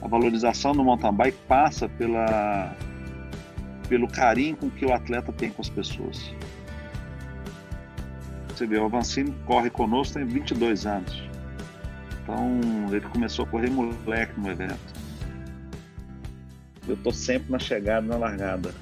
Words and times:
A 0.00 0.08
valorização 0.08 0.72
do 0.72 0.84
mountain 0.84 1.12
bike 1.12 1.38
passa 1.48 1.88
pela, 1.88 2.74
pelo 3.88 4.06
carinho 4.08 4.56
com 4.56 4.70
que 4.70 4.86
o 4.86 4.92
atleta 4.92 5.32
tem 5.32 5.50
com 5.50 5.60
as 5.60 5.68
pessoas. 5.68 6.32
Você 8.48 8.66
vê, 8.66 8.78
o 8.78 8.84
Avancini 8.84 9.34
corre 9.46 9.70
conosco 9.70 10.14
tem 10.14 10.24
22 10.24 10.86
anos. 10.86 11.22
Então, 12.22 12.60
ele 12.90 13.06
começou 13.08 13.44
a 13.44 13.48
correr 13.48 13.70
moleque 13.70 14.38
no 14.38 14.50
evento. 14.50 14.98
Eu 16.86 16.96
tô 16.96 17.12
sempre 17.12 17.50
na 17.52 17.58
chegada 17.58 18.06
e 18.06 18.08
na 18.08 18.16
largada. 18.16 18.74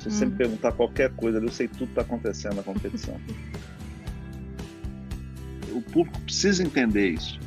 Se 0.00 0.10
você 0.10 0.24
hum. 0.24 0.28
me 0.28 0.36
perguntar 0.36 0.72
qualquer 0.72 1.10
coisa, 1.12 1.38
eu 1.38 1.48
sei 1.50 1.66
tudo 1.66 1.86
que 1.86 1.92
está 1.92 2.02
acontecendo 2.02 2.56
na 2.56 2.62
competição. 2.62 3.18
o 5.72 5.82
público 5.82 6.20
precisa 6.20 6.62
entender 6.62 7.10
isso. 7.10 7.38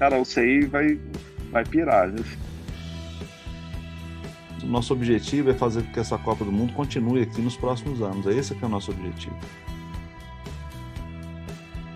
Cara, 0.00 0.18
o 0.18 0.24
CI 0.24 0.64
vai, 0.64 0.98
vai 1.52 1.62
pirar. 1.62 2.10
Viu? 2.10 2.24
Nosso 4.64 4.94
objetivo 4.94 5.50
é 5.50 5.54
fazer 5.54 5.82
com 5.82 5.92
que 5.92 6.00
essa 6.00 6.16
Copa 6.16 6.42
do 6.42 6.50
Mundo 6.50 6.72
continue 6.72 7.20
aqui 7.20 7.42
nos 7.42 7.54
próximos 7.54 8.00
anos. 8.00 8.26
É 8.26 8.32
esse 8.32 8.54
que 8.54 8.64
é 8.64 8.66
o 8.66 8.70
nosso 8.70 8.90
objetivo. 8.92 9.36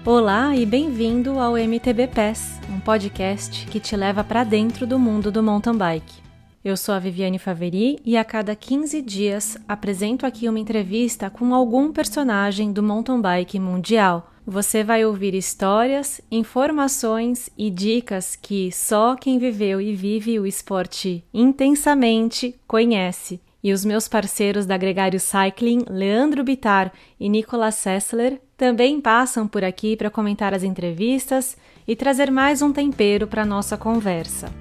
Olá 0.05 0.55
e 0.55 0.67
bem-vindo 0.67 1.39
ao 1.39 1.57
MTB 1.57 2.09
Pass, 2.09 2.61
um 2.69 2.79
podcast 2.79 3.67
que 3.69 3.81
te 3.81 3.97
leva 3.97 4.23
para 4.23 4.45
dentro 4.45 4.87
do 4.87 4.99
mundo 4.99 5.33
do 5.33 5.43
mountain 5.43 5.79
bike. 5.79 6.23
Eu 6.63 6.77
sou 6.77 6.95
a 6.95 6.99
Viviane 6.99 7.39
Faveri 7.39 7.99
e 8.05 8.19
a 8.19 8.25
cada 8.25 8.55
15 8.55 9.01
dias 9.01 9.57
apresento 9.67 10.27
aqui 10.27 10.47
uma 10.47 10.61
entrevista 10.61 11.31
com 11.31 11.55
algum 11.55 11.91
personagem 11.91 12.71
do 12.71 12.83
mountain 12.83 13.23
bike 13.23 13.59
mundial. 13.59 14.34
Você 14.47 14.85
vai 14.85 15.07
ouvir 15.07 15.35
histórias, 15.35 16.21
informações 16.31 17.49
e 17.57 17.71
dicas 17.71 18.37
que 18.37 18.71
só 18.71 19.17
quem 19.17 19.39
viveu 19.39 19.81
e 19.81 19.95
vive 19.95 20.39
o 20.39 20.47
esporte 20.47 21.25
intensamente 21.33 22.55
conhece. 22.69 23.41
E 23.63 23.73
os 23.73 23.87
meus 23.87 24.07
parceiros 24.07 24.67
da 24.67 24.77
Gregário 24.77 25.19
Cycling, 25.19 25.87
Leandro 25.89 26.45
Bitar 26.45 26.93
e 27.19 27.31
Nicolas 27.31 27.77
Sessler, 27.77 28.39
também 28.55 29.01
passam 29.01 29.49
por 29.49 29.65
aqui 29.65 29.97
para 29.97 30.11
comentar 30.11 30.53
as 30.53 30.63
entrevistas 30.63 31.57
e 31.89 31.97
trazer 31.97 32.31
mais 32.31 32.61
um 32.61 32.71
tempero 32.71 33.27
para 33.27 33.47
nossa 33.47 33.79
conversa. 33.79 34.53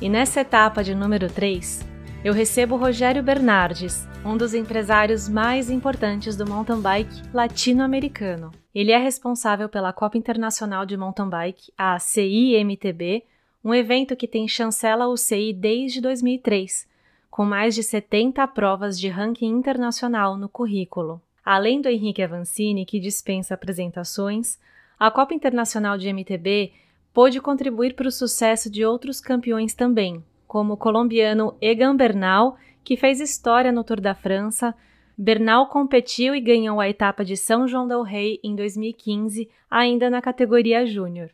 E 0.00 0.08
nessa 0.08 0.40
etapa 0.40 0.82
de 0.82 0.94
número 0.94 1.28
3, 1.28 1.87
eu 2.24 2.32
recebo 2.32 2.76
Rogério 2.76 3.22
Bernardes, 3.22 4.06
um 4.24 4.36
dos 4.36 4.52
empresários 4.52 5.28
mais 5.28 5.70
importantes 5.70 6.36
do 6.36 6.44
mountain 6.44 6.80
bike 6.80 7.22
latino-americano. 7.32 8.50
Ele 8.74 8.90
é 8.90 8.98
responsável 8.98 9.68
pela 9.68 9.92
Copa 9.92 10.18
Internacional 10.18 10.84
de 10.84 10.96
Mountain 10.96 11.28
Bike, 11.28 11.72
a 11.78 11.98
CIMTB, 11.98 13.24
um 13.64 13.72
evento 13.72 14.16
que 14.16 14.26
tem 14.26 14.48
chancela 14.48 15.06
o 15.06 15.16
CI 15.16 15.52
desde 15.52 16.00
2003, 16.00 16.88
com 17.30 17.44
mais 17.44 17.74
de 17.74 17.84
70 17.84 18.46
provas 18.48 18.98
de 18.98 19.08
ranking 19.08 19.46
internacional 19.46 20.36
no 20.36 20.48
currículo. 20.48 21.22
Além 21.44 21.80
do 21.80 21.88
Henrique 21.88 22.22
Avancini, 22.22 22.84
que 22.84 22.98
dispensa 22.98 23.54
apresentações, 23.54 24.58
a 24.98 25.10
Copa 25.10 25.34
Internacional 25.34 25.96
de 25.96 26.12
MTB 26.12 26.72
pôde 27.14 27.40
contribuir 27.40 27.94
para 27.94 28.08
o 28.08 28.12
sucesso 28.12 28.68
de 28.68 28.84
outros 28.84 29.20
campeões 29.20 29.72
também, 29.72 30.22
como 30.48 30.72
o 30.72 30.76
colombiano 30.76 31.54
Egan 31.60 31.94
Bernal, 31.94 32.56
que 32.82 32.96
fez 32.96 33.20
história 33.20 33.70
no 33.70 33.84
Tour 33.84 34.00
da 34.00 34.14
França. 34.14 34.74
Bernal 35.16 35.68
competiu 35.68 36.34
e 36.34 36.40
ganhou 36.40 36.80
a 36.80 36.88
etapa 36.88 37.24
de 37.24 37.36
São 37.36 37.68
João 37.68 37.86
del 37.86 38.02
Rei 38.02 38.40
em 38.42 38.56
2015, 38.56 39.48
ainda 39.70 40.08
na 40.08 40.22
categoria 40.22 40.86
Júnior. 40.86 41.30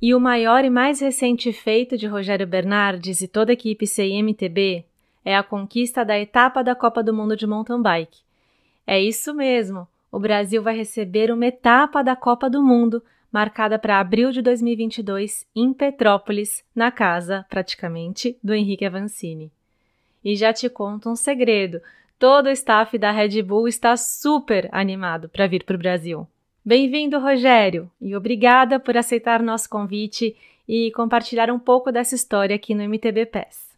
E 0.00 0.14
o 0.14 0.20
maior 0.20 0.64
e 0.64 0.70
mais 0.70 1.00
recente 1.00 1.52
feito 1.52 1.96
de 1.96 2.06
Rogério 2.06 2.46
Bernardes 2.46 3.20
e 3.22 3.26
toda 3.26 3.50
a 3.50 3.54
equipe 3.54 3.86
CIMTB 3.86 4.84
é 5.24 5.36
a 5.36 5.42
conquista 5.42 6.04
da 6.04 6.18
etapa 6.18 6.62
da 6.62 6.74
Copa 6.74 7.02
do 7.02 7.12
Mundo 7.12 7.36
de 7.36 7.46
Mountain 7.46 7.82
Bike. 7.82 8.20
É 8.86 9.00
isso 9.00 9.34
mesmo, 9.34 9.88
o 10.10 10.18
Brasil 10.18 10.62
vai 10.62 10.76
receber 10.76 11.30
uma 11.30 11.46
etapa 11.46 12.02
da 12.02 12.14
Copa 12.14 12.48
do 12.48 12.62
Mundo 12.62 13.02
marcada 13.32 13.78
para 13.78 14.00
abril 14.00 14.30
de 14.30 14.42
2022 14.42 15.46
em 15.54 15.72
Petrópolis, 15.72 16.64
na 16.74 16.90
casa, 16.90 17.44
praticamente, 17.48 18.36
do 18.42 18.54
Henrique 18.54 18.84
Avancini. 18.84 19.52
E 20.24 20.34
já 20.36 20.52
te 20.52 20.68
conto 20.68 21.10
um 21.10 21.16
segredo: 21.16 21.80
todo 22.18 22.46
o 22.46 22.50
staff 22.50 22.96
da 22.98 23.10
Red 23.10 23.42
Bull 23.42 23.68
está 23.68 23.96
super 23.96 24.68
animado 24.72 25.28
para 25.28 25.46
vir 25.46 25.64
para 25.64 25.76
o 25.76 25.78
Brasil. 25.78 26.26
Bem-vindo, 26.64 27.18
Rogério, 27.18 27.90
e 28.00 28.14
obrigada 28.14 28.78
por 28.78 28.96
aceitar 28.96 29.42
nosso 29.42 29.70
convite 29.70 30.36
e 30.68 30.90
compartilhar 30.92 31.50
um 31.50 31.58
pouco 31.58 31.90
dessa 31.90 32.14
história 32.14 32.54
aqui 32.54 32.74
no 32.74 32.82
MTB 32.82 33.26
Pass. 33.26 33.68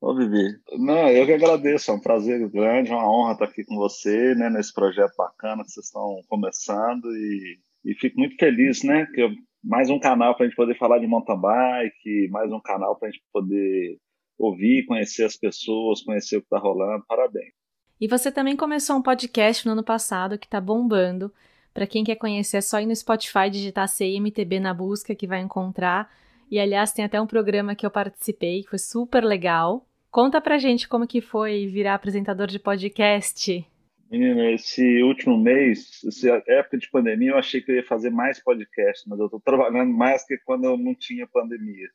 Ô, 0.00 0.14
Vivi, 0.14 0.58
não, 0.78 1.08
eu 1.08 1.26
que 1.26 1.32
agradeço, 1.32 1.90
é 1.90 1.94
um 1.94 2.00
prazer 2.00 2.48
grande, 2.48 2.90
uma 2.90 3.10
honra 3.10 3.32
estar 3.32 3.44
aqui 3.46 3.64
com 3.64 3.76
você, 3.76 4.34
né, 4.34 4.48
nesse 4.48 4.72
projeto 4.72 5.16
bacana 5.16 5.64
que 5.64 5.70
vocês 5.70 5.86
estão 5.86 6.20
começando 6.28 7.06
e 7.16 7.58
e 7.86 7.94
fico 7.94 8.18
muito 8.18 8.36
feliz, 8.36 8.82
né? 8.82 9.06
Que 9.14 9.22
eu, 9.22 9.30
mais 9.62 9.88
um 9.88 9.98
canal 10.00 10.34
para 10.34 10.44
a 10.44 10.48
gente 10.48 10.56
poder 10.56 10.76
falar 10.76 10.98
de 10.98 11.06
mountain 11.06 11.40
bike, 11.40 12.28
mais 12.30 12.52
um 12.52 12.60
canal 12.60 12.98
para 12.98 13.08
a 13.08 13.12
gente 13.12 13.22
poder 13.32 13.96
ouvir, 14.36 14.84
conhecer 14.86 15.24
as 15.24 15.36
pessoas, 15.36 16.02
conhecer 16.02 16.36
o 16.36 16.40
que 16.40 16.46
está 16.46 16.58
rolando. 16.58 17.04
Parabéns. 17.06 17.54
E 18.00 18.08
você 18.08 18.30
também 18.30 18.56
começou 18.56 18.96
um 18.96 19.02
podcast 19.02 19.64
no 19.64 19.72
ano 19.72 19.84
passado 19.84 20.36
que 20.36 20.46
está 20.46 20.60
bombando. 20.60 21.32
Para 21.72 21.86
quem 21.86 22.02
quer 22.02 22.16
conhecer, 22.16 22.56
é 22.56 22.60
só 22.60 22.80
ir 22.80 22.86
no 22.86 22.96
Spotify, 22.96 23.48
digitar 23.48 23.88
CMTB 23.88 24.58
na 24.58 24.74
busca 24.74 25.14
que 25.14 25.26
vai 25.26 25.40
encontrar. 25.40 26.12
E 26.50 26.58
aliás, 26.58 26.92
tem 26.92 27.04
até 27.04 27.20
um 27.20 27.26
programa 27.26 27.74
que 27.74 27.86
eu 27.86 27.90
participei, 27.90 28.62
que 28.62 28.70
foi 28.70 28.78
super 28.78 29.24
legal. 29.24 29.86
Conta 30.10 30.40
pra 30.40 30.58
gente 30.58 30.88
como 30.88 31.06
que 31.06 31.20
foi 31.20 31.66
virar 31.66 31.94
apresentador 31.94 32.48
de 32.48 32.58
podcast. 32.58 33.64
Menino, 34.10 34.40
esse 34.50 35.02
último 35.02 35.36
mês, 35.36 36.00
essa 36.06 36.42
época 36.46 36.78
de 36.78 36.88
pandemia, 36.90 37.32
eu 37.32 37.38
achei 37.38 37.60
que 37.60 37.72
eu 37.72 37.76
ia 37.76 37.84
fazer 37.84 38.10
mais 38.10 38.42
podcast, 38.42 39.08
mas 39.08 39.18
eu 39.18 39.26
estou 39.26 39.40
trabalhando 39.40 39.92
mais 39.92 40.24
que 40.24 40.38
quando 40.38 40.64
eu 40.64 40.76
não 40.76 40.94
tinha 40.94 41.26
pandemia, 41.26 41.88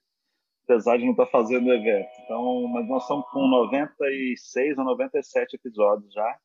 apesar 0.66 0.98
de 0.98 1.06
não 1.06 1.12
estar 1.12 1.26
tá 1.26 1.32
fazendo 1.32 1.72
evento. 1.72 2.10
Então, 2.26 2.68
mas 2.68 2.88
nós 2.90 3.04
estamos 3.04 3.26
com 3.30 3.48
96 3.48 4.78
ou 4.78 4.84
97 4.84 5.56
episódios 5.56 6.14
já. 6.14 6.38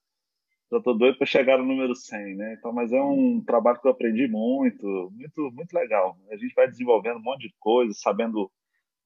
Já 0.71 0.78
estou 0.78 0.97
doido 0.97 1.19
para 1.19 1.27
chegar 1.27 1.59
no 1.59 1.65
número 1.65 1.94
100, 1.94 2.37
né? 2.37 2.56
Então, 2.59 2.72
mas 2.72 2.93
é 2.93 3.00
um 3.00 3.43
trabalho 3.44 3.81
que 3.81 3.87
eu 3.87 3.93
aprendi 3.93 4.27
muito, 4.28 5.12
muito, 5.12 5.53
muito 5.53 5.72
legal. 5.72 6.16
A 6.31 6.37
gente 6.37 6.54
vai 6.54 6.69
desenvolvendo 6.69 7.19
um 7.19 7.22
monte 7.22 7.48
de 7.48 7.54
coisas, 7.59 8.00
sabendo 8.00 8.50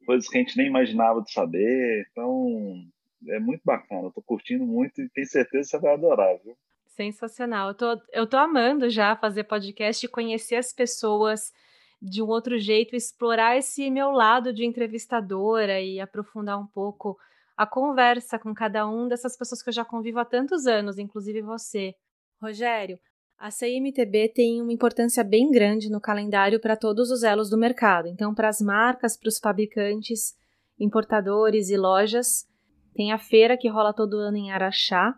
coisas 0.06 0.28
que 0.28 0.38
a 0.38 0.40
gente 0.40 0.56
nem 0.56 0.66
imaginava 0.66 1.22
de 1.22 1.30
saber. 1.32 2.06
Então, 2.10 2.82
é 3.28 3.38
muito 3.38 3.62
bacana. 3.64 4.08
Eu 4.08 4.12
tô 4.12 4.22
curtindo 4.22 4.64
muito 4.64 5.00
e 5.00 5.08
tenho 5.10 5.26
certeza 5.26 5.64
que 5.64 5.70
você 5.70 5.78
vai 5.78 5.94
adorar, 5.94 6.38
viu? 6.42 6.56
Sensacional. 6.86 7.68
Eu 7.68 7.74
tô, 7.74 8.00
eu 8.12 8.26
tô 8.26 8.36
amando 8.36 8.90
já 8.90 9.16
fazer 9.16 9.44
podcast 9.44 10.04
e 10.04 10.08
conhecer 10.08 10.56
as 10.56 10.72
pessoas 10.72 11.52
de 12.00 12.22
um 12.22 12.26
outro 12.26 12.58
jeito, 12.58 12.96
explorar 12.96 13.56
esse 13.56 13.90
meu 13.90 14.10
lado 14.10 14.52
de 14.52 14.64
entrevistadora 14.64 15.80
e 15.80 16.00
aprofundar 16.00 16.58
um 16.58 16.66
pouco 16.66 17.18
a 17.56 17.66
conversa 17.66 18.38
com 18.38 18.54
cada 18.54 18.88
um 18.88 19.06
dessas 19.06 19.36
pessoas 19.36 19.62
que 19.62 19.68
eu 19.68 19.74
já 19.74 19.84
convivo 19.84 20.18
há 20.18 20.24
tantos 20.24 20.66
anos, 20.66 20.98
inclusive 20.98 21.42
você. 21.42 21.94
Rogério, 22.40 22.98
a 23.38 23.50
CIMTB 23.50 24.32
tem 24.34 24.62
uma 24.62 24.72
importância 24.72 25.22
bem 25.22 25.50
grande 25.50 25.90
no 25.90 26.00
calendário 26.00 26.58
para 26.58 26.76
todos 26.76 27.10
os 27.10 27.22
elos 27.22 27.50
do 27.50 27.58
mercado. 27.58 28.08
Então, 28.08 28.34
para 28.34 28.48
as 28.48 28.60
marcas, 28.60 29.16
para 29.16 29.28
os 29.28 29.38
fabricantes, 29.38 30.34
importadores 30.78 31.68
e 31.68 31.76
lojas, 31.76 32.46
tem 32.94 33.12
a 33.12 33.18
feira 33.18 33.56
que 33.56 33.68
rola 33.68 33.92
todo 33.92 34.18
ano 34.18 34.36
em 34.36 34.50
Araxá 34.50 35.14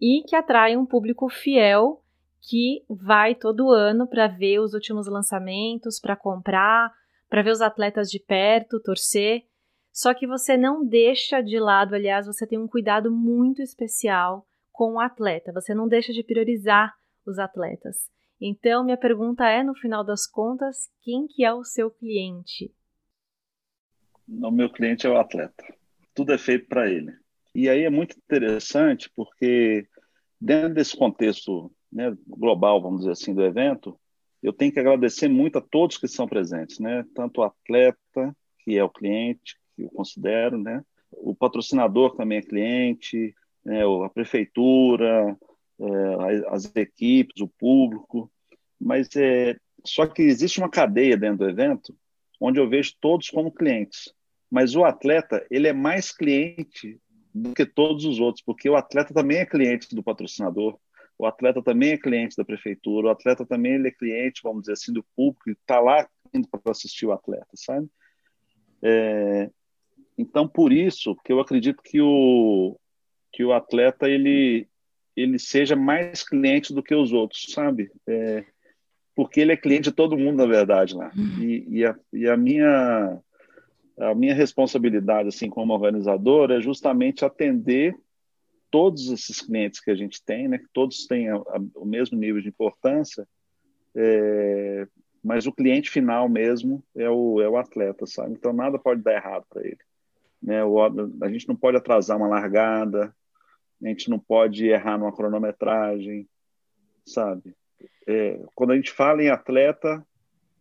e 0.00 0.22
que 0.26 0.36
atrai 0.36 0.76
um 0.76 0.86
público 0.86 1.28
fiel 1.28 2.02
que 2.40 2.84
vai 2.88 3.34
todo 3.34 3.70
ano 3.70 4.06
para 4.06 4.28
ver 4.28 4.60
os 4.60 4.72
últimos 4.72 5.08
lançamentos, 5.08 5.98
para 5.98 6.16
comprar, 6.16 6.92
para 7.28 7.42
ver 7.42 7.50
os 7.50 7.60
atletas 7.60 8.08
de 8.10 8.20
perto, 8.20 8.80
torcer. 8.80 9.44
Só 9.92 10.14
que 10.14 10.26
você 10.26 10.56
não 10.56 10.86
deixa 10.86 11.40
de 11.40 11.58
lado, 11.58 11.94
aliás, 11.94 12.26
você 12.26 12.46
tem 12.46 12.58
um 12.58 12.68
cuidado 12.68 13.10
muito 13.10 13.60
especial 13.60 14.46
com 14.70 14.94
o 14.94 15.00
atleta, 15.00 15.52
você 15.52 15.74
não 15.74 15.88
deixa 15.88 16.12
de 16.12 16.22
priorizar 16.22 16.94
os 17.26 17.38
atletas. 17.38 18.08
Então, 18.40 18.84
minha 18.84 18.96
pergunta 18.96 19.44
é, 19.48 19.64
no 19.64 19.74
final 19.74 20.04
das 20.04 20.24
contas, 20.24 20.88
quem 21.02 21.26
que 21.26 21.44
é 21.44 21.52
o 21.52 21.64
seu 21.64 21.90
cliente? 21.90 22.72
O 24.28 24.50
meu 24.52 24.70
cliente 24.70 25.04
é 25.06 25.10
o 25.10 25.18
atleta 25.18 25.77
tudo 26.18 26.32
é 26.32 26.38
feito 26.38 26.66
para 26.66 26.90
ele. 26.90 27.14
E 27.54 27.68
aí 27.68 27.84
é 27.84 27.90
muito 27.90 28.18
interessante 28.18 29.08
porque 29.14 29.86
dentro 30.40 30.74
desse 30.74 30.96
contexto 30.96 31.70
né, 31.92 32.12
global, 32.26 32.82
vamos 32.82 33.02
dizer 33.02 33.12
assim, 33.12 33.32
do 33.32 33.44
evento, 33.44 33.96
eu 34.42 34.52
tenho 34.52 34.72
que 34.72 34.80
agradecer 34.80 35.28
muito 35.28 35.58
a 35.58 35.60
todos 35.60 35.96
que 35.96 36.08
são 36.08 36.26
presentes, 36.26 36.80
né? 36.80 37.04
Tanto 37.14 37.40
o 37.40 37.44
atleta, 37.44 38.36
que 38.64 38.76
é 38.76 38.82
o 38.82 38.90
cliente, 38.90 39.56
que 39.76 39.82
eu 39.82 39.90
considero, 39.90 40.58
né? 40.58 40.82
O 41.12 41.36
patrocinador 41.36 42.16
também 42.16 42.38
é 42.38 42.42
cliente, 42.42 43.32
né? 43.64 43.82
a 44.04 44.08
prefeitura, 44.08 45.36
é, 45.80 46.48
as 46.48 46.74
equipes, 46.74 47.40
o 47.40 47.46
público, 47.46 48.28
mas 48.80 49.08
é, 49.14 49.56
só 49.84 50.04
que 50.04 50.22
existe 50.22 50.58
uma 50.58 50.68
cadeia 50.68 51.16
dentro 51.16 51.38
do 51.38 51.48
evento 51.48 51.96
onde 52.40 52.58
eu 52.58 52.68
vejo 52.68 52.94
todos 53.00 53.30
como 53.30 53.52
clientes, 53.52 54.12
mas 54.50 54.74
o 54.74 54.84
atleta 54.84 55.44
ele 55.50 55.68
é 55.68 55.72
mais 55.72 56.12
cliente 56.12 56.98
do 57.34 57.54
que 57.54 57.66
todos 57.66 58.04
os 58.04 58.18
outros, 58.18 58.42
porque 58.44 58.68
o 58.68 58.76
atleta 58.76 59.12
também 59.12 59.38
é 59.38 59.46
cliente 59.46 59.94
do 59.94 60.02
patrocinador, 60.02 60.78
o 61.18 61.26
atleta 61.26 61.62
também 61.62 61.90
é 61.90 61.98
cliente 61.98 62.36
da 62.36 62.44
prefeitura, 62.44 63.08
o 63.08 63.10
atleta 63.10 63.44
também 63.44 63.74
ele 63.74 63.88
é 63.88 63.92
cliente, 63.92 64.40
vamos 64.42 64.62
dizer 64.62 64.72
assim, 64.72 64.92
do 64.92 65.04
público 65.16 65.50
está 65.50 65.80
lá 65.80 66.08
indo 66.32 66.48
para 66.48 66.70
assistir 66.70 67.06
o 67.06 67.12
atleta, 67.12 67.48
sabe? 67.54 67.88
É, 68.82 69.50
então, 70.16 70.46
por 70.48 70.72
isso 70.72 71.16
que 71.24 71.32
eu 71.32 71.40
acredito 71.40 71.82
que 71.82 72.00
o, 72.00 72.78
que 73.32 73.44
o 73.44 73.52
atleta 73.52 74.08
ele, 74.08 74.68
ele 75.16 75.38
seja 75.38 75.76
mais 75.76 76.22
cliente 76.22 76.72
do 76.72 76.82
que 76.82 76.94
os 76.94 77.12
outros, 77.12 77.46
sabe? 77.50 77.90
É, 78.06 78.44
porque 79.14 79.40
ele 79.40 79.52
é 79.52 79.56
cliente 79.56 79.90
de 79.90 79.96
todo 79.96 80.16
mundo, 80.16 80.36
na 80.36 80.46
verdade, 80.46 80.94
lá. 80.94 81.10
Uhum. 81.16 81.42
E, 81.42 81.66
e, 81.68 81.84
a, 81.84 81.96
e 82.12 82.28
a 82.28 82.36
minha 82.36 83.20
a 84.00 84.14
minha 84.14 84.34
responsabilidade, 84.34 85.28
assim, 85.28 85.48
como 85.48 85.72
organizador, 85.72 86.50
é 86.50 86.60
justamente 86.60 87.24
atender 87.24 87.96
todos 88.70 89.10
esses 89.10 89.40
clientes 89.40 89.80
que 89.80 89.90
a 89.90 89.94
gente 89.94 90.22
tem, 90.22 90.48
né? 90.48 90.58
Que 90.58 90.68
todos 90.72 91.06
têm 91.06 91.28
a, 91.28 91.36
a, 91.36 91.60
o 91.74 91.84
mesmo 91.84 92.18
nível 92.18 92.40
de 92.40 92.48
importância, 92.48 93.26
é, 93.94 94.86
mas 95.22 95.46
o 95.46 95.52
cliente 95.52 95.90
final 95.90 96.28
mesmo 96.28 96.82
é 96.94 97.08
o, 97.10 97.40
é 97.40 97.48
o 97.48 97.56
atleta, 97.56 98.06
sabe? 98.06 98.32
Então 98.32 98.52
nada 98.52 98.78
pode 98.78 99.02
dar 99.02 99.14
errado 99.14 99.44
para 99.48 99.62
ele. 99.62 99.78
Né? 100.40 100.64
O, 100.64 100.80
a 100.80 101.30
gente 101.30 101.48
não 101.48 101.56
pode 101.56 101.76
atrasar 101.76 102.16
uma 102.16 102.28
largada, 102.28 103.14
a 103.82 103.88
gente 103.88 104.08
não 104.08 104.18
pode 104.18 104.66
errar 104.66 104.98
numa 104.98 105.14
cronometragem, 105.14 106.28
sabe? 107.04 107.54
É, 108.06 108.40
quando 108.54 108.72
a 108.72 108.76
gente 108.76 108.92
fala 108.92 109.22
em 109.22 109.28
atleta, 109.28 110.04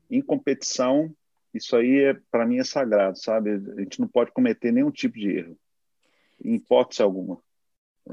em 0.09 0.21
competição, 0.21 1.13
isso 1.53 1.75
aí 1.75 2.03
é 2.03 2.13
para 2.31 2.45
mim 2.45 2.57
é 2.57 2.63
sagrado, 2.63 3.17
sabe? 3.17 3.51
A 3.51 3.81
gente 3.81 3.99
não 3.99 4.07
pode 4.07 4.31
cometer 4.31 4.71
nenhum 4.71 4.91
tipo 4.91 5.17
de 5.17 5.29
erro, 5.29 5.57
em 6.43 6.55
hipótese 6.55 7.01
alguma. 7.01 7.41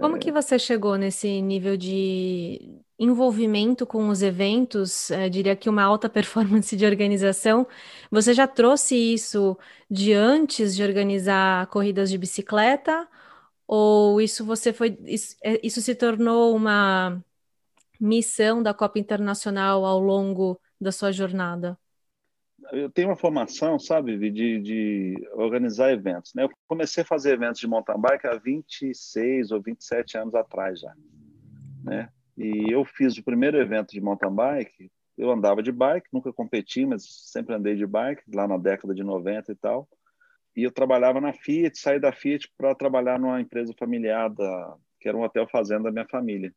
Como 0.01 0.17
é... 0.17 0.19
que 0.19 0.33
você 0.33 0.59
chegou 0.59 0.97
nesse 0.97 1.41
nível 1.41 1.77
de 1.77 2.81
envolvimento 2.99 3.87
com 3.87 4.09
os 4.09 4.23
eventos? 4.23 5.11
Eu 5.11 5.31
diria 5.31 5.57
que 5.57 5.69
uma 5.69 5.83
alta 5.83 6.09
performance 6.11 6.77
de 6.77 6.87
organização. 6.87 7.67
Você 8.11 8.35
já 8.35 8.47
trouxe 8.47 8.97
isso 8.97 9.57
de 9.91 10.13
antes 10.13 10.75
de 10.75 10.83
organizar 10.83 11.67
corridas 11.69 12.11
de 12.11 12.19
bicicleta? 12.19 13.09
Ou 13.67 14.21
isso 14.21 14.45
você 14.45 14.73
foi 14.73 14.99
isso, 15.05 15.37
é, 15.43 15.61
isso 15.67 15.81
se 15.81 15.95
tornou 15.95 16.55
uma 16.55 17.23
missão 18.01 18.63
da 18.63 18.75
Copa 18.75 18.99
Internacional 18.99 19.85
ao 19.85 19.99
longo 20.01 20.61
da 20.81 20.93
sua 20.93 21.13
jornada? 21.13 21.79
Eu 22.72 22.90
tenho 22.90 23.08
uma 23.08 23.16
formação, 23.16 23.78
sabe, 23.78 24.19
de, 24.31 24.61
de 24.61 25.28
organizar 25.32 25.93
eventos. 25.93 26.32
Né? 26.34 26.44
Eu 26.44 26.50
comecei 26.66 27.02
a 27.02 27.06
fazer 27.06 27.34
eventos 27.34 27.61
de 27.61 27.66
mountain 27.66 28.00
bike 28.00 28.26
há 28.26 28.37
26 28.37 29.50
ou 29.50 29.61
27 29.61 30.19
anos 30.19 30.34
atrás 30.34 30.81
já. 30.81 30.94
Né? 31.82 32.08
E 32.37 32.72
eu 32.72 32.84
fiz 32.84 33.16
o 33.16 33.25
primeiro 33.25 33.58
evento 33.58 33.93
de 33.93 34.00
mountain 34.00 34.34
bike. 34.34 34.90
Eu 35.16 35.31
andava 35.31 35.62
de 35.62 35.70
bike, 35.70 36.08
nunca 36.12 36.32
competi, 36.32 36.84
mas 36.84 37.05
sempre 37.31 37.55
andei 37.55 37.76
de 37.76 37.87
bike, 37.87 38.22
lá 38.34 38.49
na 38.49 38.58
década 38.58 38.94
de 38.94 39.05
90 39.05 39.52
e 39.52 39.55
tal 39.55 39.88
e 40.56 40.62
eu 40.62 40.70
trabalhava 40.70 41.20
na 41.20 41.32
Fiat, 41.32 41.78
saí 41.78 41.99
da 41.99 42.12
Fiat 42.12 42.49
para 42.56 42.75
trabalhar 42.75 43.19
numa 43.19 43.40
empresa 43.40 43.75
familiar, 43.76 44.31
da, 44.31 44.76
que 45.00 45.08
era 45.08 45.16
um 45.16 45.22
hotel 45.22 45.49
fazenda 45.49 45.84
da 45.84 45.90
minha 45.93 46.06
família. 46.06 46.55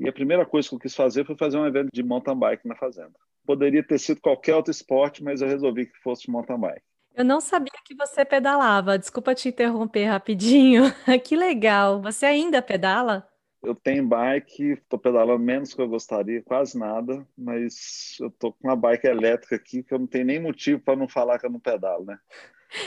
E 0.00 0.08
a 0.08 0.12
primeira 0.12 0.44
coisa 0.44 0.68
que 0.68 0.74
eu 0.74 0.78
quis 0.78 0.94
fazer 0.94 1.24
foi 1.24 1.36
fazer 1.36 1.56
um 1.56 1.66
evento 1.66 1.88
de 1.92 2.02
mountain 2.02 2.36
bike 2.36 2.66
na 2.66 2.74
fazenda. 2.74 3.14
Poderia 3.46 3.82
ter 3.82 3.98
sido 3.98 4.20
qualquer 4.20 4.54
outro 4.54 4.70
esporte, 4.70 5.22
mas 5.22 5.40
eu 5.40 5.48
resolvi 5.48 5.86
que 5.86 5.98
fosse 6.02 6.30
mountain 6.30 6.58
bike. 6.58 6.82
Eu 7.14 7.24
não 7.24 7.40
sabia 7.40 7.72
que 7.84 7.94
você 7.94 8.24
pedalava. 8.24 8.98
Desculpa 8.98 9.34
te 9.34 9.48
interromper 9.48 10.04
rapidinho. 10.04 10.84
que 11.24 11.34
legal. 11.34 12.02
Você 12.02 12.26
ainda 12.26 12.60
pedala? 12.60 13.26
Eu 13.62 13.74
tenho 13.74 14.06
bike, 14.06 14.72
estou 14.72 14.98
pedalando 14.98 15.42
menos 15.42 15.72
que 15.72 15.80
eu 15.80 15.88
gostaria, 15.88 16.42
quase 16.42 16.78
nada, 16.78 17.26
mas 17.36 18.16
eu 18.20 18.28
estou 18.28 18.52
com 18.52 18.68
uma 18.68 18.76
bike 18.76 19.06
elétrica 19.06 19.56
aqui 19.56 19.82
que 19.82 19.92
eu 19.92 19.98
não 19.98 20.06
tenho 20.06 20.26
nem 20.26 20.38
motivo 20.38 20.80
para 20.80 20.94
não 20.94 21.08
falar 21.08 21.38
que 21.38 21.46
eu 21.46 21.50
não 21.50 21.58
pedalo, 21.58 22.04
né? 22.04 22.18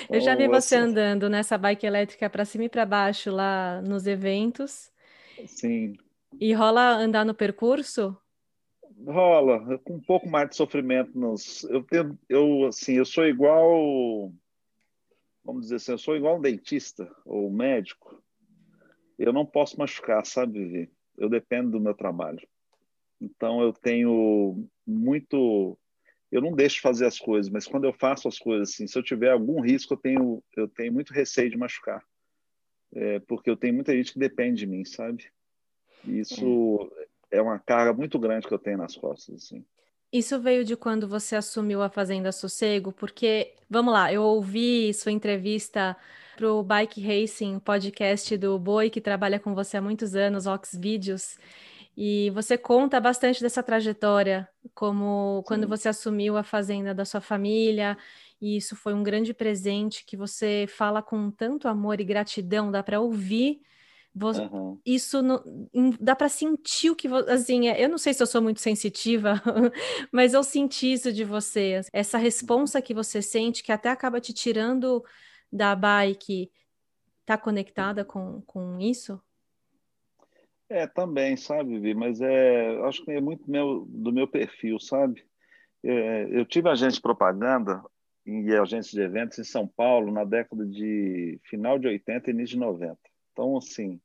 Eu 0.09 0.21
já 0.21 0.35
vi 0.35 0.47
você 0.47 0.75
andando 0.75 1.29
nessa 1.29 1.57
bike 1.57 1.85
elétrica 1.85 2.29
para 2.29 2.45
cima 2.45 2.65
e 2.65 2.69
para 2.69 2.85
baixo 2.85 3.31
lá 3.31 3.81
nos 3.81 4.05
eventos. 4.07 4.91
Sim. 5.47 5.97
E 6.39 6.53
rola 6.53 6.91
andar 6.91 7.25
no 7.25 7.33
percurso? 7.33 8.15
Rola, 9.05 9.77
com 9.79 9.95
um 9.95 10.01
pouco 10.01 10.27
mais 10.27 10.49
de 10.49 10.55
sofrimento 10.55 11.17
nos. 11.17 11.63
Eu 11.65 11.83
tenho, 11.83 12.17
eu 12.27 12.65
assim, 12.67 12.93
eu 12.93 13.05
sou 13.05 13.25
igual, 13.25 14.31
vamos 15.43 15.63
dizer 15.63 15.75
assim, 15.75 15.91
eu 15.91 15.97
sou 15.97 16.15
igual 16.15 16.37
um 16.37 16.41
dentista 16.41 17.09
ou 17.25 17.47
um 17.47 17.53
médico. 17.53 18.21
Eu 19.17 19.33
não 19.33 19.45
posso 19.45 19.77
machucar, 19.77 20.25
sabe, 20.25 20.59
Vivi? 20.59 20.91
Eu 21.17 21.29
dependo 21.29 21.71
do 21.71 21.79
meu 21.79 21.93
trabalho. 21.93 22.45
Então 23.21 23.61
eu 23.61 23.73
tenho 23.73 24.67
muito 24.85 25.77
eu 26.31 26.41
não 26.41 26.53
deixo 26.53 26.75
de 26.75 26.81
fazer 26.81 27.05
as 27.05 27.17
coisas, 27.17 27.51
mas 27.51 27.65
quando 27.65 27.85
eu 27.85 27.93
faço 27.93 28.27
as 28.27 28.37
coisas 28.37 28.69
assim, 28.69 28.85
se 28.85 28.97
eu 28.97 29.03
tiver 29.03 29.31
algum 29.31 29.61
risco, 29.61 29.93
eu 29.93 29.97
tenho, 29.97 30.43
eu 30.55 30.67
tenho 30.67 30.93
muito 30.93 31.11
receio 31.11 31.49
de 31.49 31.57
machucar, 31.57 32.05
é, 32.93 33.19
porque 33.21 33.49
eu 33.49 33.57
tenho 33.57 33.73
muita 33.73 33.95
gente 33.95 34.13
que 34.13 34.19
depende 34.19 34.59
de 34.59 34.67
mim, 34.67 34.85
sabe? 34.85 35.31
Isso 36.05 36.91
é. 37.31 37.41
uma 37.41 37.59
carga 37.59 37.93
muito 37.93 38.17
grande 38.19 38.47
que 38.47 38.53
eu 38.53 38.59
tenho 38.59 38.77
nas 38.77 38.95
costas, 38.95 39.35
assim. 39.35 39.65
Isso 40.11 40.39
veio 40.39 40.65
de 40.65 40.75
quando 40.75 41.07
você 41.07 41.35
assumiu 41.35 41.83
a 41.83 41.89
Fazenda 41.89 42.31
Sossego, 42.31 42.91
porque, 42.91 43.53
vamos 43.69 43.93
lá, 43.93 44.11
eu 44.11 44.23
ouvi 44.23 44.91
sua 44.93 45.11
entrevista 45.11 45.95
para 46.35 46.51
o 46.51 46.63
Bike 46.63 46.99
Racing, 47.01 47.59
podcast 47.59 48.35
do 48.37 48.57
Boi, 48.57 48.89
que 48.89 48.99
trabalha 48.99 49.39
com 49.39 49.53
você 49.53 49.77
há 49.77 49.81
muitos 49.81 50.15
anos, 50.15 50.47
Ox 50.47 50.71
Vídeos, 50.73 51.37
e 51.95 52.31
você 52.31 52.57
conta 52.57 52.99
bastante 52.99 53.41
dessa 53.41 53.61
trajetória, 53.61 54.47
como 54.73 55.39
Sim. 55.39 55.43
quando 55.47 55.67
você 55.67 55.89
assumiu 55.89 56.37
a 56.37 56.43
fazenda 56.43 56.91
da 56.91 57.05
sua 57.05 57.21
família, 57.21 57.95
e 58.41 58.57
isso 58.57 58.75
foi 58.75 58.93
um 58.93 59.03
grande 59.03 59.33
presente 59.33 60.05
que 60.05 60.15
você 60.15 60.65
fala 60.69 61.03
com 61.03 61.29
tanto 61.29 61.67
amor 61.67 61.99
e 61.99 62.05
gratidão, 62.05 62.71
dá 62.71 62.81
para 62.81 63.01
ouvir. 63.01 63.61
Você, 64.19 64.41
uhum. 64.41 64.77
Isso 64.85 65.21
no, 65.21 65.41
dá 65.97 66.13
para 66.13 66.27
sentir 66.27 66.89
o 66.89 66.95
que 66.95 67.07
assim, 67.29 67.69
é, 67.69 67.81
eu 67.81 67.87
não 67.87 67.97
sei 67.97 68.13
se 68.13 68.21
eu 68.21 68.27
sou 68.27 68.41
muito 68.41 68.59
sensitiva, 68.59 69.35
mas 70.11 70.33
eu 70.33 70.43
senti 70.43 70.91
isso 70.91 71.13
de 71.13 71.23
você, 71.23 71.79
essa 71.93 72.17
responsa 72.17 72.81
que 72.81 72.93
você 72.93 73.21
sente 73.21 73.63
que 73.63 73.71
até 73.71 73.87
acaba 73.87 74.19
te 74.19 74.33
tirando 74.33 75.01
da 75.49 75.73
bike, 75.73 76.51
tá 77.25 77.37
conectada 77.37 78.03
com, 78.03 78.41
com 78.41 78.77
isso? 78.77 79.21
É, 80.67 80.85
também, 80.85 81.37
sabe, 81.37 81.79
Vivi, 81.79 81.95
mas 81.95 82.19
é, 82.19 82.77
acho 82.83 83.05
que 83.05 83.11
é 83.11 83.21
muito 83.21 83.49
meu, 83.49 83.85
do 83.87 84.11
meu 84.11 84.27
perfil, 84.27 84.77
sabe? 84.81 85.25
É, 85.81 86.27
eu 86.29 86.45
tive 86.45 86.67
agência 86.67 86.97
de 86.97 87.01
propaganda 87.01 87.81
e 88.25 88.53
agência 88.53 88.91
de 88.91 89.01
eventos 89.01 89.39
em 89.39 89.45
São 89.45 89.65
Paulo 89.65 90.11
na 90.11 90.25
década 90.25 90.65
de 90.65 91.39
final 91.45 91.79
de 91.79 91.87
80 91.87 92.29
e 92.29 92.33
início 92.33 92.55
de 92.55 92.59
90. 92.59 92.99
Então, 93.31 93.55
assim, 93.55 93.99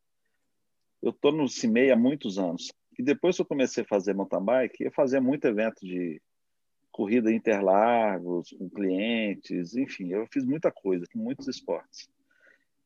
eu 1.05 1.11
estou 1.11 1.31
no 1.31 1.47
CIMEI 1.47 1.91
há 1.91 1.97
muitos 1.97 2.39
anos. 2.39 2.73
E 2.99 3.03
depois 3.03 3.37
que 3.37 3.43
eu 3.43 3.47
comecei 3.47 3.85
a 3.85 3.87
fazer 3.87 4.15
mountain 4.15 4.43
bike, 4.43 4.85
eu 4.85 4.91
fazia 4.91 5.21
muito 5.21 5.47
evento 5.47 5.85
de 5.85 6.21
corrida 6.91 7.31
interlagos, 7.31 8.55
com 8.57 8.71
clientes, 8.71 9.77
enfim, 9.77 10.13
eu 10.13 10.27
fiz 10.33 10.47
muita 10.47 10.73
coisa, 10.73 11.05
muitos 11.15 11.47
esportes. 11.47 12.09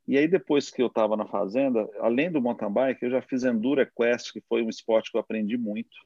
E 0.06 0.18
aí, 0.18 0.26
depois 0.26 0.68
que 0.68 0.82
eu 0.82 0.88
estava 0.88 1.16
na 1.16 1.26
fazenda, 1.26 1.88
além 2.00 2.32
do 2.32 2.40
mountain 2.40 2.72
bike, 2.72 3.04
eu 3.04 3.10
já 3.10 3.22
fiz 3.22 3.44
Enduro 3.44 3.86
Quest, 3.94 4.32
que 4.32 4.40
foi 4.48 4.62
um 4.62 4.68
esporte 4.68 5.12
que 5.12 5.16
eu 5.16 5.20
aprendi 5.20 5.56
muito. 5.56 5.96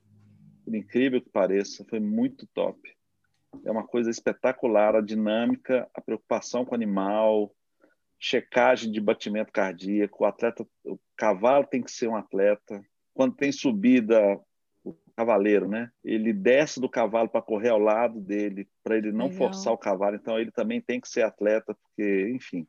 Por 0.64 0.74
incrível 0.74 1.22
que 1.22 1.30
pareça, 1.30 1.86
foi 1.88 2.00
muito 2.00 2.46
top. 2.52 2.78
É 3.64 3.70
uma 3.70 3.86
coisa 3.86 4.10
espetacular, 4.10 4.96
a 4.96 5.00
dinâmica, 5.00 5.88
a 5.94 6.00
preocupação 6.00 6.64
com 6.64 6.72
o 6.72 6.74
animal, 6.74 7.54
checagem 8.22 8.92
de 8.92 9.00
batimento 9.00 9.50
cardíaco, 9.52 10.22
o 10.22 10.26
atleta, 10.26 10.64
o 10.84 10.96
cavalo 11.16 11.66
tem 11.66 11.82
que 11.82 11.90
ser 11.90 12.06
um 12.06 12.14
atleta. 12.14 12.80
Quando 13.12 13.34
tem 13.34 13.50
subida, 13.50 14.40
o 14.84 14.94
cavaleiro, 15.16 15.68
né? 15.68 15.90
Ele 16.04 16.32
desce 16.32 16.80
do 16.80 16.88
cavalo 16.88 17.28
para 17.28 17.42
correr 17.42 17.70
ao 17.70 17.80
lado 17.80 18.20
dele, 18.20 18.68
para 18.84 18.96
ele 18.96 19.10
não 19.10 19.26
Legal. 19.26 19.38
forçar 19.38 19.72
o 19.72 19.78
cavalo. 19.78 20.14
Então 20.14 20.38
ele 20.38 20.52
também 20.52 20.80
tem 20.80 21.00
que 21.00 21.08
ser 21.08 21.22
atleta, 21.22 21.74
porque, 21.74 22.30
enfim, 22.32 22.64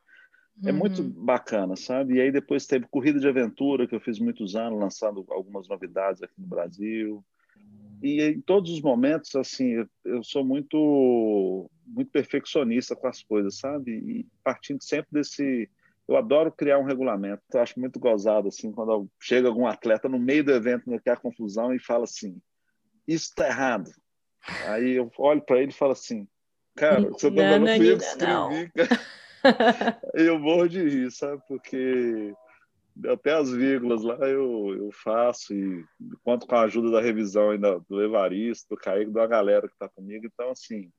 é 0.65 0.71
muito 0.71 1.03
uhum. 1.03 1.09
bacana, 1.09 1.75
sabe? 1.75 2.15
E 2.15 2.21
aí 2.21 2.31
depois 2.31 2.65
teve 2.65 2.87
Corrida 2.87 3.19
de 3.19 3.27
Aventura, 3.27 3.87
que 3.87 3.93
eu 3.93 4.01
fiz 4.01 4.19
muitos 4.19 4.55
anos, 4.55 4.79
lançando 4.79 5.23
algumas 5.29 5.67
novidades 5.67 6.23
aqui 6.23 6.33
no 6.35 6.47
Brasil. 6.47 7.23
E 8.03 8.21
em 8.21 8.41
todos 8.41 8.69
os 8.69 8.81
momentos, 8.81 9.33
assim, 9.33 9.87
eu 10.03 10.21
sou 10.23 10.43
muito 10.43 11.71
muito 11.87 12.11
perfeccionista 12.11 12.97
com 12.97 13.07
as 13.07 13.23
coisas, 13.23 13.57
sabe? 13.59 13.91
E 13.91 14.27
partindo 14.43 14.83
sempre 14.83 15.07
desse 15.11 15.69
eu 16.05 16.17
adoro 16.17 16.51
criar 16.51 16.79
um 16.79 16.83
regulamento. 16.83 17.41
Eu 17.53 17.61
acho 17.61 17.79
muito 17.79 17.97
gozado 17.97 18.49
assim 18.49 18.73
quando 18.73 19.07
chega 19.21 19.47
algum 19.47 19.65
atleta 19.65 20.09
no 20.09 20.19
meio 20.19 20.43
do 20.43 20.51
evento, 20.51 20.89
não 20.89 20.99
quer 20.99 21.17
confusão 21.17 21.73
e 21.73 21.79
fala 21.79 22.03
assim: 22.03 22.41
"Isso 23.07 23.29
está 23.29 23.47
errado". 23.47 23.89
Aí 24.67 24.97
eu 24.97 25.09
olho 25.17 25.41
para 25.41 25.61
ele 25.61 25.71
e 25.71 25.75
falo 25.75 25.93
assim: 25.93 26.27
"Cara, 26.75 27.09
você 27.09 27.31
tá 27.31 27.41
falando 27.41 27.69
fui 27.77 27.89
eu 27.89 27.97
que 27.97 28.03
escrevi". 28.03 28.71
eu 30.13 30.39
morro 30.39 30.67
de 30.67 30.83
rir, 30.83 31.09
sabe? 31.09 31.41
Porque 31.47 32.35
até 33.07 33.33
as 33.33 33.51
vírgulas 33.51 34.03
lá 34.03 34.17
eu, 34.27 34.75
eu 34.75 34.91
faço 34.91 35.53
e 35.53 35.83
conto 36.23 36.45
com 36.45 36.55
a 36.55 36.61
ajuda 36.61 36.91
da 36.91 37.01
revisão 37.01 37.49
ainda 37.49 37.79
do 37.89 38.01
Evaristo, 38.03 38.75
do 38.75 38.77
Kaique, 38.77 39.11
da 39.11 39.25
galera 39.25 39.67
que 39.67 39.73
está 39.73 39.89
comigo. 39.89 40.25
Então, 40.25 40.51
assim, 40.51 40.91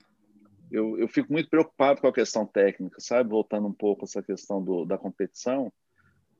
eu, 0.70 0.98
eu 0.98 1.06
fico 1.06 1.32
muito 1.32 1.48
preocupado 1.48 2.00
com 2.00 2.08
a 2.08 2.12
questão 2.12 2.44
técnica, 2.44 2.96
sabe? 2.98 3.30
Voltando 3.30 3.68
um 3.68 3.72
pouco 3.72 4.04
essa 4.04 4.22
questão 4.22 4.62
do, 4.62 4.84
da 4.84 4.98
competição, 4.98 5.72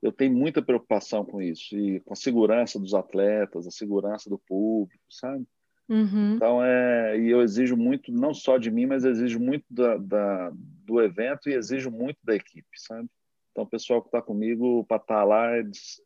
eu 0.02 0.12
tenho 0.12 0.34
muita 0.34 0.60
preocupação 0.60 1.24
com 1.24 1.40
isso 1.40 1.76
e 1.76 2.00
com 2.00 2.12
a 2.12 2.16
segurança 2.16 2.78
dos 2.78 2.92
atletas, 2.92 3.66
a 3.66 3.70
segurança 3.70 4.28
do 4.28 4.38
público, 4.38 5.04
sabe? 5.08 5.46
Uhum. 5.88 6.34
Então, 6.34 6.64
é, 6.64 7.18
e 7.18 7.30
eu 7.30 7.42
exijo 7.42 7.76
muito, 7.76 8.10
não 8.10 8.34
só 8.34 8.58
de 8.58 8.70
mim, 8.70 8.86
mas 8.86 9.04
exijo 9.04 9.38
muito 9.38 9.64
da, 9.70 9.96
da 9.96 10.52
do 10.54 11.00
evento 11.00 11.48
e 11.48 11.54
exijo 11.54 11.90
muito 11.90 12.18
da 12.22 12.34
equipe, 12.34 12.68
sabe? 12.74 13.08
Então, 13.54 13.62
o 13.62 13.68
pessoal 13.68 14.02
que 14.02 14.08
está 14.08 14.20
comigo, 14.20 14.84
para 14.84 14.96
estar 14.96 15.18
tá 15.18 15.24
lá, 15.24 15.56
eles 15.56 16.02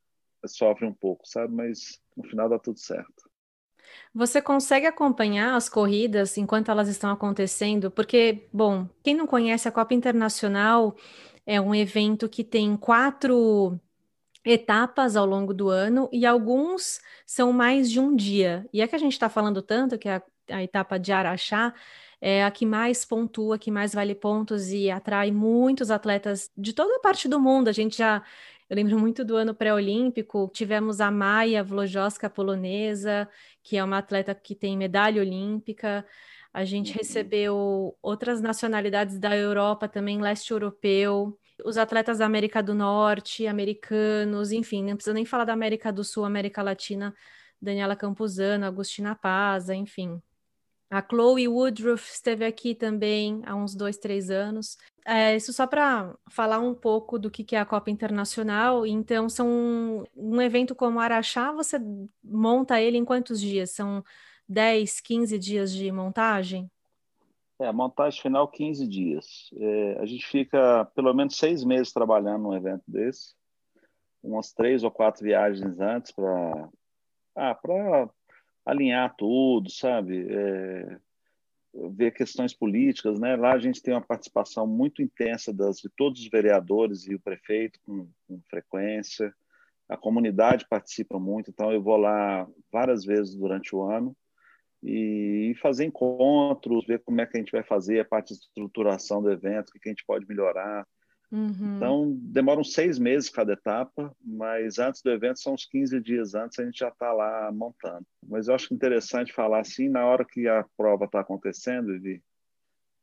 um 0.82 0.92
pouco, 0.92 1.26
sabe? 1.26 1.54
Mas 1.54 1.98
no 2.14 2.22
final 2.24 2.46
dá 2.46 2.58
tudo 2.58 2.78
certo. 2.78 3.26
Você 4.14 4.42
consegue 4.42 4.84
acompanhar 4.84 5.56
as 5.56 5.66
corridas 5.66 6.36
enquanto 6.36 6.70
elas 6.70 6.88
estão 6.88 7.10
acontecendo? 7.10 7.90
Porque, 7.90 8.46
bom, 8.52 8.86
quem 9.02 9.14
não 9.14 9.26
conhece 9.26 9.66
a 9.66 9.72
Copa 9.72 9.94
Internacional 9.94 10.94
é 11.46 11.58
um 11.58 11.74
evento 11.74 12.28
que 12.28 12.44
tem 12.44 12.76
quatro 12.76 13.80
etapas 14.44 15.16
ao 15.16 15.24
longo 15.24 15.54
do 15.54 15.70
ano 15.70 16.06
e 16.12 16.26
alguns 16.26 17.00
são 17.24 17.50
mais 17.50 17.90
de 17.90 17.98
um 17.98 18.14
dia. 18.14 18.68
E 18.74 18.82
é 18.82 18.86
que 18.86 18.94
a 18.94 18.98
gente 18.98 19.12
está 19.12 19.30
falando 19.30 19.62
tanto 19.62 19.98
que 19.98 20.08
a, 20.08 20.22
a 20.50 20.62
etapa 20.62 20.98
de 20.98 21.12
Araxá 21.12 21.72
é 22.20 22.44
a 22.44 22.50
que 22.50 22.66
mais 22.66 23.04
pontua, 23.04 23.58
que 23.58 23.70
mais 23.70 23.94
vale 23.94 24.14
pontos 24.14 24.72
e 24.72 24.90
atrai 24.90 25.30
muitos 25.30 25.90
atletas 25.90 26.50
de 26.56 26.72
toda 26.72 26.96
a 26.96 27.00
parte 27.00 27.28
do 27.28 27.38
mundo. 27.40 27.68
A 27.68 27.72
gente 27.72 27.98
já, 27.98 28.22
eu 28.68 28.76
lembro 28.76 28.98
muito 28.98 29.24
do 29.24 29.36
ano 29.36 29.54
pré-olímpico, 29.54 30.50
tivemos 30.52 31.00
a 31.00 31.10
Maia 31.10 31.62
Vlojoska 31.62 32.28
polonesa, 32.28 33.28
que 33.62 33.76
é 33.76 33.84
uma 33.84 33.98
atleta 33.98 34.34
que 34.34 34.54
tem 34.54 34.76
medalha 34.76 35.22
olímpica. 35.22 36.04
A 36.52 36.64
gente 36.64 36.90
uhum. 36.90 36.98
recebeu 36.98 37.96
outras 38.02 38.40
nacionalidades 38.40 39.18
da 39.18 39.36
Europa 39.36 39.88
também, 39.88 40.20
leste 40.20 40.50
europeu, 40.50 41.38
os 41.64 41.76
atletas 41.76 42.18
da 42.18 42.26
América 42.26 42.62
do 42.62 42.74
Norte, 42.74 43.46
americanos, 43.46 44.52
enfim, 44.52 44.84
não 44.84 44.96
precisa 44.96 45.14
nem 45.14 45.24
falar 45.24 45.44
da 45.44 45.52
América 45.52 45.92
do 45.92 46.04
Sul, 46.04 46.24
América 46.24 46.62
Latina, 46.62 47.14
Daniela 47.60 47.96
Campuzano, 47.96 48.64
Agostina 48.64 49.14
Paza, 49.14 49.74
enfim. 49.74 50.20
A 50.90 51.02
Chloe 51.02 51.46
Woodruff 51.46 52.10
esteve 52.10 52.46
aqui 52.46 52.74
também 52.74 53.42
há 53.44 53.54
uns 53.54 53.74
dois, 53.74 53.98
três 53.98 54.30
anos. 54.30 54.78
É, 55.06 55.36
isso 55.36 55.52
só 55.52 55.66
para 55.66 56.14
falar 56.30 56.60
um 56.60 56.74
pouco 56.74 57.18
do 57.18 57.30
que, 57.30 57.44
que 57.44 57.54
é 57.54 57.60
a 57.60 57.66
Copa 57.66 57.90
Internacional. 57.90 58.86
Então, 58.86 59.28
são 59.28 60.04
um 60.16 60.40
evento 60.40 60.74
como 60.74 60.98
Araxá, 60.98 61.52
você 61.52 61.78
monta 62.24 62.80
ele 62.80 62.96
em 62.96 63.04
quantos 63.04 63.38
dias? 63.40 63.72
São 63.72 64.02
10, 64.48 65.00
15 65.00 65.38
dias 65.38 65.74
de 65.74 65.92
montagem? 65.92 66.70
É, 67.60 67.66
a 67.66 67.72
montagem 67.72 68.22
final 68.22 68.48
15 68.48 68.86
dias. 68.86 69.50
É, 69.56 69.98
a 70.00 70.06
gente 70.06 70.26
fica 70.26 70.86
pelo 70.94 71.12
menos 71.12 71.36
seis 71.36 71.64
meses 71.64 71.92
trabalhando 71.92 72.44
num 72.44 72.54
evento 72.54 72.84
desse, 72.86 73.34
umas 74.22 74.52
três 74.52 74.82
ou 74.82 74.90
quatro 74.90 75.22
viagens 75.22 75.78
antes 75.80 76.12
para 76.12 76.68
ah, 77.36 77.54
para 77.54 78.10
alinhar 78.68 79.14
tudo, 79.16 79.70
sabe? 79.70 80.26
É, 80.30 80.98
ver 81.90 82.12
questões 82.12 82.52
políticas, 82.52 83.18
né? 83.18 83.34
Lá 83.34 83.52
a 83.52 83.58
gente 83.58 83.82
tem 83.82 83.94
uma 83.94 84.04
participação 84.04 84.66
muito 84.66 85.00
intensa 85.00 85.52
das, 85.54 85.78
de 85.78 85.88
todos 85.96 86.20
os 86.20 86.28
vereadores 86.28 87.06
e 87.06 87.14
o 87.14 87.20
prefeito 87.20 87.80
com, 87.86 88.08
com 88.26 88.40
frequência. 88.50 89.32
A 89.88 89.96
comunidade 89.96 90.66
participa 90.68 91.18
muito, 91.18 91.50
então 91.50 91.72
eu 91.72 91.82
vou 91.82 91.96
lá 91.96 92.46
várias 92.70 93.06
vezes 93.06 93.34
durante 93.34 93.74
o 93.74 93.82
ano 93.82 94.14
e 94.82 95.54
fazer 95.62 95.86
encontros, 95.86 96.86
ver 96.86 97.02
como 97.02 97.22
é 97.22 97.26
que 97.26 97.38
a 97.38 97.40
gente 97.40 97.52
vai 97.52 97.62
fazer 97.62 98.00
a 98.00 98.04
parte 98.04 98.34
de 98.34 98.40
estruturação 98.40 99.22
do 99.22 99.32
evento, 99.32 99.70
o 99.70 99.72
que 99.72 99.88
a 99.88 99.92
gente 99.92 100.04
pode 100.06 100.26
melhorar. 100.28 100.86
Uhum. 101.30 101.76
Então, 101.76 102.16
demora 102.20 102.60
uns 102.60 102.72
seis 102.72 102.98
meses 102.98 103.28
cada 103.28 103.52
etapa, 103.52 104.14
mas 104.24 104.78
antes 104.78 105.02
do 105.02 105.10
evento, 105.10 105.40
são 105.40 105.54
uns 105.54 105.66
15 105.66 106.00
dias 106.00 106.34
antes, 106.34 106.58
a 106.58 106.64
gente 106.64 106.78
já 106.78 106.88
está 106.88 107.12
lá 107.12 107.52
montando. 107.52 108.06
Mas 108.26 108.48
eu 108.48 108.54
acho 108.54 108.72
interessante 108.72 109.32
falar 109.32 109.60
assim, 109.60 109.88
na 109.88 110.06
hora 110.06 110.24
que 110.24 110.48
a 110.48 110.64
prova 110.76 111.04
está 111.04 111.20
acontecendo, 111.20 111.92
Vivi, 111.92 112.22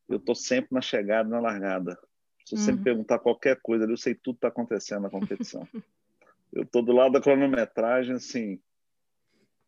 eu 0.10 0.18
estou 0.18 0.36
sempre 0.36 0.70
na 0.72 0.82
chegada 0.82 1.30
na 1.30 1.40
largada. 1.40 1.98
Se 2.46 2.56
você 2.56 2.72
uhum. 2.72 2.78
me 2.78 2.84
perguntar 2.84 3.20
qualquer 3.20 3.60
coisa, 3.62 3.86
eu 3.86 3.98
sei 3.98 4.16
tudo 4.16 4.36
que 4.36 4.40
está 4.40 4.48
acontecendo 4.48 5.04
na 5.04 5.10
competição. 5.10 5.68
eu 6.54 6.64
estou 6.64 6.82
do 6.82 6.94
lado 6.94 7.14
da 7.14 7.22
cronometragem, 7.22 8.16
assim, 8.16 8.60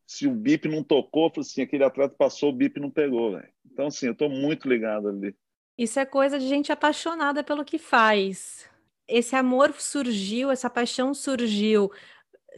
se 0.06 0.26
o 0.26 0.32
bip 0.32 0.68
não 0.70 0.84
tocou, 0.84 1.32
assim, 1.38 1.62
aquele 1.62 1.84
atleta 1.84 2.16
passou, 2.18 2.50
o 2.50 2.56
bip 2.56 2.80
não 2.80 2.90
pegou, 2.90 3.34
velho. 3.34 3.52
Então, 3.66 3.88
assim, 3.88 4.06
eu 4.06 4.14
estou 4.14 4.30
muito 4.30 4.68
ligado 4.68 5.10
ali. 5.10 5.36
Isso 5.78 6.00
é 6.00 6.06
coisa 6.06 6.40
de 6.40 6.48
gente 6.48 6.72
apaixonada 6.72 7.44
pelo 7.44 7.64
que 7.64 7.78
faz. 7.78 8.68
Esse 9.08 9.36
amor 9.36 9.74
surgiu, 9.80 10.52
essa 10.52 10.70
paixão 10.70 11.14
surgiu 11.14 11.92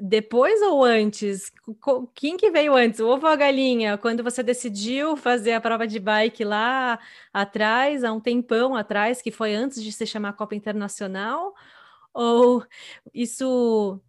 depois 0.02 0.62
ou 0.62 0.84
antes? 0.84 1.52
Quem 2.16 2.38
que 2.38 2.50
veio 2.52 2.76
antes, 2.76 3.00
o 3.00 3.08
ovo 3.08 3.26
ou 3.28 3.32
a 3.32 3.36
galinha? 3.36 3.98
Quando 3.98 4.24
você 4.24 4.42
decidiu 4.42 5.18
fazer 5.18 5.54
a 5.54 5.62
prova 5.62 5.86
de 5.86 6.00
bike 6.00 6.44
lá 6.44 7.00
atrás, 7.34 8.04
há 8.04 8.12
um 8.14 8.20
tempão 8.20 8.76
atrás, 8.76 9.22
que 9.22 9.32
foi 9.32 9.54
antes 9.54 9.84
de 9.84 9.92
se 9.92 10.06
chamar 10.06 10.34
Copa 10.34 10.56
Internacional? 10.56 11.54
Ou 12.14 12.64
isso 13.14 14.02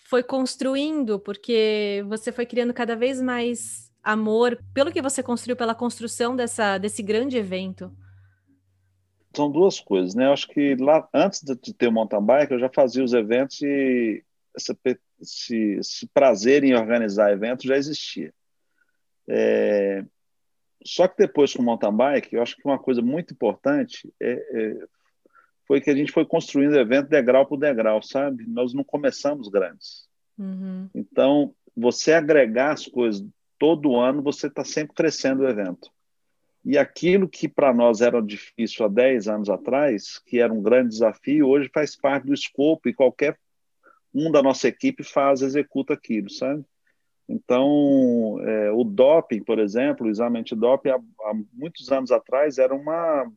foi 0.00 0.22
construindo, 0.22 1.18
porque 1.18 2.04
você 2.08 2.32
foi 2.32 2.46
criando 2.46 2.74
cada 2.74 2.96
vez 2.96 3.20
mais 3.20 3.92
amor 4.02 4.62
pelo 4.74 4.92
que 4.92 5.02
você 5.02 5.22
construiu, 5.22 5.56
pela 5.56 5.74
construção 5.74 6.36
dessa, 6.36 6.78
desse 6.78 7.02
grande 7.02 7.36
evento? 7.36 7.92
São 9.34 9.50
duas 9.50 9.80
coisas, 9.80 10.14
né? 10.14 10.26
Eu 10.26 10.32
acho 10.32 10.48
que 10.48 10.74
lá 10.76 11.08
antes 11.12 11.42
de 11.42 11.74
ter 11.74 11.88
o 11.88 11.92
mountain 11.92 12.22
bike, 12.22 12.52
eu 12.52 12.58
já 12.58 12.68
fazia 12.68 13.02
os 13.02 13.12
eventos 13.12 13.60
e 13.62 14.24
esse, 14.56 14.78
esse, 15.20 15.56
esse 15.78 16.06
prazer 16.08 16.64
em 16.64 16.74
organizar 16.74 17.32
eventos 17.32 17.66
já 17.66 17.76
existia. 17.76 18.32
É, 19.28 20.04
só 20.84 21.08
que 21.08 21.16
depois 21.18 21.54
com 21.54 21.62
o 21.62 21.64
mountain 21.64 21.94
bike, 21.94 22.34
eu 22.34 22.42
acho 22.42 22.56
que 22.56 22.64
uma 22.64 22.78
coisa 22.78 23.00
muito 23.00 23.32
importante 23.32 24.12
é, 24.20 24.32
é, 24.32 24.86
foi 25.66 25.80
que 25.80 25.90
a 25.90 25.96
gente 25.96 26.12
foi 26.12 26.26
construindo 26.26 26.72
o 26.72 26.80
evento 26.80 27.08
degrau 27.08 27.46
por 27.46 27.56
degrau, 27.56 28.02
sabe? 28.02 28.44
Nós 28.46 28.74
não 28.74 28.84
começamos 28.84 29.48
grandes. 29.48 30.08
Uhum. 30.38 30.88
Então, 30.94 31.54
você 31.76 32.12
agregar 32.12 32.72
as 32.72 32.86
coisas 32.86 33.24
todo 33.58 33.96
ano, 33.96 34.22
você 34.22 34.46
está 34.46 34.64
sempre 34.64 34.94
crescendo 34.94 35.42
o 35.42 35.48
evento. 35.48 35.90
E 36.64 36.78
aquilo 36.78 37.28
que 37.28 37.46
para 37.46 37.74
nós 37.74 38.00
era 38.00 38.22
difícil 38.22 38.86
há 38.86 38.88
10 38.88 39.28
anos 39.28 39.50
atrás, 39.50 40.18
que 40.18 40.40
era 40.40 40.52
um 40.52 40.62
grande 40.62 40.88
desafio, 40.90 41.48
hoje 41.48 41.70
faz 41.72 41.94
parte 41.94 42.26
do 42.26 42.32
escopo 42.32 42.88
e 42.88 42.94
qualquer 42.94 43.38
um 44.14 44.30
da 44.30 44.42
nossa 44.42 44.68
equipe 44.68 45.02
faz, 45.02 45.42
executa 45.42 45.92
aquilo, 45.92 46.30
sabe? 46.30 46.64
Então, 47.28 48.38
é, 48.40 48.70
o 48.70 48.84
doping, 48.84 49.42
por 49.42 49.58
exemplo, 49.58 50.06
o 50.06 50.10
exame 50.10 50.38
antidoping, 50.38 50.90
há, 50.90 51.00
há 51.22 51.34
muitos 51.52 51.90
anos 51.90 52.10
atrás, 52.10 52.58
era, 52.58 52.74
uma, 52.74 53.30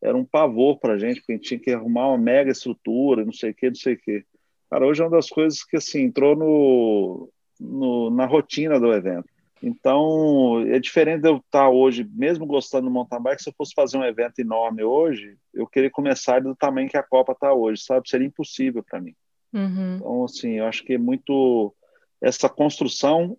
era 0.00 0.16
um 0.16 0.24
pavor 0.24 0.78
para 0.78 0.94
a 0.94 0.98
gente, 0.98 1.20
porque 1.20 1.32
a 1.32 1.36
gente 1.36 1.48
tinha 1.48 1.60
que 1.60 1.70
arrumar 1.72 2.08
uma 2.08 2.18
mega 2.18 2.50
estrutura, 2.50 3.24
não 3.24 3.32
sei 3.32 3.50
o 3.50 3.54
que, 3.54 3.68
não 3.68 3.74
sei 3.74 3.94
o 3.94 3.98
que. 3.98 4.24
Cara, 4.70 4.86
hoje 4.86 5.02
é 5.02 5.04
uma 5.04 5.16
das 5.16 5.28
coisas 5.28 5.64
que 5.64 5.76
assim, 5.76 6.02
entrou 6.02 6.36
no, 6.36 7.30
no, 7.60 8.10
na 8.10 8.26
rotina 8.26 8.78
do 8.78 8.92
evento. 8.92 9.33
Então, 9.66 10.60
é 10.68 10.78
diferente 10.78 11.22
de 11.22 11.28
eu 11.30 11.38
estar 11.38 11.70
hoje, 11.70 12.06
mesmo 12.12 12.44
gostando 12.44 12.84
do 12.84 12.90
mountain 12.90 13.22
bike, 13.22 13.42
se 13.42 13.48
eu 13.48 13.54
fosse 13.56 13.72
fazer 13.74 13.96
um 13.96 14.04
evento 14.04 14.38
enorme 14.38 14.84
hoje, 14.84 15.38
eu 15.54 15.66
queria 15.66 15.90
começar 15.90 16.42
do 16.42 16.54
tamanho 16.54 16.86
que 16.86 16.98
a 16.98 17.02
Copa 17.02 17.32
está 17.32 17.50
hoje, 17.54 17.80
sabe? 17.80 18.06
Seria 18.06 18.26
impossível 18.26 18.84
para 18.84 19.00
mim. 19.00 19.14
Uhum. 19.54 19.96
Então, 19.96 20.24
assim, 20.24 20.58
eu 20.58 20.66
acho 20.66 20.84
que 20.84 20.92
é 20.92 20.98
muito. 20.98 21.74
Essa 22.20 22.46
construção, 22.46 23.38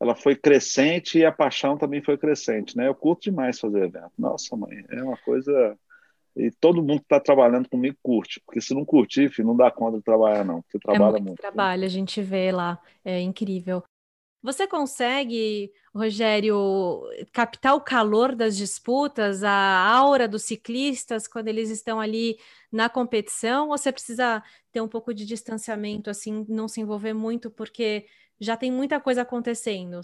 ela 0.00 0.14
foi 0.14 0.34
crescente 0.34 1.18
e 1.18 1.24
a 1.24 1.30
paixão 1.30 1.76
também 1.76 2.02
foi 2.02 2.16
crescente, 2.16 2.74
né? 2.74 2.88
Eu 2.88 2.94
curto 2.94 3.24
demais 3.24 3.60
fazer 3.60 3.82
evento. 3.82 4.12
Nossa, 4.18 4.56
mãe, 4.56 4.82
é 4.88 5.02
uma 5.02 5.18
coisa. 5.18 5.76
E 6.34 6.50
todo 6.50 6.82
mundo 6.82 7.00
que 7.00 7.04
está 7.04 7.20
trabalhando 7.20 7.68
comigo 7.68 7.94
curte, 8.02 8.40
porque 8.46 8.62
se 8.62 8.72
não 8.72 8.86
curtir, 8.86 9.28
filho, 9.28 9.48
não 9.48 9.56
dá 9.56 9.70
conta 9.70 9.98
de 9.98 10.02
trabalhar, 10.02 10.46
não, 10.46 10.62
porque 10.62 10.78
trabalha 10.78 11.10
é 11.10 11.20
muito. 11.20 11.24
muito 11.26 11.40
trabalho, 11.40 11.84
a 11.84 11.88
gente 11.88 12.22
vê 12.22 12.50
lá, 12.50 12.80
é 13.04 13.20
incrível. 13.20 13.82
Você 14.42 14.66
consegue, 14.66 15.72
Rogério, 15.94 17.00
captar 17.32 17.74
o 17.76 17.80
calor 17.80 18.34
das 18.34 18.56
disputas, 18.56 19.44
a 19.44 19.52
aura 19.88 20.26
dos 20.26 20.42
ciclistas 20.42 21.28
quando 21.28 21.46
eles 21.46 21.70
estão 21.70 22.00
ali 22.00 22.36
na 22.70 22.88
competição? 22.88 23.68
Ou 23.68 23.78
você 23.78 23.92
precisa 23.92 24.42
ter 24.72 24.80
um 24.80 24.88
pouco 24.88 25.14
de 25.14 25.24
distanciamento, 25.24 26.10
assim, 26.10 26.44
não 26.48 26.66
se 26.66 26.80
envolver 26.80 27.12
muito, 27.12 27.50
porque 27.52 28.06
já 28.40 28.56
tem 28.56 28.72
muita 28.72 29.00
coisa 29.00 29.22
acontecendo? 29.22 30.00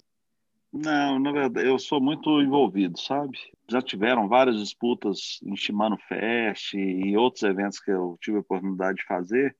Não, 0.71 1.19
na 1.19 1.31
verdade, 1.31 1.67
eu 1.67 1.77
sou 1.77 1.99
muito 1.99 2.41
envolvido, 2.41 2.97
sabe? 2.97 3.37
Já 3.69 3.81
tiveram 3.81 4.29
várias 4.29 4.57
disputas 4.57 5.39
em 5.43 5.55
Shimano 5.55 5.97
Fest 6.07 6.75
e 6.75 7.17
outros 7.17 7.43
eventos 7.43 7.79
que 7.79 7.91
eu 7.91 8.17
tive 8.21 8.37
a 8.37 8.41
oportunidade 8.41 8.99
de 8.99 9.05
fazer. 9.05 9.57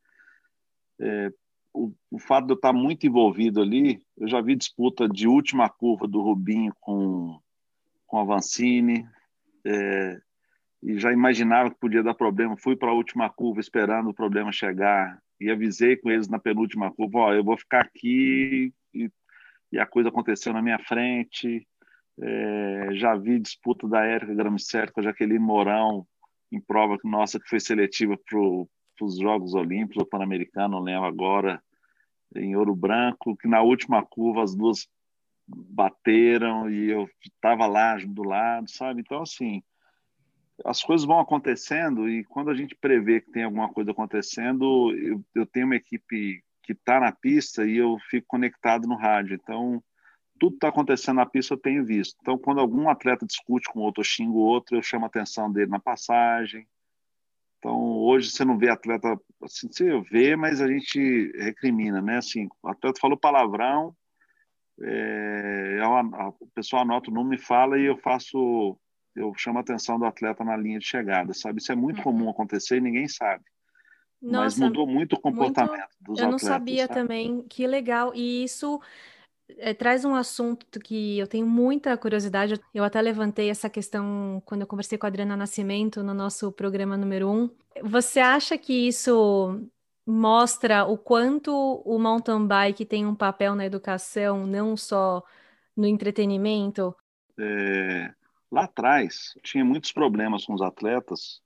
É, 1.01 1.31
o, 1.73 1.93
o, 2.11 2.19
fato 2.19 2.45
de 2.47 2.53
eu 2.53 2.55
estar 2.55 2.73
muito 2.73 3.05
envolvido 3.05 3.61
ali, 3.61 4.01
eu 4.17 4.27
já 4.27 4.41
vi 4.41 4.55
disputa 4.55 5.07
de 5.07 5.27
última 5.27 5.69
curva 5.69 6.07
do 6.07 6.21
Rubinho 6.21 6.73
com, 6.79 7.39
com 8.05 8.19
a 8.19 8.23
Vancini, 8.23 9.07
é, 9.65 10.21
e 10.81 10.97
já 10.97 11.11
imaginava 11.11 11.69
que 11.69 11.79
podia 11.79 12.03
dar 12.03 12.13
problema. 12.13 12.57
Fui 12.57 12.75
para 12.75 12.89
a 12.89 12.93
última 12.93 13.29
curva 13.29 13.59
esperando 13.59 14.09
o 14.09 14.13
problema 14.13 14.51
chegar 14.51 15.21
e 15.39 15.49
avisei 15.49 15.95
com 15.97 16.09
eles 16.09 16.27
na 16.27 16.39
penúltima 16.39 16.91
curva: 16.91 17.19
ó, 17.19 17.33
eu 17.33 17.43
vou 17.43 17.57
ficar 17.57 17.81
aqui 17.81 18.73
e, 18.93 19.11
e 19.71 19.79
a 19.79 19.85
coisa 19.85 20.09
aconteceu 20.09 20.53
na 20.53 20.61
minha 20.61 20.79
frente. 20.79 21.67
É, 22.21 22.89
já 22.93 23.15
vi 23.15 23.39
disputa 23.39 23.87
da 23.87 24.03
Érica 24.03 24.33
Gramicero 24.33 24.91
com 24.91 24.99
a 24.99 25.03
Jaqueline 25.03 25.39
Mourão 25.39 26.05
em 26.51 26.59
prova 26.59 26.97
nossa 27.03 27.39
que 27.39 27.47
foi 27.47 27.59
seletiva 27.59 28.17
para 28.17 28.39
os 29.05 29.17
Jogos 29.17 29.53
Olímpicos 29.53 29.97
ou 29.97 30.05
Pan-Americano, 30.05 30.79
lembro 30.79 31.05
agora, 31.05 31.61
em 32.35 32.55
Ouro 32.55 32.75
Branco, 32.75 33.35
que 33.35 33.47
na 33.47 33.61
última 33.61 34.05
curva 34.05 34.43
as 34.43 34.55
duas 34.55 34.87
bateram 35.47 36.69
e 36.69 36.91
eu 36.91 37.09
estava 37.21 37.65
lá 37.65 37.97
do 37.97 38.23
lado, 38.23 38.69
sabe? 38.69 39.01
Então, 39.01 39.23
assim, 39.23 39.63
as 40.63 40.83
coisas 40.83 41.05
vão 41.05 41.19
acontecendo 41.19 42.07
e 42.09 42.23
quando 42.23 42.49
a 42.49 42.55
gente 42.55 42.75
prevê 42.75 43.21
que 43.21 43.31
tem 43.31 43.43
alguma 43.43 43.69
coisa 43.69 43.91
acontecendo, 43.91 44.93
eu, 44.95 45.23
eu 45.33 45.45
tenho 45.45 45.65
uma 45.65 45.75
equipe 45.75 46.43
que 46.63 46.73
está 46.73 46.99
na 46.99 47.11
pista 47.11 47.65
e 47.65 47.77
eu 47.77 47.97
fico 48.09 48.27
conectado 48.27 48.87
no 48.87 48.95
rádio. 48.95 49.39
Então, 49.41 49.83
tudo 50.39 50.55
está 50.55 50.69
acontecendo 50.69 51.17
na 51.17 51.25
pista 51.25 51.53
eu 51.53 51.57
tenho 51.57 51.85
visto. 51.85 52.15
Então, 52.21 52.37
quando 52.37 52.59
algum 52.61 52.89
atleta 52.89 53.25
discute 53.25 53.69
com 53.69 53.79
outro, 53.79 54.03
xinga 54.03 54.31
o 54.31 54.37
outro, 54.37 54.77
eu 54.77 54.83
chamo 54.83 55.05
a 55.05 55.07
atenção 55.07 55.51
dele 55.51 55.71
na 55.71 55.79
passagem, 55.79 56.67
então, 57.59 57.77
hoje 57.77 58.31
você 58.31 58.45
não 58.45 58.57
vê 58.57 58.69
atleta, 58.69 59.19
assim, 59.43 59.67
você 59.67 60.01
vê, 60.09 60.35
mas 60.35 60.61
a 60.61 60.67
gente 60.67 61.31
recrimina, 61.37 62.01
né? 62.01 62.17
Assim, 62.17 62.47
o 62.63 62.69
atleta 62.69 62.99
falou 63.01 63.17
palavrão, 63.17 63.93
é, 64.81 65.79
a, 65.83 66.29
o 66.29 66.47
pessoal 66.55 66.83
anota 66.83 67.11
o 67.11 67.13
nome 67.13 67.35
e 67.35 67.39
fala 67.39 67.77
e 67.77 67.83
eu 67.83 67.97
faço, 67.97 68.79
eu 69.13 69.33
chamo 69.35 69.57
a 69.57 69.61
atenção 69.61 69.99
do 69.99 70.05
atleta 70.05 70.41
na 70.41 70.55
linha 70.55 70.79
de 70.79 70.87
chegada, 70.87 71.33
sabe? 71.33 71.59
Isso 71.59 71.71
é 71.71 71.75
muito 71.75 71.97
uhum. 71.97 72.03
comum 72.03 72.29
acontecer 72.29 72.77
e 72.77 72.81
ninguém 72.81 73.09
sabe. 73.09 73.43
Nossa, 74.21 74.43
mas 74.43 74.59
mudou 74.59 74.87
muito 74.87 75.13
o 75.13 75.19
comportamento 75.19 75.71
muito, 75.71 76.01
dos 76.01 76.19
eu 76.19 76.25
atletas. 76.25 76.25
Eu 76.25 76.31
não 76.31 76.39
sabia 76.39 76.87
sabe? 76.87 76.93
também, 76.93 77.41
que 77.43 77.67
legal. 77.67 78.13
E 78.15 78.43
isso 78.45 78.81
é, 79.57 79.73
traz 79.73 80.05
um 80.05 80.13
assunto 80.13 80.79
que 80.79 81.17
eu 81.17 81.27
tenho 81.27 81.47
muita 81.47 81.97
curiosidade. 81.97 82.59
Eu 82.73 82.83
até 82.83 83.01
levantei 83.01 83.49
essa 83.49 83.69
questão 83.69 84.41
quando 84.45 84.61
eu 84.61 84.67
conversei 84.67 84.97
com 84.97 85.05
a 85.05 85.09
Adriana 85.09 85.35
Nascimento 85.35 86.03
no 86.03 86.13
nosso 86.13 86.51
programa 86.51 86.95
número 86.95 87.29
um. 87.29 87.49
Você 87.83 88.19
acha 88.19 88.57
que 88.57 88.87
isso 88.87 89.59
mostra 90.05 90.85
o 90.85 90.97
quanto 90.97 91.51
o 91.85 91.99
mountain 91.99 92.45
bike 92.45 92.85
tem 92.85 93.05
um 93.05 93.15
papel 93.15 93.55
na 93.55 93.65
educação, 93.65 94.45
não 94.45 94.75
só 94.75 95.23
no 95.75 95.85
entretenimento? 95.85 96.95
É, 97.37 98.13
lá 98.51 98.63
atrás, 98.63 99.33
tinha 99.43 99.63
muitos 99.63 99.91
problemas 99.91 100.45
com 100.45 100.53
os 100.53 100.61
atletas 100.61 101.41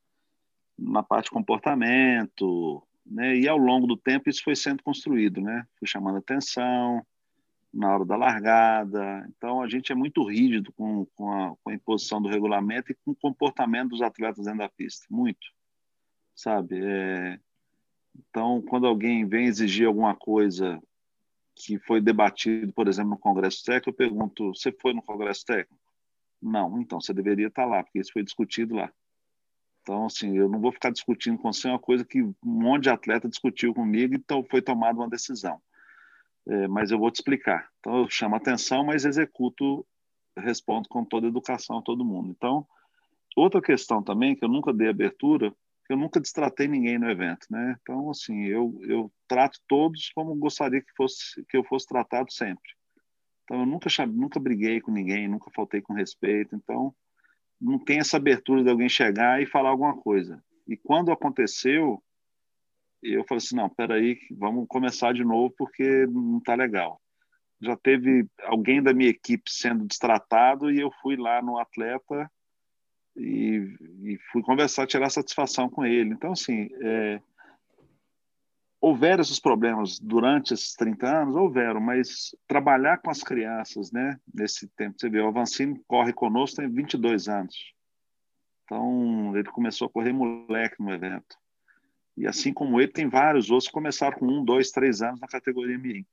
na 0.77 1.03
parte 1.03 1.25
de 1.25 1.31
comportamento, 1.31 2.81
né? 3.05 3.35
E 3.35 3.47
ao 3.47 3.57
longo 3.57 3.85
do 3.85 3.97
tempo 3.97 4.29
isso 4.29 4.43
foi 4.43 4.55
sendo 4.55 4.81
construído, 4.81 5.41
né? 5.41 5.65
Foi 5.77 5.87
chamando 5.87 6.17
atenção, 6.17 7.05
na 7.73 7.91
hora 7.91 8.05
da 8.05 8.15
largada. 8.15 9.25
Então, 9.29 9.61
a 9.61 9.67
gente 9.67 9.91
é 9.91 9.95
muito 9.95 10.23
rígido 10.23 10.71
com, 10.73 11.05
com, 11.15 11.31
a, 11.31 11.55
com 11.57 11.69
a 11.71 11.73
imposição 11.73 12.21
do 12.21 12.29
regulamento 12.29 12.91
e 12.91 12.95
com 12.95 13.11
o 13.11 13.15
comportamento 13.15 13.89
dos 13.89 14.01
atletas 14.01 14.45
dentro 14.45 14.59
da 14.59 14.69
pista. 14.69 15.05
Muito. 15.09 15.47
Sabe? 16.35 16.79
É... 16.83 17.39
Então, 18.15 18.61
quando 18.61 18.85
alguém 18.85 19.25
vem 19.25 19.47
exigir 19.47 19.87
alguma 19.87 20.15
coisa 20.15 20.79
que 21.55 21.79
foi 21.79 21.99
debatido, 21.99 22.71
por 22.73 22.87
exemplo, 22.87 23.11
no 23.11 23.17
Congresso 23.17 23.63
Técnico, 23.63 23.89
eu 23.89 23.93
pergunto: 23.93 24.53
você 24.53 24.71
foi 24.71 24.93
no 24.93 25.01
Congresso 25.01 25.43
Técnico? 25.45 25.83
Não, 26.39 26.79
então 26.79 27.01
você 27.01 27.13
deveria 27.13 27.47
estar 27.47 27.65
lá, 27.65 27.83
porque 27.83 27.99
isso 27.99 28.11
foi 28.13 28.23
discutido 28.23 28.75
lá. 28.75 28.91
Então, 29.81 30.05
assim, 30.05 30.37
eu 30.37 30.47
não 30.47 30.59
vou 30.59 30.71
ficar 30.71 30.91
discutindo 30.91 31.37
com 31.37 31.51
você 31.51 31.67
uma 31.67 31.79
coisa 31.79 32.05
que 32.05 32.21
um 32.21 32.35
monte 32.43 32.83
de 32.83 32.89
atleta 32.89 33.27
discutiu 33.27 33.73
comigo 33.73 34.13
e 34.13 34.17
então 34.17 34.43
foi 34.43 34.61
tomada 34.61 34.99
uma 34.99 35.09
decisão 35.09 35.59
é, 36.47 36.67
mas 36.67 36.91
eu 36.91 36.99
vou 36.99 37.11
te 37.11 37.15
explicar. 37.15 37.69
Então, 37.79 37.97
eu 37.99 38.09
chamo 38.09 38.35
atenção, 38.35 38.85
mas 38.85 39.05
executo, 39.05 39.85
respondo 40.37 40.89
com 40.89 41.05
toda 41.05 41.27
a 41.27 41.29
educação 41.29 41.77
a 41.77 41.81
todo 41.81 42.05
mundo. 42.05 42.33
Então, 42.35 42.67
outra 43.35 43.61
questão 43.61 44.03
também, 44.03 44.35
que 44.35 44.43
eu 44.43 44.49
nunca 44.49 44.73
dei 44.73 44.89
abertura, 44.89 45.53
eu 45.89 45.97
nunca 45.97 46.19
destratei 46.19 46.67
ninguém 46.67 46.97
no 46.97 47.09
evento, 47.09 47.47
né? 47.49 47.75
Então, 47.81 48.09
assim, 48.09 48.45
eu, 48.45 48.77
eu 48.83 49.11
trato 49.27 49.59
todos 49.67 50.09
como 50.15 50.35
gostaria 50.35 50.81
que, 50.81 50.93
fosse, 50.95 51.45
que 51.49 51.57
eu 51.57 51.63
fosse 51.63 51.87
tratado 51.87 52.31
sempre. 52.31 52.71
Então, 53.43 53.59
eu 53.59 53.65
nunca, 53.65 53.89
nunca 54.07 54.39
briguei 54.39 54.79
com 54.79 54.91
ninguém, 54.91 55.27
nunca 55.27 55.51
faltei 55.53 55.81
com 55.81 55.93
respeito. 55.93 56.55
Então, 56.55 56.93
não 57.59 57.77
tem 57.77 57.99
essa 57.99 58.17
abertura 58.17 58.63
de 58.63 58.69
alguém 58.69 58.89
chegar 58.89 59.41
e 59.41 59.45
falar 59.45 59.69
alguma 59.69 59.97
coisa. 59.97 60.43
E 60.67 60.77
quando 60.77 61.11
aconteceu, 61.11 62.01
e 63.03 63.13
eu 63.13 63.25
falei 63.27 63.43
assim, 63.43 63.55
não, 63.55 63.69
peraí, 63.69 64.17
vamos 64.31 64.65
começar 64.67 65.13
de 65.13 65.23
novo 65.23 65.53
porque 65.57 66.07
não 66.07 66.37
está 66.37 66.55
legal. 66.55 67.01
Já 67.61 67.75
teve 67.75 68.25
alguém 68.43 68.81
da 68.81 68.93
minha 68.93 69.09
equipe 69.09 69.43
sendo 69.49 69.85
destratado 69.85 70.71
e 70.71 70.79
eu 70.79 70.89
fui 71.01 71.17
lá 71.17 71.41
no 71.41 71.57
atleta 71.57 72.31
e, 73.15 73.75
e 74.03 74.17
fui 74.31 74.41
conversar, 74.41 74.87
tirar 74.87 75.09
satisfação 75.09 75.69
com 75.69 75.85
ele. 75.85 76.13
Então, 76.13 76.31
assim, 76.31 76.69
é, 76.81 77.21
houveram 78.79 79.21
esses 79.21 79.39
problemas 79.39 79.99
durante 79.99 80.53
esses 80.53 80.73
30 80.73 81.21
anos? 81.21 81.35
Houveram, 81.35 81.81
mas 81.81 82.35
trabalhar 82.47 82.97
com 82.97 83.11
as 83.11 83.21
crianças, 83.21 83.91
né, 83.91 84.17
nesse 84.33 84.67
tempo, 84.75 84.95
você 84.97 85.09
vê, 85.09 85.19
o 85.19 85.27
Avancini 85.27 85.81
corre 85.87 86.13
conosco 86.13 86.57
tem 86.57 86.69
22 86.69 87.27
anos. 87.27 87.55
Então, 88.63 89.35
ele 89.35 89.49
começou 89.51 89.87
a 89.87 89.91
correr 89.91 90.13
moleque 90.13 90.81
no 90.81 90.91
evento. 90.91 91.37
E 92.15 92.27
assim 92.27 92.53
como 92.53 92.79
ele, 92.79 92.91
tem 92.91 93.09
vários 93.09 93.49
outros 93.49 93.67
que 93.67 93.73
começaram 93.73 94.17
com 94.17 94.27
um, 94.27 94.43
dois, 94.43 94.71
três 94.71 95.01
anos 95.01 95.19
na 95.19 95.27
categoria 95.27 95.77
Mirim. 95.77 96.05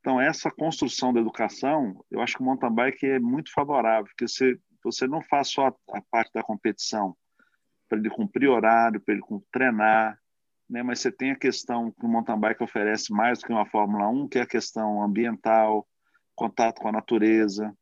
Então, 0.00 0.20
essa 0.20 0.50
construção 0.50 1.12
da 1.12 1.20
educação, 1.20 2.04
eu 2.10 2.20
acho 2.20 2.36
que 2.36 2.42
o 2.42 2.46
mountain 2.46 2.72
bike 2.72 3.06
é 3.06 3.18
muito 3.18 3.52
favorável, 3.52 4.04
porque 4.04 4.26
você, 4.26 4.58
você 4.82 5.06
não 5.06 5.20
faz 5.22 5.48
só 5.48 5.66
a, 5.66 5.74
a 5.92 6.02
parte 6.10 6.32
da 6.32 6.42
competição, 6.42 7.14
para 7.88 7.98
ele 7.98 8.08
cumprir 8.08 8.48
horário, 8.48 9.00
para 9.00 9.14
ele 9.14 9.22
treinar, 9.52 10.18
né? 10.68 10.82
mas 10.82 11.00
você 11.00 11.10
tem 11.10 11.32
a 11.32 11.36
questão 11.36 11.90
que 11.90 12.06
o 12.06 12.08
mountain 12.08 12.38
bike 12.38 12.62
oferece 12.62 13.12
mais 13.12 13.40
do 13.40 13.46
que 13.46 13.52
uma 13.52 13.66
Fórmula 13.66 14.08
1, 14.08 14.28
que 14.28 14.38
é 14.38 14.42
a 14.42 14.46
questão 14.46 15.02
ambiental, 15.02 15.86
contato 16.34 16.80
com 16.80 16.88
a 16.88 16.92
natureza, 16.92 17.76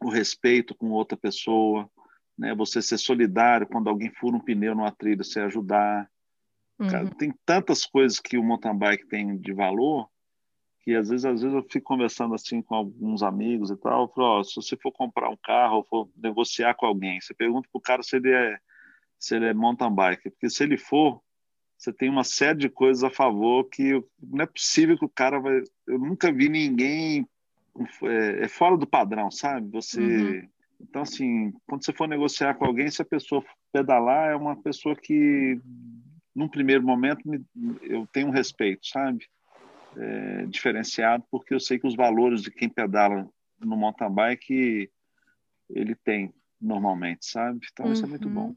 o 0.00 0.08
respeito 0.08 0.74
com 0.74 0.90
outra 0.90 1.18
pessoa, 1.18 1.90
né? 2.38 2.54
você 2.54 2.80
ser 2.80 2.96
solidário 2.96 3.66
quando 3.66 3.90
alguém 3.90 4.10
fura 4.14 4.36
um 4.36 4.40
pneu 4.40 4.74
numa 4.74 4.90
trilha, 4.90 5.22
você 5.22 5.40
ajudar, 5.40 6.08
Uhum. 6.82 7.10
tem 7.10 7.32
tantas 7.46 7.86
coisas 7.86 8.18
que 8.18 8.36
o 8.36 8.42
mountain 8.42 8.76
bike 8.76 9.06
tem 9.06 9.36
de 9.36 9.52
valor 9.52 10.08
que 10.82 10.94
às 10.96 11.08
vezes, 11.08 11.24
às 11.24 11.40
vezes 11.40 11.54
eu 11.54 11.62
fico 11.62 11.86
conversando 11.86 12.34
assim 12.34 12.60
com 12.60 12.74
alguns 12.74 13.22
amigos 13.22 13.70
e 13.70 13.76
tal, 13.76 14.02
eu 14.02 14.08
falo, 14.08 14.44
se 14.44 14.56
você 14.56 14.76
for 14.76 14.90
comprar 14.90 15.30
um 15.30 15.36
carro 15.36 15.76
ou 15.76 15.84
for 15.84 16.10
negociar 16.16 16.74
com 16.74 16.86
alguém, 16.86 17.20
você 17.20 17.32
pergunta 17.32 17.68
para 17.72 17.78
o 17.78 17.82
cara 17.82 18.02
se 18.02 18.16
ele 18.16 18.30
é 18.30 18.58
se 19.18 19.36
ele 19.36 19.46
é 19.46 19.54
mountain 19.54 19.94
bike, 19.94 20.30
porque 20.30 20.50
se 20.50 20.64
ele 20.64 20.76
for, 20.76 21.22
você 21.78 21.92
tem 21.92 22.10
uma 22.10 22.24
série 22.24 22.58
de 22.58 22.68
coisas 22.68 23.04
a 23.04 23.10
favor 23.10 23.68
que 23.70 24.02
não 24.20 24.42
é 24.42 24.46
possível 24.46 24.98
que 24.98 25.04
o 25.04 25.08
cara 25.08 25.38
vai. 25.38 25.62
Eu 25.86 26.00
nunca 26.00 26.32
vi 26.32 26.48
ninguém 26.48 27.28
é, 28.02 28.44
é 28.44 28.48
fora 28.48 28.76
do 28.76 28.86
padrão, 28.86 29.30
sabe? 29.30 29.70
Você 29.70 30.00
uhum. 30.00 30.48
então 30.80 31.02
assim, 31.02 31.52
quando 31.68 31.84
você 31.84 31.92
for 31.92 32.08
negociar 32.08 32.54
com 32.54 32.64
alguém, 32.64 32.90
se 32.90 33.00
a 33.00 33.04
pessoa 33.04 33.44
pedalar 33.72 34.32
é 34.32 34.36
uma 34.36 34.60
pessoa 34.60 34.96
que 34.96 35.60
num 36.34 36.48
primeiro 36.48 36.82
momento, 36.82 37.22
eu 37.82 38.06
tenho 38.06 38.28
um 38.28 38.32
respeito, 38.32 38.86
sabe? 38.86 39.28
É, 39.96 40.46
diferenciado, 40.46 41.24
porque 41.30 41.52
eu 41.52 41.60
sei 41.60 41.78
que 41.78 41.86
os 41.86 41.94
valores 41.94 42.42
de 42.42 42.50
quem 42.50 42.68
pedala 42.68 43.28
no 43.58 43.76
mountain 43.76 44.10
bike 44.10 44.90
ele 45.68 45.94
tem 45.94 46.32
normalmente, 46.60 47.26
sabe? 47.26 47.66
Então 47.70 47.86
uhum. 47.86 47.92
isso 47.92 48.04
é 48.04 48.08
muito 48.08 48.28
bom. 48.28 48.48
Uhum. 48.48 48.56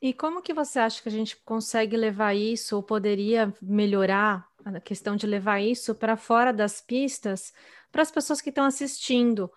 E 0.00 0.12
como 0.12 0.42
que 0.42 0.52
você 0.52 0.78
acha 0.78 1.02
que 1.02 1.08
a 1.08 1.12
gente 1.12 1.36
consegue 1.42 1.96
levar 1.96 2.34
isso 2.34 2.76
ou 2.76 2.82
poderia 2.82 3.52
melhorar 3.62 4.46
a 4.64 4.78
questão 4.80 5.16
de 5.16 5.26
levar 5.26 5.60
isso 5.60 5.94
para 5.94 6.16
fora 6.16 6.52
das 6.52 6.80
pistas 6.80 7.54
para 7.90 8.02
as 8.02 8.10
pessoas 8.10 8.42
que 8.42 8.50
estão 8.50 8.64
assistindo, 8.64 9.50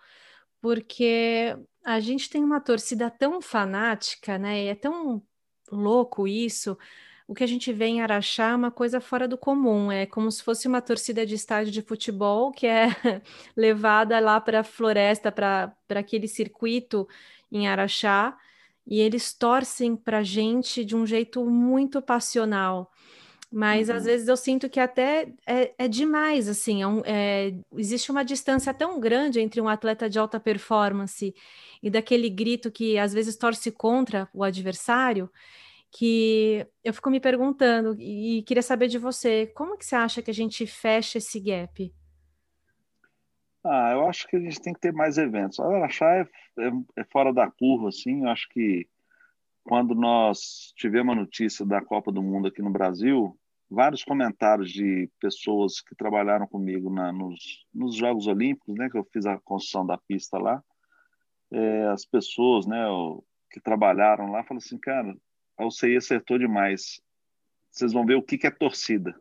porque 0.60 1.54
a 1.84 2.00
gente 2.00 2.30
tem 2.30 2.42
uma 2.42 2.60
torcida 2.60 3.10
tão 3.10 3.40
fanática, 3.42 4.38
né? 4.38 4.64
E 4.64 4.68
é 4.68 4.74
tão 4.74 5.22
louco 5.70 6.26
isso. 6.26 6.76
O 7.26 7.34
que 7.34 7.44
a 7.44 7.46
gente 7.46 7.72
vê 7.72 7.86
em 7.86 8.02
Araxá 8.02 8.50
é 8.50 8.56
uma 8.56 8.72
coisa 8.72 9.00
fora 9.00 9.28
do 9.28 9.38
comum, 9.38 9.92
é 9.92 10.04
como 10.04 10.30
se 10.32 10.42
fosse 10.42 10.66
uma 10.66 10.82
torcida 10.82 11.24
de 11.24 11.36
estádio 11.36 11.72
de 11.72 11.80
futebol 11.80 12.50
que 12.50 12.66
é 12.66 12.88
levada 13.56 14.18
lá 14.18 14.40
para 14.40 14.60
a 14.60 14.64
floresta, 14.64 15.30
para 15.30 15.72
aquele 15.90 16.26
circuito 16.26 17.08
em 17.52 17.68
Araxá, 17.68 18.36
e 18.84 19.00
eles 19.00 19.32
torcem 19.32 19.94
para 19.94 20.18
a 20.18 20.22
gente 20.24 20.84
de 20.84 20.96
um 20.96 21.06
jeito 21.06 21.44
muito 21.44 22.02
passional. 22.02 22.90
Mas 23.52 23.88
uhum. 23.88 23.96
às 23.96 24.04
vezes 24.04 24.28
eu 24.28 24.36
sinto 24.36 24.68
que 24.68 24.78
até 24.78 25.32
é, 25.44 25.74
é 25.76 25.88
demais, 25.88 26.48
assim, 26.48 26.82
é 26.82 26.86
um, 26.86 27.02
é, 27.04 27.52
existe 27.76 28.10
uma 28.10 28.24
distância 28.24 28.72
tão 28.72 29.00
grande 29.00 29.40
entre 29.40 29.60
um 29.60 29.68
atleta 29.68 30.08
de 30.08 30.20
alta 30.20 30.38
performance 30.38 31.34
e 31.82 31.90
daquele 31.90 32.30
grito 32.30 32.70
que 32.70 32.96
às 32.96 33.12
vezes 33.12 33.36
torce 33.36 33.72
contra 33.72 34.28
o 34.32 34.44
adversário, 34.44 35.28
que 35.90 36.64
eu 36.84 36.94
fico 36.94 37.10
me 37.10 37.18
perguntando 37.18 37.96
e 37.98 38.44
queria 38.46 38.62
saber 38.62 38.86
de 38.86 38.98
você, 38.98 39.48
como 39.48 39.76
que 39.76 39.84
você 39.84 39.96
acha 39.96 40.22
que 40.22 40.30
a 40.30 40.34
gente 40.34 40.64
fecha 40.64 41.18
esse 41.18 41.40
gap? 41.40 41.92
Ah, 43.64 43.90
eu 43.92 44.06
acho 44.06 44.28
que 44.28 44.36
a 44.36 44.40
gente 44.40 44.60
tem 44.60 44.72
que 44.72 44.80
ter 44.80 44.92
mais 44.92 45.18
eventos. 45.18 45.58
A 45.58 45.66
Araxá 45.66 46.06
é, 46.06 46.20
é, 46.60 46.70
é 46.98 47.04
fora 47.04 47.32
da 47.32 47.50
curva, 47.50 47.88
assim, 47.88 48.22
eu 48.22 48.28
acho 48.28 48.48
que 48.48 48.88
quando 49.64 49.94
nós 49.94 50.72
tivemos 50.76 51.12
a 51.12 51.20
notícia 51.20 51.66
da 51.66 51.80
Copa 51.80 52.10
do 52.10 52.22
Mundo 52.22 52.48
aqui 52.48 52.62
no 52.62 52.70
Brasil, 52.70 53.38
vários 53.70 54.02
comentários 54.02 54.70
de 54.70 55.08
pessoas 55.20 55.80
que 55.80 55.94
trabalharam 55.94 56.46
comigo 56.46 56.90
na, 56.92 57.12
nos, 57.12 57.64
nos, 57.72 57.94
Jogos 57.94 58.26
Olímpicos, 58.26 58.74
né, 58.74 58.90
que 58.90 58.98
eu 58.98 59.04
fiz 59.12 59.24
a 59.26 59.38
construção 59.38 59.86
da 59.86 59.96
pista 59.96 60.38
lá, 60.38 60.62
é, 61.52 61.86
as 61.86 62.04
pessoas, 62.04 62.66
né, 62.66 62.84
que 63.50 63.60
trabalharam 63.60 64.26
lá, 64.26 64.42
falaram 64.42 64.56
assim, 64.56 64.78
cara, 64.78 65.16
a 65.56 65.66
UCI 65.66 65.96
acertou 65.96 66.38
demais. 66.38 67.00
Vocês 67.70 67.92
vão 67.92 68.04
ver 68.04 68.16
o 68.16 68.22
que, 68.22 68.36
que 68.36 68.46
é 68.46 68.50
torcida. 68.50 69.14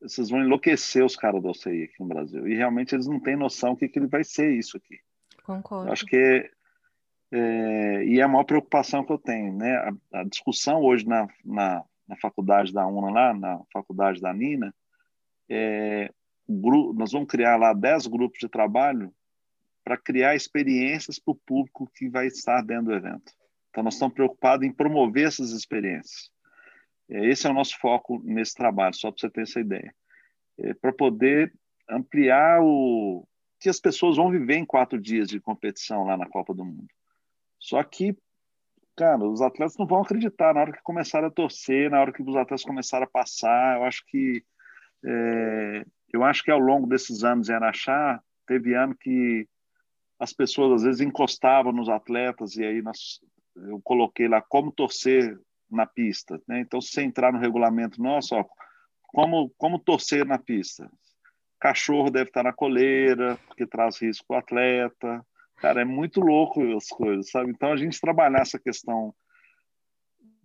Vocês 0.00 0.28
vão 0.28 0.40
enlouquecer 0.40 1.04
os 1.04 1.16
caras 1.16 1.42
da 1.42 1.50
UCI 1.50 1.84
aqui 1.84 1.94
no 2.00 2.06
Brasil. 2.06 2.48
E 2.48 2.54
realmente 2.54 2.94
eles 2.94 3.06
não 3.06 3.20
têm 3.20 3.36
noção 3.36 3.72
do 3.72 3.76
que, 3.76 3.88
que 3.88 4.00
vai 4.00 4.24
ser 4.24 4.52
isso 4.52 4.76
aqui. 4.76 4.98
Concordo. 5.44 5.92
acho 5.92 6.06
que 6.06 6.50
é, 7.30 8.04
e 8.04 8.20
é 8.20 8.22
a 8.22 8.28
maior 8.28 8.44
preocupação 8.44 9.04
que 9.04 9.12
eu 9.12 9.18
tenho, 9.18 9.52
né? 9.52 9.74
A, 10.12 10.20
a 10.20 10.24
discussão 10.24 10.80
hoje 10.80 11.06
na, 11.06 11.26
na, 11.44 11.84
na, 12.08 12.16
faculdade 12.16 12.72
da 12.72 12.86
UNA, 12.86 13.10
lá, 13.10 13.34
na 13.34 13.60
faculdade 13.72 14.20
da 14.20 14.32
Nina, 14.32 14.74
é, 15.48 16.10
nós 16.48 17.12
vamos 17.12 17.28
criar 17.28 17.56
lá 17.56 17.72
10 17.72 18.06
grupos 18.06 18.38
de 18.38 18.48
trabalho 18.48 19.12
para 19.82 19.96
criar 19.96 20.34
experiências 20.34 21.18
para 21.18 21.32
o 21.32 21.40
público 21.46 21.90
que 21.94 22.08
vai 22.08 22.26
estar 22.26 22.62
dentro 22.62 22.86
do 22.86 22.94
evento. 22.94 23.32
Então, 23.68 23.82
nós 23.82 23.94
estamos 23.94 24.14
preocupados 24.14 24.66
em 24.66 24.72
promover 24.72 25.26
essas 25.26 25.50
experiências. 25.50 26.30
É, 27.08 27.26
esse 27.26 27.46
é 27.46 27.50
o 27.50 27.54
nosso 27.54 27.78
foco 27.78 28.20
nesse 28.24 28.54
trabalho, 28.54 28.94
só 28.94 29.10
para 29.10 29.20
você 29.20 29.30
ter 29.30 29.42
essa 29.42 29.60
ideia. 29.60 29.94
É, 30.58 30.74
para 30.74 30.92
poder 30.92 31.52
ampliar 31.88 32.62
o 32.62 33.26
que 33.60 33.68
as 33.68 33.80
pessoas 33.80 34.16
vão 34.16 34.30
viver 34.30 34.56
em 34.56 34.64
quatro 34.64 35.00
dias 35.00 35.28
de 35.28 35.40
competição 35.40 36.04
lá 36.04 36.16
na 36.16 36.28
Copa 36.28 36.54
do 36.54 36.64
Mundo. 36.64 36.88
Só 37.58 37.82
que, 37.82 38.16
cara, 38.96 39.24
os 39.24 39.40
atletas 39.40 39.76
não 39.78 39.86
vão 39.86 40.02
acreditar 40.02 40.54
na 40.54 40.60
hora 40.60 40.72
que 40.72 40.82
começarem 40.82 41.28
a 41.28 41.30
torcer, 41.30 41.90
na 41.90 42.00
hora 42.00 42.12
que 42.12 42.22
os 42.22 42.36
atletas 42.36 42.64
começarem 42.64 43.06
a 43.06 43.10
passar. 43.10 43.76
Eu 43.76 43.84
acho 43.84 44.04
que 44.06 44.44
é, 45.04 45.84
eu 46.12 46.24
acho 46.24 46.42
que 46.42 46.50
ao 46.50 46.58
longo 46.58 46.86
desses 46.86 47.24
anos 47.24 47.48
em 47.48 47.52
Araxá, 47.52 48.20
teve 48.46 48.74
ano 48.74 48.94
que 48.96 49.46
as 50.18 50.32
pessoas 50.32 50.80
às 50.80 50.82
vezes 50.84 51.00
encostavam 51.00 51.72
nos 51.72 51.88
atletas 51.88 52.56
e 52.56 52.64
aí 52.64 52.80
nós, 52.80 53.20
eu 53.56 53.80
coloquei 53.82 54.28
lá 54.28 54.40
como 54.40 54.72
torcer 54.72 55.38
na 55.70 55.86
pista. 55.86 56.40
Né? 56.46 56.60
Então, 56.60 56.80
se 56.80 57.02
entrar 57.02 57.32
no 57.32 57.38
regulamento 57.38 58.02
nosso, 58.02 58.34
ó, 58.34 58.44
como, 59.08 59.50
como 59.58 59.78
torcer 59.78 60.24
na 60.24 60.38
pista? 60.38 60.90
Cachorro 61.60 62.10
deve 62.10 62.30
estar 62.30 62.42
na 62.42 62.52
coleira, 62.52 63.38
porque 63.46 63.66
traz 63.66 64.00
risco 64.00 64.24
para 64.26 64.36
o 64.36 64.38
atleta. 64.38 65.26
Cara, 65.56 65.82
é 65.82 65.84
muito 65.84 66.20
louco 66.20 66.62
as 66.76 66.88
coisas, 66.88 67.30
sabe? 67.30 67.50
Então, 67.50 67.72
a 67.72 67.76
gente 67.76 68.00
trabalhar 68.00 68.40
essa 68.40 68.58
questão 68.58 69.14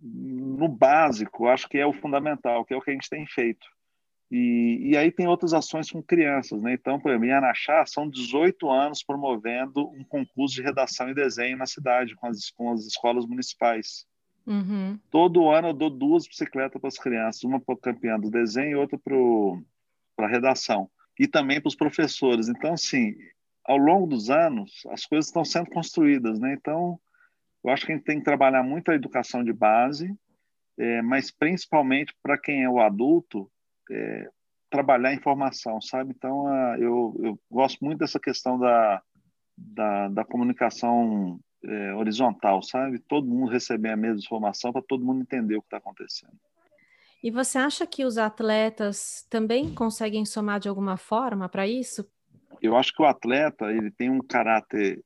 no 0.00 0.68
básico, 0.68 1.46
acho 1.46 1.68
que 1.68 1.76
é 1.76 1.86
o 1.86 1.92
fundamental, 1.92 2.64
que 2.64 2.72
é 2.72 2.76
o 2.76 2.80
que 2.80 2.90
a 2.90 2.94
gente 2.94 3.10
tem 3.10 3.26
feito. 3.26 3.66
E, 4.30 4.90
e 4.90 4.96
aí 4.96 5.10
tem 5.10 5.26
outras 5.26 5.52
ações 5.52 5.90
com 5.90 6.00
crianças, 6.00 6.62
né? 6.62 6.72
Então, 6.72 7.00
por 7.00 7.10
exemplo, 7.10 7.26
em 7.26 7.32
Anaxá, 7.32 7.84
são 7.84 8.08
18 8.08 8.70
anos 8.70 9.02
promovendo 9.02 9.88
um 9.90 10.04
concurso 10.04 10.54
de 10.54 10.62
redação 10.62 11.10
e 11.10 11.14
desenho 11.14 11.58
na 11.58 11.66
cidade, 11.66 12.14
com 12.14 12.28
as, 12.28 12.50
com 12.50 12.70
as 12.70 12.86
escolas 12.86 13.26
municipais. 13.26 14.06
Uhum. 14.46 14.98
Todo 15.10 15.50
ano 15.50 15.68
eu 15.68 15.72
dou 15.72 15.90
duas 15.90 16.28
bicicletas 16.28 16.80
para 16.80 16.88
as 16.88 16.98
crianças, 16.98 17.42
uma 17.42 17.60
para 17.60 17.74
o 17.74 17.78
campeão 17.78 18.20
do 18.20 18.30
desenho 18.30 18.70
e 18.70 18.76
outra 18.76 18.98
para 18.98 20.26
a 20.26 20.30
redação. 20.30 20.88
E 21.18 21.26
também 21.26 21.60
para 21.60 21.68
os 21.68 21.74
professores. 21.74 22.48
Então, 22.48 22.72
assim, 22.72 23.16
ao 23.70 23.76
longo 23.76 24.08
dos 24.08 24.30
anos, 24.30 24.82
as 24.88 25.06
coisas 25.06 25.26
estão 25.26 25.44
sendo 25.44 25.70
construídas, 25.70 26.40
né? 26.40 26.54
Então, 26.54 26.98
eu 27.62 27.70
acho 27.70 27.86
que 27.86 27.92
a 27.92 27.94
gente 27.94 28.04
tem 28.04 28.18
que 28.18 28.24
trabalhar 28.24 28.64
muito 28.64 28.90
a 28.90 28.96
educação 28.96 29.44
de 29.44 29.52
base, 29.52 30.12
é, 30.76 31.00
mas 31.02 31.30
principalmente 31.30 32.12
para 32.20 32.36
quem 32.36 32.64
é 32.64 32.68
o 32.68 32.80
adulto, 32.80 33.48
é, 33.88 34.28
trabalhar 34.68 35.10
a 35.10 35.14
informação, 35.14 35.80
sabe? 35.80 36.12
Então, 36.16 36.48
a, 36.48 36.78
eu, 36.80 37.14
eu 37.22 37.38
gosto 37.48 37.84
muito 37.84 38.00
dessa 38.00 38.18
questão 38.18 38.58
da, 38.58 39.00
da, 39.56 40.08
da 40.08 40.24
comunicação 40.24 41.38
é, 41.64 41.94
horizontal, 41.94 42.62
sabe? 42.62 42.98
Todo 42.98 43.28
mundo 43.28 43.52
receber 43.52 43.90
a 43.90 43.96
mesma 43.96 44.18
informação 44.18 44.72
para 44.72 44.82
todo 44.82 45.04
mundo 45.04 45.20
entender 45.22 45.54
o 45.54 45.62
que 45.62 45.66
está 45.66 45.76
acontecendo. 45.76 46.36
E 47.22 47.30
você 47.30 47.56
acha 47.56 47.86
que 47.86 48.04
os 48.04 48.18
atletas 48.18 49.24
também 49.30 49.72
conseguem 49.72 50.24
somar 50.24 50.58
de 50.58 50.68
alguma 50.68 50.96
forma 50.96 51.48
para 51.48 51.68
isso? 51.68 52.04
Eu 52.60 52.76
acho 52.76 52.92
que 52.92 53.02
o 53.02 53.06
atleta 53.06 53.70
ele 53.72 53.90
tem 53.90 54.10
um 54.10 54.20
caráter, 54.20 55.02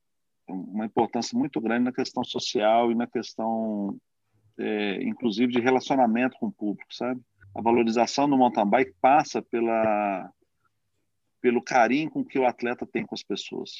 uma 0.48 0.84
importância 0.84 1.38
muito 1.38 1.60
grande 1.60 1.84
na 1.84 1.92
questão 1.92 2.24
social 2.24 2.90
e 2.90 2.94
na 2.94 3.06
questão, 3.06 3.96
é, 4.58 5.02
inclusive, 5.02 5.52
de 5.52 5.60
relacionamento 5.60 6.36
com 6.38 6.46
o 6.46 6.52
público, 6.52 6.92
sabe? 6.92 7.20
A 7.54 7.62
valorização 7.62 8.28
do 8.28 8.36
mountain 8.36 8.68
bike 8.68 8.94
passa 9.00 9.40
pela, 9.40 10.30
pelo 11.40 11.62
carinho 11.62 12.10
com 12.10 12.24
que 12.24 12.38
o 12.38 12.46
atleta 12.46 12.84
tem 12.84 13.06
com 13.06 13.14
as 13.14 13.22
pessoas. 13.22 13.70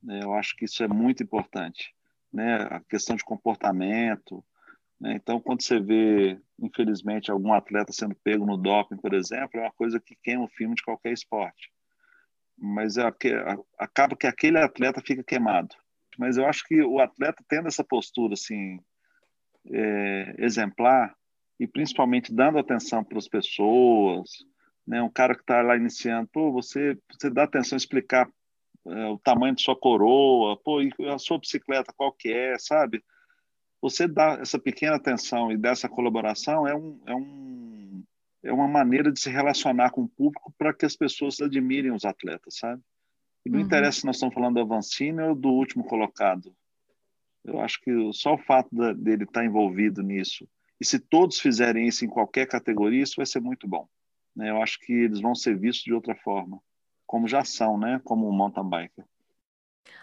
Né? 0.00 0.20
Eu 0.22 0.32
acho 0.34 0.54
que 0.56 0.66
isso 0.66 0.84
é 0.84 0.88
muito 0.88 1.22
importante. 1.22 1.92
Né? 2.32 2.54
A 2.70 2.80
questão 2.80 3.16
de 3.16 3.24
comportamento. 3.24 4.44
Né? 5.00 5.14
Então, 5.14 5.40
quando 5.40 5.62
você 5.62 5.80
vê, 5.80 6.40
infelizmente, 6.60 7.28
algum 7.28 7.52
atleta 7.52 7.92
sendo 7.92 8.14
pego 8.22 8.46
no 8.46 8.56
doping, 8.56 8.96
por 8.98 9.12
exemplo, 9.14 9.58
é 9.58 9.62
uma 9.62 9.72
coisa 9.72 9.98
que 9.98 10.16
queima 10.22 10.44
o 10.44 10.50
filme 10.50 10.76
de 10.76 10.84
qualquer 10.84 11.12
esporte 11.12 11.71
mas 12.62 12.96
é, 12.96 13.02
acaba 13.76 14.16
que 14.16 14.26
aquele 14.26 14.56
atleta 14.56 15.02
fica 15.04 15.24
queimado. 15.24 15.74
Mas 16.16 16.36
eu 16.36 16.46
acho 16.46 16.64
que 16.64 16.80
o 16.80 17.00
atleta 17.00 17.42
tendo 17.48 17.66
essa 17.66 17.82
postura 17.82 18.34
assim 18.34 18.78
é, 19.66 20.34
exemplar 20.38 21.12
e 21.58 21.66
principalmente 21.66 22.32
dando 22.32 22.58
atenção 22.58 23.02
para 23.02 23.18
as 23.18 23.26
pessoas, 23.26 24.30
né? 24.86 25.02
Um 25.02 25.10
cara 25.10 25.34
que 25.34 25.40
está 25.40 25.60
lá 25.60 25.76
iniciando, 25.76 26.28
pô, 26.32 26.52
você 26.52 26.96
você 27.10 27.28
dá 27.28 27.44
atenção 27.44 27.76
explicar 27.76 28.28
é, 28.86 29.06
o 29.06 29.18
tamanho 29.18 29.56
de 29.56 29.62
sua 29.62 29.76
coroa, 29.76 30.56
pô, 30.62 30.78
a 31.12 31.18
sua 31.18 31.38
bicicleta 31.38 31.92
qual 31.96 32.12
que 32.12 32.32
é, 32.32 32.56
sabe? 32.58 33.02
Você 33.80 34.06
dá 34.06 34.38
essa 34.40 34.58
pequena 34.58 34.96
atenção 34.96 35.50
e 35.50 35.56
dessa 35.56 35.88
colaboração 35.88 36.68
é 36.68 36.76
um, 36.76 37.00
é 37.06 37.14
um 37.14 37.61
é 38.42 38.52
uma 38.52 38.66
maneira 38.66 39.12
de 39.12 39.20
se 39.20 39.30
relacionar 39.30 39.90
com 39.90 40.02
o 40.02 40.08
público 40.08 40.52
para 40.58 40.74
que 40.74 40.84
as 40.84 40.96
pessoas 40.96 41.40
admirem 41.40 41.92
os 41.92 42.04
atletas, 42.04 42.56
sabe? 42.58 42.82
E 43.44 43.50
não 43.50 43.58
uhum. 43.58 43.64
interessa 43.64 44.00
se 44.00 44.06
nós 44.06 44.16
estamos 44.16 44.34
falando 44.34 44.54
do 44.54 44.60
Avancini 44.60 45.20
ou 45.20 45.34
do 45.34 45.48
último 45.48 45.84
colocado. 45.84 46.54
Eu 47.44 47.60
acho 47.60 47.80
que 47.80 47.90
só 48.12 48.34
o 48.34 48.38
fato 48.38 48.68
dele 48.94 49.24
estar 49.24 49.44
envolvido 49.44 50.02
nisso, 50.02 50.48
e 50.80 50.84
se 50.84 50.98
todos 50.98 51.40
fizerem 51.40 51.86
isso 51.86 52.04
em 52.04 52.08
qualquer 52.08 52.46
categoria, 52.46 53.02
isso 53.02 53.16
vai 53.16 53.26
ser 53.26 53.40
muito 53.40 53.68
bom. 53.68 53.88
Né? 54.34 54.50
Eu 54.50 54.62
acho 54.62 54.80
que 54.80 54.92
eles 54.92 55.20
vão 55.20 55.34
ser 55.34 55.56
vistos 55.56 55.84
de 55.84 55.92
outra 55.92 56.14
forma, 56.16 56.60
como 57.06 57.28
já 57.28 57.44
são, 57.44 57.78
né? 57.78 58.00
como 58.04 58.28
um 58.28 58.32
mountain 58.32 58.68
biker. 58.68 59.04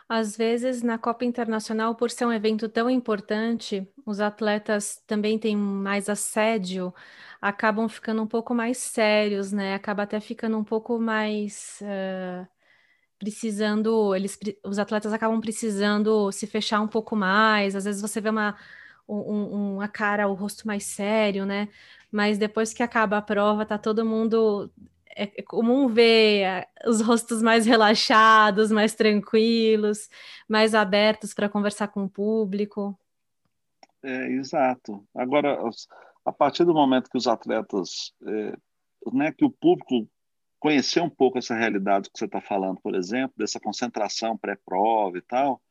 Às 0.08 0.36
vezes, 0.36 0.82
na 0.82 0.98
Copa 0.98 1.24
Internacional, 1.26 1.96
por 1.96 2.10
ser 2.10 2.26
um 2.26 2.34
evento 2.34 2.68
tão 2.68 2.90
importante, 2.90 3.88
os 4.06 4.20
atletas 4.20 5.02
também 5.08 5.38
têm 5.38 5.56
mais 5.56 6.10
assédio, 6.10 6.94
acabam 7.42 7.88
ficando 7.88 8.22
um 8.22 8.28
pouco 8.28 8.54
mais 8.56 8.78
sérios, 8.80 9.52
né? 9.52 9.76
Acaba 9.76 10.04
até 10.04 10.20
ficando 10.20 10.58
um 10.58 10.64
pouco 10.64 11.00
mais 11.00 11.80
uh, 11.84 12.48
precisando, 13.20 14.16
eles, 14.16 14.38
os 14.64 14.80
atletas 14.80 15.14
acabam 15.14 15.42
precisando 15.42 16.32
se 16.32 16.48
fechar 16.48 16.82
um 16.82 16.88
pouco 16.88 17.16
mais. 17.16 17.76
Às 17.76 17.86
vezes 17.86 18.02
você 18.02 18.22
vê 18.22 18.30
uma, 18.30 18.58
um, 19.08 19.80
cara, 19.94 20.28
o 20.28 20.34
rosto 20.34 20.68
mais 20.68 20.84
sério, 20.86 21.46
né? 21.46 21.70
mas 22.12 22.38
depois 22.38 22.74
que 22.74 22.84
acaba 22.84 23.18
a 23.18 23.22
prova, 23.22 23.66
tá 23.66 23.78
todo 23.78 24.06
mundo 24.06 24.72
é, 25.16 25.24
é 25.24 25.42
comum 25.42 25.88
ver 25.88 26.42
é, 26.42 26.68
os 26.88 27.02
rostos 27.02 27.42
mais 27.42 27.66
relaxados, 27.66 28.72
mais 28.72 28.94
tranquilos, 28.94 30.10
mais 30.48 30.74
abertos 30.74 31.34
para 31.34 31.50
conversar 31.50 31.90
com 31.90 32.06
o 32.06 32.10
público. 32.10 32.98
É, 34.04 34.32
exato. 34.32 35.06
Agora, 35.14 35.60
a 36.26 36.32
partir 36.32 36.64
do 36.64 36.74
momento 36.74 37.10
que 37.10 37.18
os 37.18 37.28
atletas, 37.28 38.14
é, 38.26 38.58
né, 39.12 39.32
que 39.32 39.44
o 39.44 39.50
público 39.50 40.08
conhecer 40.60 41.02
um 41.02 41.10
pouco 41.10 41.38
essa 41.38 41.56
realidade 41.56 42.10
que 42.10 42.20
você 42.20 42.26
está 42.26 42.42
falando, 42.42 42.80
por 42.82 42.96
exemplo, 42.96 43.34
dessa 43.38 43.60
concentração 43.60 44.38
pré-prova 44.38 45.18
e 45.18 45.22
tal, 45.22 45.62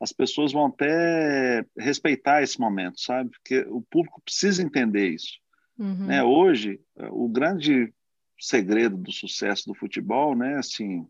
as 0.00 0.12
pessoas 0.12 0.52
vão 0.52 0.66
até 0.66 1.64
respeitar 1.76 2.42
esse 2.42 2.60
momento, 2.60 3.00
sabe? 3.00 3.30
Porque 3.30 3.60
o 3.68 3.82
público 3.82 4.22
precisa 4.24 4.62
entender 4.62 5.08
isso. 5.08 5.40
Uhum. 5.76 6.06
Né? 6.06 6.22
Hoje, 6.22 6.80
o 7.10 7.28
grande 7.28 7.92
segredo 8.38 8.96
do 8.96 9.12
sucesso 9.12 9.66
do 9.66 9.74
futebol, 9.74 10.36
né, 10.36 10.56
assim, 10.56 11.06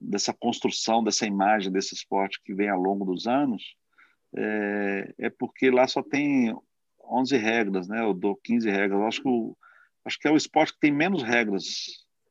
dessa 0.00 0.32
construção 0.32 1.04
dessa 1.04 1.26
imagem 1.26 1.70
desse 1.70 1.94
esporte 1.94 2.40
que 2.42 2.54
vem 2.54 2.68
ao 2.68 2.80
longo 2.80 3.04
dos 3.04 3.26
anos, 3.26 3.74
é, 4.36 5.14
é 5.18 5.30
porque 5.30 5.70
lá 5.70 5.86
só 5.86 6.02
tem 6.02 6.54
11 7.04 7.36
regras, 7.36 7.88
né, 7.88 8.02
ou 8.02 8.36
15 8.36 8.70
regras. 8.70 9.00
Eu 9.00 9.06
acho 9.06 9.22
que, 9.22 9.28
o, 9.28 9.56
acho 10.04 10.18
que 10.18 10.28
é 10.28 10.30
o 10.30 10.36
esporte 10.36 10.72
que 10.74 10.80
tem 10.80 10.92
menos 10.92 11.22
regras. 11.22 11.64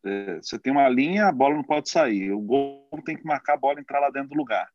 É, 0.06 0.38
você 0.38 0.58
tem 0.58 0.72
uma 0.72 0.88
linha, 0.88 1.28
a 1.28 1.32
bola 1.32 1.56
não 1.56 1.64
pode 1.64 1.90
sair. 1.90 2.32
O 2.32 2.40
gol 2.40 2.90
tem 3.06 3.18
que 3.18 3.26
marcar 3.26 3.56
a 3.56 3.58
bola 3.58 3.80
e 3.80 3.82
entrar 3.82 4.00
lá 4.00 4.10
dentro 4.10 4.30
do 4.30 4.38
lugar. 4.38 4.68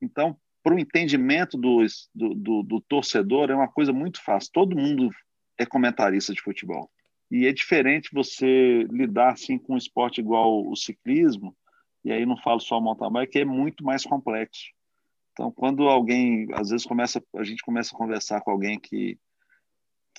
Então, 0.00 0.38
para 0.62 0.74
o 0.74 0.78
entendimento 0.78 1.56
do, 1.56 1.84
do, 2.14 2.34
do, 2.34 2.62
do 2.62 2.80
torcedor, 2.82 3.50
é 3.50 3.54
uma 3.54 3.68
coisa 3.68 3.92
muito 3.92 4.22
fácil. 4.22 4.50
Todo 4.52 4.76
mundo 4.76 5.10
é 5.58 5.66
comentarista 5.66 6.32
de 6.32 6.40
futebol. 6.40 6.90
E 7.30 7.46
é 7.46 7.52
diferente 7.52 8.10
você 8.12 8.84
lidar 8.90 9.32
assim 9.32 9.58
com 9.58 9.74
um 9.74 9.76
esporte 9.76 10.20
igual 10.20 10.66
o 10.66 10.74
ciclismo, 10.74 11.54
e 12.04 12.12
aí 12.12 12.24
não 12.24 12.36
falo 12.38 12.60
só 12.60 12.80
mountain 12.80 13.12
bike, 13.12 13.32
que 13.32 13.38
é 13.40 13.44
muito 13.44 13.84
mais 13.84 14.04
complexo. 14.04 14.70
Então, 15.32 15.52
quando 15.52 15.88
alguém, 15.88 16.46
às 16.52 16.70
vezes 16.70 16.86
começa, 16.86 17.22
a 17.36 17.44
gente 17.44 17.62
começa 17.62 17.94
a 17.94 17.98
conversar 17.98 18.40
com 18.40 18.50
alguém 18.50 18.78
que 18.78 19.18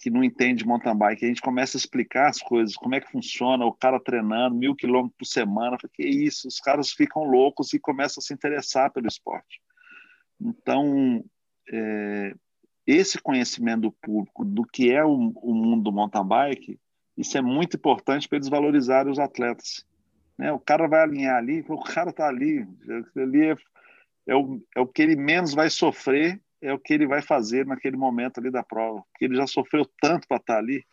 que 0.01 0.09
não 0.09 0.23
entende 0.23 0.65
mountain 0.65 0.95
bike, 0.95 1.25
a 1.25 1.27
gente 1.27 1.41
começa 1.41 1.75
a 1.75 1.79
explicar 1.79 2.29
as 2.29 2.39
coisas, 2.39 2.75
como 2.75 2.95
é 2.95 3.01
que 3.01 3.11
funciona, 3.11 3.65
o 3.65 3.73
cara 3.73 3.99
treinando 3.99 4.55
mil 4.55 4.73
quilômetros 4.73 5.17
por 5.17 5.25
semana, 5.25 5.77
que 5.93 6.03
isso, 6.03 6.47
os 6.47 6.59
caras 6.59 6.91
ficam 6.91 7.23
loucos 7.23 7.73
e 7.73 7.79
começam 7.79 8.21
a 8.21 8.23
se 8.23 8.33
interessar 8.33 8.91
pelo 8.93 9.07
esporte. 9.07 9.59
Então, 10.39 11.21
é, 11.69 12.33
esse 12.87 13.21
conhecimento 13.21 13.81
do 13.81 13.91
público 13.91 14.45
do 14.45 14.63
que 14.63 14.89
é 14.89 15.03
o, 15.03 15.33
o 15.35 15.53
mundo 15.53 15.83
do 15.83 15.91
mountain 15.91 16.25
bike 16.25 16.79
isso 17.19 17.37
é 17.37 17.41
muito 17.41 17.75
importante 17.75 18.29
para 18.29 18.37
eles 18.37 18.47
valorizarem 18.47 19.11
os 19.11 19.19
atletas. 19.19 19.85
Né? 20.37 20.53
O 20.53 20.59
cara 20.59 20.87
vai 20.87 21.01
alinhar 21.01 21.35
ali, 21.35 21.65
o 21.67 21.77
cara 21.83 22.11
está 22.11 22.29
ali, 22.29 22.65
ali 23.17 23.49
é, 23.49 23.55
é, 24.27 24.35
o, 24.35 24.63
é 24.73 24.79
o 24.79 24.87
que 24.87 25.01
ele 25.01 25.17
menos 25.17 25.53
vai 25.53 25.69
sofrer, 25.69 26.41
é 26.61 26.73
o 26.73 26.79
que 26.79 26.93
ele 26.93 27.05
vai 27.05 27.21
fazer 27.21 27.65
naquele 27.65 27.97
momento 27.97 28.39
ali 28.39 28.49
da 28.49 28.63
prova, 28.63 29.03
porque 29.11 29.25
ele 29.25 29.35
já 29.35 29.45
sofreu 29.45 29.85
tanto 30.01 30.29
para 30.29 30.37
estar 30.37 30.53
tá 30.53 30.59
ali, 30.59 30.85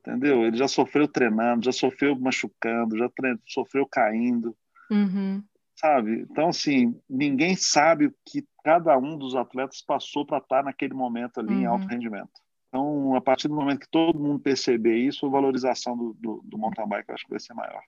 entendeu? 0.00 0.44
Ele 0.44 0.56
já 0.56 0.66
sofreu 0.66 1.06
treinando, 1.06 1.64
já 1.64 1.72
sofreu 1.72 2.18
machucando, 2.18 2.98
já 2.98 3.08
sofreu 3.46 3.86
caindo, 3.86 4.56
uhum. 4.90 5.44
sabe? 5.76 6.26
Então, 6.28 6.48
assim, 6.48 7.00
ninguém 7.08 7.54
sabe 7.54 8.06
o 8.06 8.14
que 8.26 8.44
cada 8.64 8.98
um 8.98 9.16
dos 9.16 9.36
atletas 9.36 9.80
passou 9.80 10.26
para 10.26 10.38
estar 10.38 10.58
tá 10.58 10.62
naquele 10.64 10.94
momento 10.94 11.38
ali 11.38 11.54
uhum. 11.54 11.60
em 11.60 11.66
alto 11.66 11.86
rendimento. 11.86 12.32
Então, 12.70 13.16
a 13.16 13.20
partir 13.20 13.48
do 13.48 13.54
momento 13.54 13.80
que 13.80 13.88
todo 13.88 14.18
mundo 14.18 14.38
perceber 14.38 14.96
isso, 14.96 15.26
a 15.26 15.28
valorização 15.28 15.96
do, 15.96 16.14
do, 16.14 16.40
do 16.44 16.56
mountain 16.56 16.88
bike 16.88 17.08
eu 17.08 17.14
acho 17.16 17.24
que 17.24 17.30
vai 17.30 17.40
ser 17.40 17.52
maior. 17.52 17.82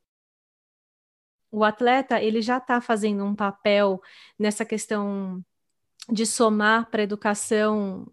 O 1.52 1.62
atleta 1.62 2.20
ele 2.20 2.42
já 2.42 2.58
está 2.58 2.80
fazendo 2.80 3.24
um 3.24 3.34
papel 3.34 4.02
nessa 4.36 4.64
questão 4.64 5.44
de 6.10 6.26
somar 6.26 6.90
para 6.90 7.02
a 7.02 7.04
educação, 7.04 8.10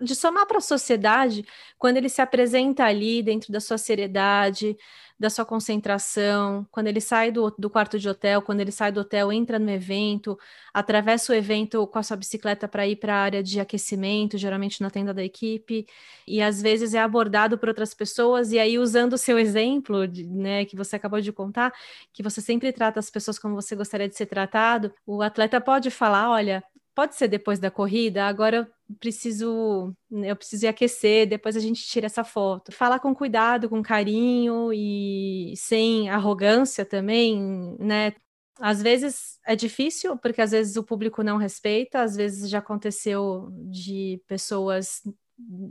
de 0.00 0.14
somar 0.14 0.46
para 0.46 0.58
a 0.58 0.60
sociedade, 0.60 1.44
quando 1.76 1.96
ele 1.96 2.08
se 2.08 2.22
apresenta 2.22 2.84
ali 2.84 3.20
dentro 3.20 3.52
da 3.52 3.58
sua 3.58 3.76
seriedade, 3.76 4.76
da 5.24 5.30
sua 5.30 5.44
concentração, 5.46 6.66
quando 6.70 6.86
ele 6.88 7.00
sai 7.00 7.32
do, 7.32 7.50
do 7.58 7.70
quarto 7.70 7.98
de 7.98 8.06
hotel, 8.06 8.42
quando 8.42 8.60
ele 8.60 8.70
sai 8.70 8.92
do 8.92 9.00
hotel, 9.00 9.32
entra 9.32 9.58
no 9.58 9.70
evento, 9.70 10.38
atravessa 10.72 11.32
o 11.32 11.34
evento 11.34 11.86
com 11.86 11.98
a 11.98 12.02
sua 12.02 12.14
bicicleta 12.14 12.68
para 12.68 12.86
ir 12.86 12.96
para 12.96 13.14
a 13.14 13.22
área 13.22 13.42
de 13.42 13.58
aquecimento, 13.58 14.36
geralmente 14.36 14.82
na 14.82 14.90
tenda 14.90 15.14
da 15.14 15.24
equipe, 15.24 15.86
e 16.26 16.42
às 16.42 16.60
vezes 16.60 16.92
é 16.92 17.00
abordado 17.00 17.56
por 17.56 17.70
outras 17.70 17.94
pessoas, 17.94 18.52
e 18.52 18.58
aí 18.58 18.78
usando 18.78 19.14
o 19.14 19.18
seu 19.18 19.38
exemplo, 19.38 20.06
de, 20.06 20.24
né, 20.26 20.66
que 20.66 20.76
você 20.76 20.96
acabou 20.96 21.22
de 21.22 21.32
contar, 21.32 21.72
que 22.12 22.22
você 22.22 22.42
sempre 22.42 22.70
trata 22.70 23.00
as 23.00 23.08
pessoas 23.08 23.38
como 23.38 23.54
você 23.54 23.74
gostaria 23.74 24.08
de 24.08 24.14
ser 24.14 24.26
tratado, 24.26 24.92
o 25.06 25.22
atleta 25.22 25.58
pode 25.58 25.90
falar, 25.90 26.28
olha, 26.30 26.62
pode 26.94 27.14
ser 27.16 27.28
depois 27.28 27.58
da 27.58 27.70
corrida, 27.70 28.26
agora 28.26 28.70
preciso, 29.00 29.94
eu 30.10 30.36
preciso 30.36 30.66
ir 30.66 30.68
aquecer, 30.68 31.26
depois 31.28 31.56
a 31.56 31.60
gente 31.60 31.82
tira 31.84 32.06
essa 32.06 32.24
foto. 32.24 32.72
Falar 32.72 33.00
com 33.00 33.14
cuidado, 33.14 33.68
com 33.68 33.82
carinho 33.82 34.72
e 34.72 35.54
sem 35.56 36.08
arrogância 36.10 36.84
também, 36.84 37.76
né? 37.78 38.14
Às 38.60 38.80
vezes 38.82 39.40
é 39.44 39.56
difícil, 39.56 40.16
porque 40.18 40.40
às 40.40 40.52
vezes 40.52 40.76
o 40.76 40.84
público 40.84 41.22
não 41.22 41.36
respeita, 41.36 42.02
às 42.02 42.14
vezes 42.16 42.48
já 42.48 42.58
aconteceu 42.58 43.48
de 43.70 44.22
pessoas 44.28 45.02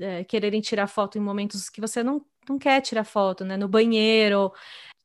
é, 0.02 0.24
quererem 0.24 0.62
tirar 0.62 0.88
foto 0.88 1.18
em 1.18 1.22
momentos 1.22 1.70
que 1.70 1.80
você 1.80 2.04
não, 2.04 2.26
não 2.48 2.58
quer 2.60 2.82
tirar 2.82 3.06
foto, 3.06 3.46
né? 3.46 3.56
No 3.56 3.68
banheiro, 3.68 4.52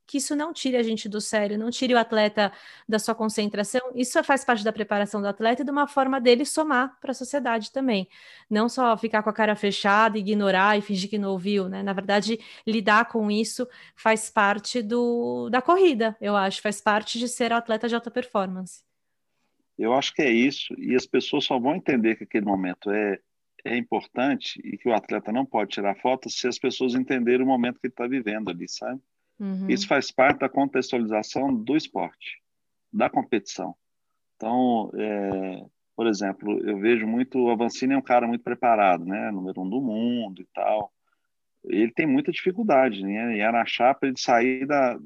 que 0.09 0.17
isso 0.17 0.35
não 0.35 0.55
tire 0.55 0.79
a 0.79 0.83
gente 0.83 1.07
do 1.07 1.21
sério, 1.21 1.59
não 1.59 1.71
tire 1.71 1.93
o 1.93 1.99
atleta 1.99 2.51
da 2.89 2.99
sua 2.99 3.15
concentração. 3.15 3.83
Isso 3.95 4.25
faz 4.25 4.43
parte 4.43 4.65
da 4.65 4.73
preparação 4.73 5.21
do 5.21 5.29
atleta 5.29 5.61
e 5.61 5.65
de 5.67 5.71
uma 5.71 5.87
forma 5.87 6.19
dele 6.19 6.47
somar 6.47 6.99
para 6.99 7.11
a 7.11 7.15
sociedade 7.15 7.71
também. 7.71 8.09
Não 8.49 8.71
só 8.71 8.97
ficar 8.97 9.23
com 9.23 9.29
a 9.29 9.33
cara 9.35 9.55
fechada, 9.55 10.19
ignorar 10.19 10.79
e 10.79 10.81
fingir 10.81 11.11
que 11.11 11.19
não 11.19 11.33
ouviu, 11.33 11.69
né? 11.69 11.83
Na 11.83 11.93
verdade, 11.93 12.41
lidar 12.67 13.05
com 13.05 13.31
isso 13.31 13.69
faz 13.95 14.31
parte 14.31 14.83
do, 14.83 15.51
da 15.51 15.61
corrida, 15.61 16.17
eu 16.23 16.35
acho, 16.35 16.63
faz 16.63 16.81
parte 16.81 17.19
de 17.19 17.29
ser 17.29 17.53
atleta 17.53 17.87
de 17.87 17.95
alta 17.95 18.11
performance. 18.11 18.83
Eu 19.77 19.93
acho 19.93 20.15
que 20.15 20.23
é 20.23 20.31
isso, 20.31 20.75
e 20.79 20.97
as 20.97 21.07
pessoas 21.07 21.45
só 21.45 21.59
vão 21.59 21.77
entender 21.77 22.17
que 22.17 22.25
aquele 22.25 22.47
momento 22.47 22.91
é, 22.91 23.21
é 23.63 23.77
importante 23.77 24.59
e 24.65 24.79
que 24.79 24.89
o 24.89 24.95
atleta 24.95 25.31
não 25.31 25.45
pode 25.45 25.71
tirar 25.71 25.95
foto 25.97 26.31
se 26.31 26.49
as 26.49 26.59
pessoas 26.59 26.95
entenderem 26.95 27.45
o 27.45 27.49
momento 27.49 27.79
que 27.79 27.87
ele 27.87 27.93
está 27.93 28.07
vivendo 28.07 28.49
ali, 28.51 28.67
sabe? 28.69 29.01
Uhum. 29.39 29.69
Isso 29.69 29.87
faz 29.87 30.11
parte 30.11 30.41
da 30.41 30.49
contextualização 30.49 31.55
do 31.55 31.77
esporte, 31.77 32.43
da 32.93 33.09
competição. 33.09 33.75
Então, 34.37 34.91
é, 34.95 35.65
por 35.97 36.07
exemplo, 36.07 36.61
eu 36.67 36.79
vejo 36.79 37.07
muito 37.07 37.39
o 37.39 37.51
Avancini 37.51 37.95
é 37.95 37.99
um 37.99 38.03
cara 38.03 38.27
muito 38.27 38.43
preparado, 38.43 39.05
né, 39.05 39.31
número 39.31 39.61
um 39.63 39.69
do 39.69 39.81
mundo 39.81 40.43
e 40.43 40.47
tal. 40.55 40.93
Ele 41.65 41.93
tem 41.93 42.07
muita 42.07 42.31
dificuldade, 42.31 43.03
né? 43.03 43.37
E 43.37 43.41
era 43.41 43.61
achar 43.61 43.95
para 43.95 44.09
ele 44.09 44.19
sair 44.19 44.65
da 44.65 44.97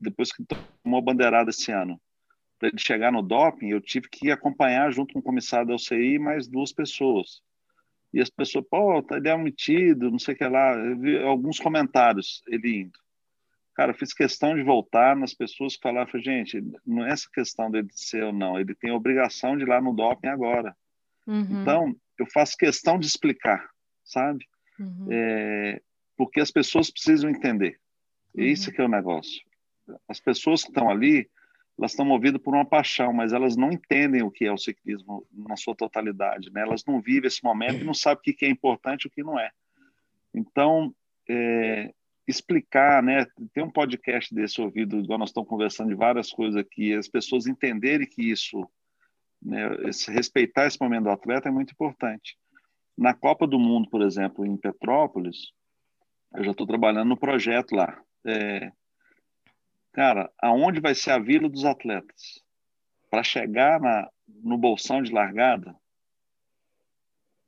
depois 0.00 0.32
que 0.32 0.42
tomou 0.82 0.98
a 0.98 1.02
bandeirada 1.02 1.50
esse 1.50 1.70
ano, 1.70 2.00
para 2.58 2.68
ele 2.68 2.78
chegar 2.78 3.12
no 3.12 3.22
doping, 3.22 3.68
eu 3.68 3.80
tive 3.80 4.08
que 4.08 4.30
acompanhar 4.30 4.90
junto 4.90 5.12
com 5.12 5.20
o 5.20 5.22
comissário 5.22 5.68
da 5.68 5.74
UCI 5.74 6.18
mais 6.18 6.48
duas 6.48 6.72
pessoas. 6.72 7.42
E 8.12 8.20
as 8.20 8.30
pessoas, 8.30 8.64
pô, 8.68 9.02
tá, 9.02 9.16
ele 9.16 9.28
é 9.28 9.34
omitido, 9.34 10.10
não 10.10 10.18
sei 10.18 10.34
o 10.34 10.36
que 10.36 10.44
lá. 10.44 10.74
Eu 10.74 10.98
vi 10.98 11.18
alguns 11.22 11.60
comentários 11.60 12.42
ele 12.48 12.82
indo. 12.82 12.98
Cara, 13.80 13.94
fiz 13.94 14.12
questão 14.12 14.54
de 14.54 14.62
voltar 14.62 15.16
nas 15.16 15.32
pessoas 15.32 15.74
que 15.74 15.80
falavam, 15.80 16.20
gente, 16.20 16.62
não 16.86 17.06
é 17.06 17.12
essa 17.12 17.26
questão 17.32 17.70
dele 17.70 17.88
ser 17.92 18.24
ou 18.24 18.30
não, 18.30 18.60
ele 18.60 18.74
tem 18.74 18.90
a 18.90 18.94
obrigação 18.94 19.56
de 19.56 19.62
ir 19.62 19.66
lá 19.66 19.80
no 19.80 19.94
doping 19.94 20.28
agora. 20.28 20.76
Uhum. 21.26 21.62
Então, 21.62 21.96
eu 22.18 22.26
faço 22.26 22.58
questão 22.58 22.98
de 22.98 23.06
explicar, 23.06 23.70
sabe? 24.04 24.46
Uhum. 24.78 25.06
É, 25.10 25.80
porque 26.14 26.42
as 26.42 26.50
pessoas 26.50 26.90
precisam 26.90 27.30
entender. 27.30 27.80
Uhum. 28.34 28.44
Esse 28.44 28.70
que 28.70 28.82
é 28.82 28.84
o 28.84 28.88
negócio. 28.88 29.40
As 30.06 30.20
pessoas 30.20 30.60
que 30.60 30.68
estão 30.68 30.90
ali, 30.90 31.30
elas 31.78 31.92
estão 31.92 32.04
movidas 32.04 32.42
por 32.42 32.54
uma 32.54 32.66
paixão, 32.66 33.14
mas 33.14 33.32
elas 33.32 33.56
não 33.56 33.72
entendem 33.72 34.22
o 34.22 34.30
que 34.30 34.44
é 34.44 34.52
o 34.52 34.58
ciclismo 34.58 35.26
na 35.32 35.56
sua 35.56 35.74
totalidade, 35.74 36.52
né? 36.52 36.60
Elas 36.60 36.84
não 36.84 37.00
vivem 37.00 37.28
esse 37.28 37.42
momento 37.42 37.80
e 37.80 37.84
não 37.84 37.94
sabem 37.94 38.20
o 38.20 38.36
que 38.36 38.44
é 38.44 38.50
importante 38.50 39.04
e 39.04 39.08
o 39.08 39.10
que 39.10 39.22
não 39.22 39.40
é. 39.40 39.50
Então, 40.34 40.94
é, 41.26 41.94
explicar, 42.30 43.02
né? 43.02 43.26
Ter 43.52 43.62
um 43.62 43.70
podcast 43.70 44.34
desse 44.34 44.60
ouvido, 44.60 44.98
igual 44.98 45.18
nós 45.18 45.30
estamos 45.30 45.48
conversando 45.48 45.88
de 45.88 45.94
várias 45.94 46.30
coisas 46.30 46.56
aqui, 46.56 46.94
as 46.94 47.08
pessoas 47.08 47.46
entenderem 47.46 48.06
que 48.06 48.30
isso, 48.30 48.68
né, 49.42 49.88
esse, 49.88 50.10
respeitar 50.10 50.66
esse 50.66 50.80
momento 50.80 51.04
do 51.04 51.10
atleta 51.10 51.48
é 51.48 51.52
muito 51.52 51.72
importante. 51.72 52.36
Na 52.96 53.14
Copa 53.14 53.46
do 53.46 53.58
Mundo, 53.58 53.88
por 53.90 54.02
exemplo, 54.02 54.46
em 54.46 54.56
Petrópolis, 54.56 55.52
eu 56.34 56.44
já 56.44 56.50
estou 56.52 56.66
trabalhando 56.66 57.08
no 57.08 57.16
projeto 57.16 57.74
lá. 57.74 58.00
É, 58.26 58.70
cara, 59.92 60.30
aonde 60.38 60.80
vai 60.80 60.94
ser 60.94 61.10
a 61.10 61.18
vila 61.18 61.48
dos 61.48 61.64
atletas? 61.64 62.42
Para 63.10 63.24
chegar 63.24 63.80
na, 63.80 64.08
no 64.28 64.56
bolsão 64.56 65.02
de 65.02 65.12
largada, 65.12 65.74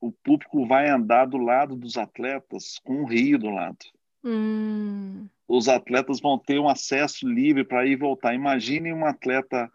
o 0.01 0.11
público 0.11 0.67
vai 0.67 0.89
andar 0.89 1.27
do 1.27 1.37
lado 1.37 1.77
dos 1.77 1.97
atletas 1.97 2.81
com 2.81 3.03
um 3.03 3.05
rio 3.05 3.39
do 3.39 3.51
lado. 3.51 3.79
Hum. 4.25 5.27
Os 5.49 5.69
atletas 5.69 6.21
vão 6.21 6.39
ter 6.39 6.59
um 6.59 6.69
acesso 6.69 7.29
livre 7.29 7.65
para 7.65 7.85
ir 7.87 7.93
e 7.93 7.97
voltar. 7.97 8.35
Imagine 8.35 8.93
um 8.93 9.05
atleta 9.05 9.71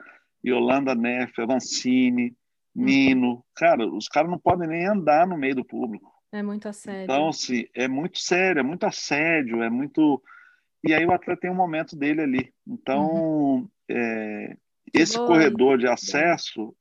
Yolanda 0.46 0.96
Neff, 0.96 1.40
Avancini, 1.42 2.36
uhum. 2.76 2.84
Nino. 2.86 3.46
Cara, 3.56 3.86
os 3.86 4.08
caras 4.08 4.30
não 4.30 4.40
podem 4.40 4.68
nem 4.68 4.88
andar 4.88 5.28
no 5.28 5.38
meio 5.38 5.56
do 5.56 5.66
público. 5.66 6.12
É 6.32 6.42
muito 6.42 6.68
assédio. 6.68 7.04
Então, 7.04 7.30
assim, 7.30 7.66
é 7.74 7.88
muito 7.88 8.20
sério, 8.20 8.60
é 8.60 8.64
muito 8.64 8.86
assédio, 8.86 9.62
é 9.62 9.70
muito. 9.70 10.22
E 10.84 10.94
aí 10.94 11.06
o 11.06 11.14
atleta 11.14 11.42
tem 11.42 11.52
um 11.52 11.56
momento 11.56 11.96
dele 11.96 12.22
ali. 12.22 12.54
Então, 12.66 13.10
uhum. 13.10 13.70
é, 13.90 14.58
esse 14.94 15.18
Boa. 15.18 15.28
corredor 15.28 15.78
de 15.78 15.88
acesso 15.88 16.76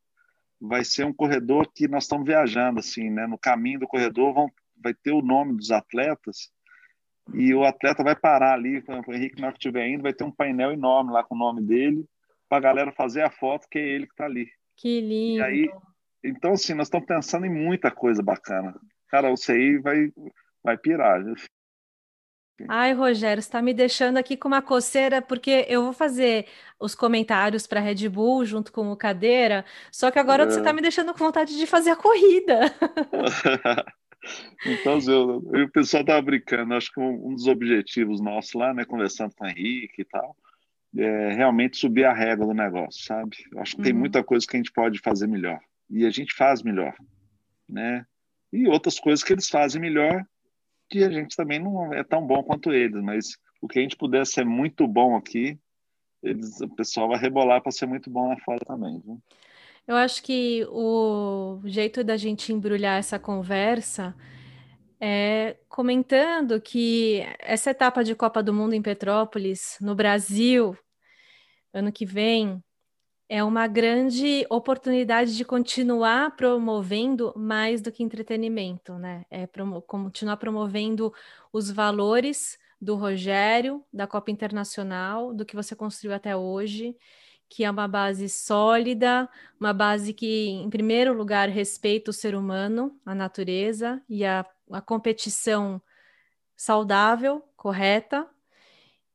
vai 0.60 0.84
ser 0.84 1.04
um 1.04 1.12
corredor 1.12 1.70
que 1.74 1.86
nós 1.86 2.04
estamos 2.04 2.26
viajando, 2.26 2.80
assim, 2.80 3.10
né? 3.10 3.26
No 3.26 3.38
caminho 3.38 3.80
do 3.80 3.86
corredor 3.86 4.32
vão, 4.32 4.50
vai 4.82 4.94
ter 4.94 5.12
o 5.12 5.22
nome 5.22 5.56
dos 5.56 5.70
atletas 5.70 6.50
e 7.34 7.54
o 7.54 7.64
atleta 7.64 8.04
vai 8.04 8.14
parar 8.14 8.54
ali, 8.54 8.82
o 8.86 9.12
Henrique, 9.12 9.40
na 9.40 9.48
hora 9.48 9.52
que 9.52 9.58
estiver 9.58 9.88
indo, 9.88 10.02
vai 10.02 10.12
ter 10.12 10.24
um 10.24 10.30
painel 10.30 10.72
enorme 10.72 11.12
lá 11.12 11.24
com 11.24 11.34
o 11.34 11.38
nome 11.38 11.60
dele, 11.62 12.04
para 12.48 12.58
a 12.58 12.60
galera 12.60 12.92
fazer 12.92 13.22
a 13.22 13.30
foto, 13.30 13.66
que 13.68 13.78
é 13.78 13.82
ele 13.82 14.06
que 14.06 14.12
está 14.12 14.24
ali. 14.24 14.48
Que 14.76 15.00
lindo! 15.00 15.40
E 15.40 15.42
aí, 15.42 15.70
então, 16.22 16.52
assim, 16.52 16.74
nós 16.74 16.86
estamos 16.86 17.06
pensando 17.06 17.46
em 17.46 17.50
muita 17.50 17.90
coisa 17.90 18.22
bacana. 18.22 18.74
Cara, 19.08 19.30
o 19.30 19.36
CI 19.36 19.78
vai, 19.78 20.12
vai 20.62 20.76
pirar. 20.76 21.22
Ai, 22.68 22.92
Rogério, 22.92 23.40
está 23.40 23.60
me 23.60 23.74
deixando 23.74 24.16
aqui 24.16 24.36
com 24.36 24.48
uma 24.48 24.62
coceira, 24.62 25.20
porque 25.20 25.66
eu 25.68 25.82
vou 25.82 25.92
fazer 25.92 26.46
os 26.80 26.94
comentários 26.94 27.66
para 27.66 27.80
Red 27.80 28.08
Bull 28.08 28.44
junto 28.44 28.72
com 28.72 28.90
o 28.90 28.96
Cadeira, 28.96 29.64
só 29.92 30.10
que 30.10 30.18
agora 30.18 30.44
é. 30.44 30.46
você 30.46 30.58
está 30.58 30.72
me 30.72 30.80
deixando 30.80 31.12
com 31.12 31.18
vontade 31.18 31.56
de 31.56 31.66
fazer 31.66 31.90
a 31.90 31.96
corrida. 31.96 32.60
então, 34.64 34.98
eu, 35.06 35.42
eu, 35.52 35.64
o 35.66 35.70
pessoal 35.70 36.02
estava 36.02 36.22
brincando, 36.22 36.74
acho 36.74 36.92
que 36.92 37.00
um, 37.00 37.28
um, 37.28 37.34
dos 37.34 37.46
objetivos 37.46 38.20
nossos 38.20 38.54
lá, 38.54 38.74
né, 38.74 38.84
conversando 38.84 39.34
com 39.34 39.44
o 39.44 39.48
Henrique 39.48 40.02
e 40.02 40.04
tal, 40.04 40.36
é 40.96 41.32
realmente 41.34 41.76
subir 41.76 42.04
a 42.04 42.12
régua 42.12 42.46
do 42.46 42.54
negócio, 42.54 43.04
sabe? 43.04 43.36
Acho 43.58 43.72
que 43.72 43.78
uhum. 43.78 43.84
tem 43.84 43.92
muita 43.92 44.24
coisa 44.24 44.46
que 44.46 44.56
a 44.56 44.58
gente 44.58 44.72
pode 44.72 44.98
fazer 45.00 45.26
melhor, 45.26 45.60
e 45.90 46.06
a 46.06 46.10
gente 46.10 46.34
faz 46.34 46.62
melhor, 46.62 46.94
né? 47.68 48.06
E 48.52 48.66
outras 48.68 48.98
coisas 48.98 49.22
que 49.22 49.32
eles 49.32 49.48
fazem 49.48 49.80
melhor 49.80 50.24
que 50.88 51.02
a 51.02 51.10
gente 51.10 51.36
também 51.36 51.58
não 51.58 51.92
é 51.92 52.02
tão 52.04 52.26
bom 52.26 52.42
quanto 52.42 52.72
eles, 52.72 53.02
mas 53.02 53.36
o 53.60 53.68
que 53.68 53.78
a 53.78 53.82
gente 53.82 53.96
puder 53.96 54.24
ser 54.24 54.44
muito 54.44 54.86
bom 54.86 55.16
aqui, 55.16 55.58
eles, 56.22 56.60
o 56.60 56.68
pessoal 56.68 57.08
vai 57.08 57.18
rebolar 57.18 57.60
para 57.60 57.72
ser 57.72 57.86
muito 57.86 58.08
bom 58.08 58.28
lá 58.28 58.36
fora 58.38 58.60
também. 58.64 59.00
Viu? 59.04 59.20
Eu 59.86 59.94
acho 59.96 60.22
que 60.22 60.66
o 60.68 61.60
jeito 61.64 62.02
da 62.02 62.16
gente 62.16 62.52
embrulhar 62.52 62.98
essa 62.98 63.18
conversa 63.18 64.14
é 65.00 65.56
comentando 65.68 66.60
que 66.60 67.22
essa 67.38 67.70
etapa 67.70 68.02
de 68.02 68.14
Copa 68.14 68.42
do 68.42 68.52
Mundo 68.52 68.74
em 68.74 68.82
Petrópolis, 68.82 69.76
no 69.80 69.94
Brasil, 69.94 70.76
ano 71.72 71.92
que 71.92 72.04
vem, 72.04 72.62
é 73.28 73.44
uma 73.44 73.66
grande 73.68 74.44
oportunidade 74.50 75.36
de 75.36 75.44
continuar 75.44 76.34
promovendo 76.36 77.32
mais 77.36 77.80
do 77.80 77.92
que 77.92 78.02
entretenimento, 78.02 78.94
né? 78.94 79.24
É 79.30 79.46
promo 79.46 79.82
continuar 79.82 80.36
promovendo 80.36 81.12
os 81.52 81.70
valores 81.70 82.58
do 82.80 82.96
Rogério, 82.96 83.84
da 83.92 84.06
Copa 84.06 84.30
Internacional, 84.30 85.32
do 85.34 85.44
que 85.44 85.56
você 85.56 85.74
construiu 85.76 86.14
até 86.14 86.36
hoje, 86.36 86.96
que 87.48 87.64
é 87.64 87.70
uma 87.70 87.88
base 87.88 88.28
sólida, 88.28 89.28
uma 89.58 89.72
base 89.72 90.12
que, 90.12 90.48
em 90.48 90.68
primeiro 90.68 91.12
lugar, 91.12 91.48
respeita 91.48 92.10
o 92.10 92.14
ser 92.14 92.34
humano, 92.34 92.98
a 93.04 93.14
natureza 93.14 94.02
e 94.08 94.24
a, 94.24 94.44
a 94.70 94.80
competição 94.80 95.80
saudável, 96.56 97.42
correta, 97.56 98.28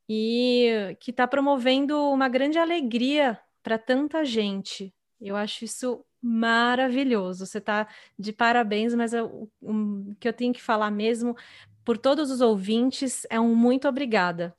e 0.07 0.95
que 0.99 1.11
está 1.11 1.27
promovendo 1.27 1.97
uma 2.09 2.27
grande 2.27 2.57
alegria 2.57 3.39
para 3.63 3.77
tanta 3.77 4.25
gente. 4.25 4.93
Eu 5.19 5.35
acho 5.35 5.63
isso 5.63 6.03
maravilhoso. 6.21 7.45
Você 7.45 7.57
está 7.57 7.87
de 8.17 8.33
parabéns, 8.33 8.93
mas 8.93 9.13
o 9.13 9.49
um, 9.61 10.13
que 10.19 10.27
eu 10.27 10.33
tenho 10.33 10.53
que 10.53 10.61
falar 10.61 10.91
mesmo 10.91 11.35
por 11.83 11.97
todos 11.97 12.29
os 12.29 12.41
ouvintes 12.41 13.25
é 13.29 13.39
um 13.39 13.55
muito 13.55 13.87
obrigada. 13.87 14.55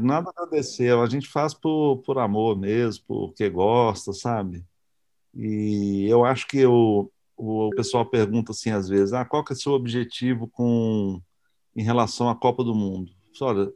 Nada 0.00 0.30
a 0.30 0.42
agradecer, 0.42 0.92
a 0.96 1.06
gente 1.06 1.28
faz 1.28 1.54
por, 1.54 1.98
por 1.98 2.18
amor 2.18 2.58
mesmo, 2.58 3.04
porque 3.06 3.48
gosta, 3.48 4.12
sabe? 4.12 4.64
E 5.34 6.06
eu 6.08 6.24
acho 6.24 6.46
que 6.46 6.64
o, 6.66 7.10
o 7.36 7.70
pessoal 7.70 8.04
pergunta 8.06 8.52
assim 8.52 8.70
às 8.70 8.88
vezes, 8.88 9.12
ah, 9.12 9.24
qual 9.24 9.44
que 9.44 9.52
é 9.52 9.56
o 9.56 9.58
seu 9.58 9.72
objetivo 9.72 10.48
com 10.48 11.20
em 11.76 11.82
relação 11.82 12.28
à 12.28 12.34
Copa 12.34 12.64
do 12.64 12.74
Mundo? 12.74 13.12
Olha, 13.40 13.72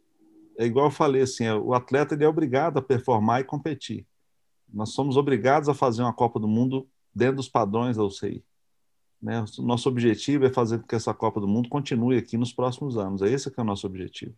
é 0.59 0.67
igual 0.67 0.87
eu 0.87 0.91
falei 0.91 1.23
assim, 1.23 1.45
é, 1.45 1.55
o 1.55 1.75
atleta 1.75 2.15
ele 2.15 2.25
é 2.25 2.29
obrigado 2.29 2.79
a 2.79 2.83
performar 2.83 3.41
e 3.41 3.45
competir. 3.45 4.07
Nós 4.73 4.91
somos 4.91 5.17
obrigados 5.17 5.69
a 5.69 5.75
fazer 5.75 6.03
uma 6.03 6.13
Copa 6.13 6.41
do 6.41 6.49
Mundo 6.49 6.89
dentro 7.15 7.37
dos 7.37 7.49
padrões 7.49 7.97
da 7.97 8.05
UCI. 8.05 8.45
Né? 9.23 9.45
Nosso 9.59 9.89
objetivo 9.89 10.45
é 10.45 10.53
fazer 10.53 10.81
com 10.81 10.87
que 10.87 10.95
essa 10.95 11.15
Copa 11.15 11.41
do 11.41 11.49
Mundo 11.49 11.69
continue 11.69 12.19
aqui 12.19 12.37
nos 12.37 12.53
próximos 12.53 12.99
anos. 12.99 13.23
É 13.23 13.31
esse 13.31 13.51
que 13.51 13.59
é 13.59 13.63
o 13.63 13.67
nosso 13.67 13.87
objetivo. 13.87 14.35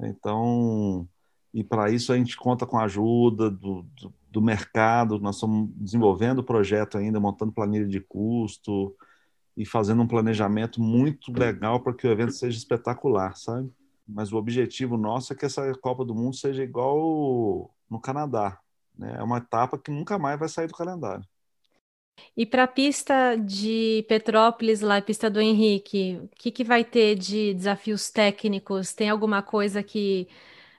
Então, 0.00 1.08
e 1.52 1.64
para 1.64 1.90
isso 1.90 2.12
a 2.12 2.16
gente 2.16 2.36
conta 2.36 2.66
com 2.66 2.78
a 2.78 2.84
ajuda 2.84 3.50
do, 3.50 3.82
do, 3.82 4.14
do, 4.30 4.42
mercado. 4.42 5.18
Nós 5.18 5.36
estamos 5.36 5.70
desenvolvendo 5.74 6.38
o 6.38 6.44
projeto 6.44 6.98
ainda, 6.98 7.18
montando 7.18 7.52
planilha 7.52 7.86
de 7.86 8.00
custo 8.00 8.94
e 9.56 9.64
fazendo 9.66 10.02
um 10.02 10.06
planejamento 10.06 10.80
muito 10.80 11.32
legal 11.32 11.80
para 11.80 11.94
que 11.94 12.06
o 12.06 12.10
evento 12.10 12.32
seja 12.32 12.56
espetacular, 12.56 13.36
sabe? 13.36 13.70
mas 14.08 14.32
o 14.32 14.36
objetivo 14.36 14.96
nosso 14.96 15.32
é 15.32 15.36
que 15.36 15.44
essa 15.44 15.70
Copa 15.74 16.04
do 16.04 16.14
Mundo 16.14 16.34
seja 16.34 16.62
igual 16.62 17.70
no 17.90 18.00
Canadá. 18.00 18.58
Né? 18.96 19.16
É 19.18 19.22
uma 19.22 19.36
etapa 19.36 19.78
que 19.78 19.90
nunca 19.90 20.18
mais 20.18 20.38
vai 20.38 20.48
sair 20.48 20.66
do 20.66 20.74
calendário. 20.74 21.24
E 22.36 22.46
para 22.46 22.64
a 22.64 22.68
pista 22.68 23.36
de 23.36 24.04
Petrópolis, 24.08 24.80
lá 24.80 24.98
a 24.98 25.02
pista 25.02 25.28
do 25.28 25.40
Henrique, 25.40 26.18
o 26.22 26.28
que, 26.36 26.50
que 26.50 26.64
vai 26.64 26.84
ter 26.84 27.16
de 27.16 27.54
desafios 27.54 28.10
técnicos? 28.10 28.92
Tem 28.92 29.08
alguma 29.08 29.42
coisa 29.42 29.82
que 29.82 30.28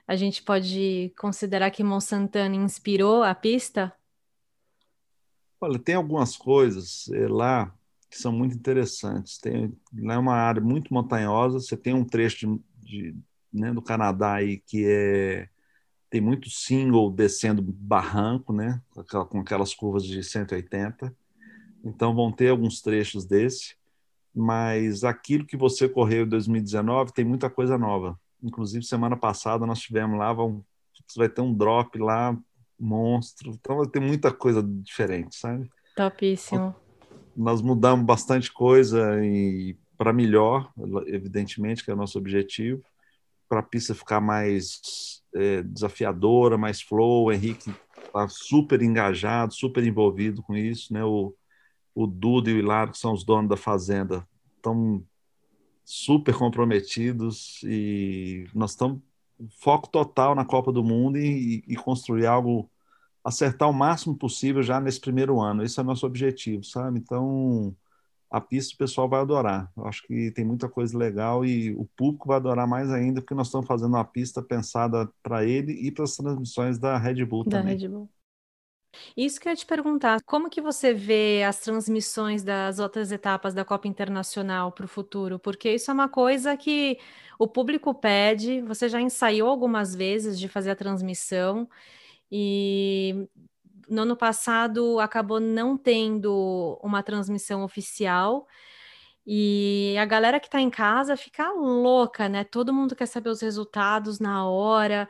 a 0.06 0.16
gente 0.16 0.42
pode 0.42 1.12
considerar 1.18 1.70
que 1.70 1.84
Monsantana 1.84 2.56
inspirou 2.56 3.22
a 3.22 3.34
pista? 3.34 3.92
Olha, 5.60 5.78
tem 5.78 5.94
algumas 5.94 6.36
coisas 6.36 7.08
é, 7.12 7.28
lá 7.28 7.72
que 8.10 8.18
são 8.18 8.32
muito 8.32 8.56
interessantes. 8.56 9.38
Tem, 9.38 9.72
lá 9.94 10.14
é 10.14 10.18
uma 10.18 10.34
área 10.34 10.60
muito 10.60 10.92
montanhosa, 10.92 11.60
você 11.60 11.76
tem 11.76 11.94
um 11.94 12.04
trecho 12.04 12.60
de, 12.80 13.12
de, 13.12 13.16
né, 13.52 13.72
do 13.72 13.82
Canadá 13.82 14.34
aí 14.34 14.58
que 14.58 14.84
é 14.86 15.48
tem 16.10 16.20
muito 16.20 16.50
single 16.50 17.08
descendo 17.08 17.62
barranco, 17.62 18.52
né, 18.52 18.82
com 19.28 19.38
aquelas 19.38 19.72
curvas 19.72 20.04
de 20.04 20.24
180. 20.24 21.16
Então 21.84 22.14
vão 22.14 22.30
ter 22.30 22.48
alguns 22.48 22.80
trechos 22.80 23.24
desse, 23.24 23.74
mas 24.34 25.04
aquilo 25.04 25.46
que 25.46 25.56
você 25.56 25.88
correu 25.88 26.24
em 26.24 26.28
2019 26.28 27.12
tem 27.12 27.24
muita 27.24 27.48
coisa 27.50 27.76
nova. 27.76 28.18
Inclusive 28.42 28.84
semana 28.84 29.16
passada 29.16 29.66
nós 29.66 29.80
tivemos 29.80 30.18
lá, 30.18 30.32
vão, 30.32 30.64
vai 31.16 31.28
ter 31.28 31.40
um 31.40 31.54
drop 31.54 31.98
lá 31.98 32.36
monstro, 32.78 33.50
então 33.52 33.76
vai 33.78 33.86
ter 33.86 34.00
muita 34.00 34.32
coisa 34.32 34.62
diferente, 34.62 35.36
sabe? 35.36 35.70
Topíssimo. 35.94 36.74
Nós 37.36 37.60
mudamos 37.60 38.04
bastante 38.04 38.52
coisa 38.52 39.24
e 39.24 39.76
para 39.96 40.12
melhor, 40.14 40.72
evidentemente, 41.06 41.84
que 41.84 41.90
é 41.90 41.94
o 41.94 41.96
nosso 41.96 42.18
objetivo, 42.18 42.82
para 43.46 43.60
a 43.60 43.62
pista 43.62 43.94
ficar 43.94 44.20
mais 44.20 45.22
é, 45.34 45.62
desafiadora, 45.62 46.56
mais 46.56 46.80
flow. 46.80 47.26
O 47.26 47.32
Henrique 47.32 47.74
está 48.06 48.26
super 48.28 48.80
engajado, 48.80 49.52
super 49.52 49.84
envolvido 49.84 50.42
com 50.42 50.56
isso, 50.56 50.92
né? 50.94 51.04
O, 51.04 51.34
o 51.94 52.06
Duda 52.06 52.50
e 52.50 52.54
o 52.54 52.58
Hilário, 52.58 52.92
que 52.92 52.98
são 52.98 53.12
os 53.12 53.24
donos 53.24 53.48
da 53.48 53.56
fazenda, 53.56 54.26
estão 54.56 55.04
super 55.84 56.34
comprometidos 56.36 57.62
e 57.64 58.46
nós 58.54 58.70
estamos 58.70 59.00
foco 59.58 59.88
total 59.88 60.34
na 60.34 60.44
Copa 60.44 60.70
do 60.70 60.84
Mundo 60.84 61.18
e, 61.18 61.64
e, 61.66 61.76
construir 61.76 62.26
algo, 62.26 62.70
acertar 63.24 63.68
o 63.68 63.72
máximo 63.72 64.16
possível 64.16 64.62
já 64.62 64.80
nesse 64.80 65.00
primeiro 65.00 65.40
ano. 65.40 65.62
Esse 65.62 65.80
é 65.80 65.82
o 65.82 65.86
nosso 65.86 66.06
objetivo, 66.06 66.62
sabe? 66.62 66.98
Então, 66.98 67.74
a 68.30 68.40
pista 68.40 68.74
o 68.74 68.78
pessoal 68.78 69.08
vai 69.08 69.20
adorar. 69.20 69.70
Eu 69.76 69.86
acho 69.86 70.02
que 70.06 70.30
tem 70.30 70.44
muita 70.44 70.68
coisa 70.68 70.96
legal 70.96 71.44
e 71.44 71.72
o 71.72 71.84
público 71.96 72.28
vai 72.28 72.36
adorar 72.36 72.68
mais 72.68 72.90
ainda, 72.90 73.20
porque 73.20 73.34
nós 73.34 73.48
estamos 73.48 73.66
fazendo 73.66 73.94
uma 73.94 74.04
pista 74.04 74.42
pensada 74.42 75.10
para 75.22 75.44
ele 75.44 75.72
e 75.72 75.90
para 75.90 76.04
as 76.04 76.16
transmissões 76.16 76.78
da 76.78 76.96
Red 76.96 77.24
Bull 77.24 77.44
da 77.44 77.58
também. 77.58 77.76
Red 77.76 77.88
Bull. 77.88 78.08
Isso 79.16 79.40
que 79.40 79.48
eu 79.48 79.50
ia 79.52 79.56
te 79.56 79.66
perguntar, 79.66 80.20
como 80.24 80.50
que 80.50 80.60
você 80.60 80.92
vê 80.92 81.42
as 81.46 81.60
transmissões 81.60 82.42
das 82.42 82.78
outras 82.78 83.12
etapas 83.12 83.54
da 83.54 83.64
Copa 83.64 83.86
Internacional 83.88 84.72
para 84.72 84.84
o 84.84 84.88
futuro? 84.88 85.38
Porque 85.38 85.72
isso 85.74 85.90
é 85.90 85.94
uma 85.94 86.08
coisa 86.08 86.56
que 86.56 86.98
o 87.38 87.46
público 87.46 87.94
pede, 87.94 88.60
você 88.62 88.88
já 88.88 89.00
ensaiou 89.00 89.48
algumas 89.48 89.94
vezes 89.94 90.38
de 90.38 90.48
fazer 90.48 90.70
a 90.70 90.76
transmissão, 90.76 91.68
e 92.32 93.28
no 93.88 94.02
ano 94.02 94.16
passado 94.16 95.00
acabou 95.00 95.40
não 95.40 95.76
tendo 95.76 96.78
uma 96.82 97.02
transmissão 97.02 97.64
oficial. 97.64 98.46
E 99.26 99.96
a 100.00 100.04
galera 100.06 100.40
que 100.40 100.46
está 100.48 100.60
em 100.60 100.70
casa 100.70 101.16
fica 101.16 101.50
louca, 101.52 102.28
né? 102.28 102.44
Todo 102.44 102.72
mundo 102.72 102.96
quer 102.96 103.06
saber 103.06 103.30
os 103.30 103.40
resultados 103.42 104.18
na 104.20 104.46
hora. 104.48 105.08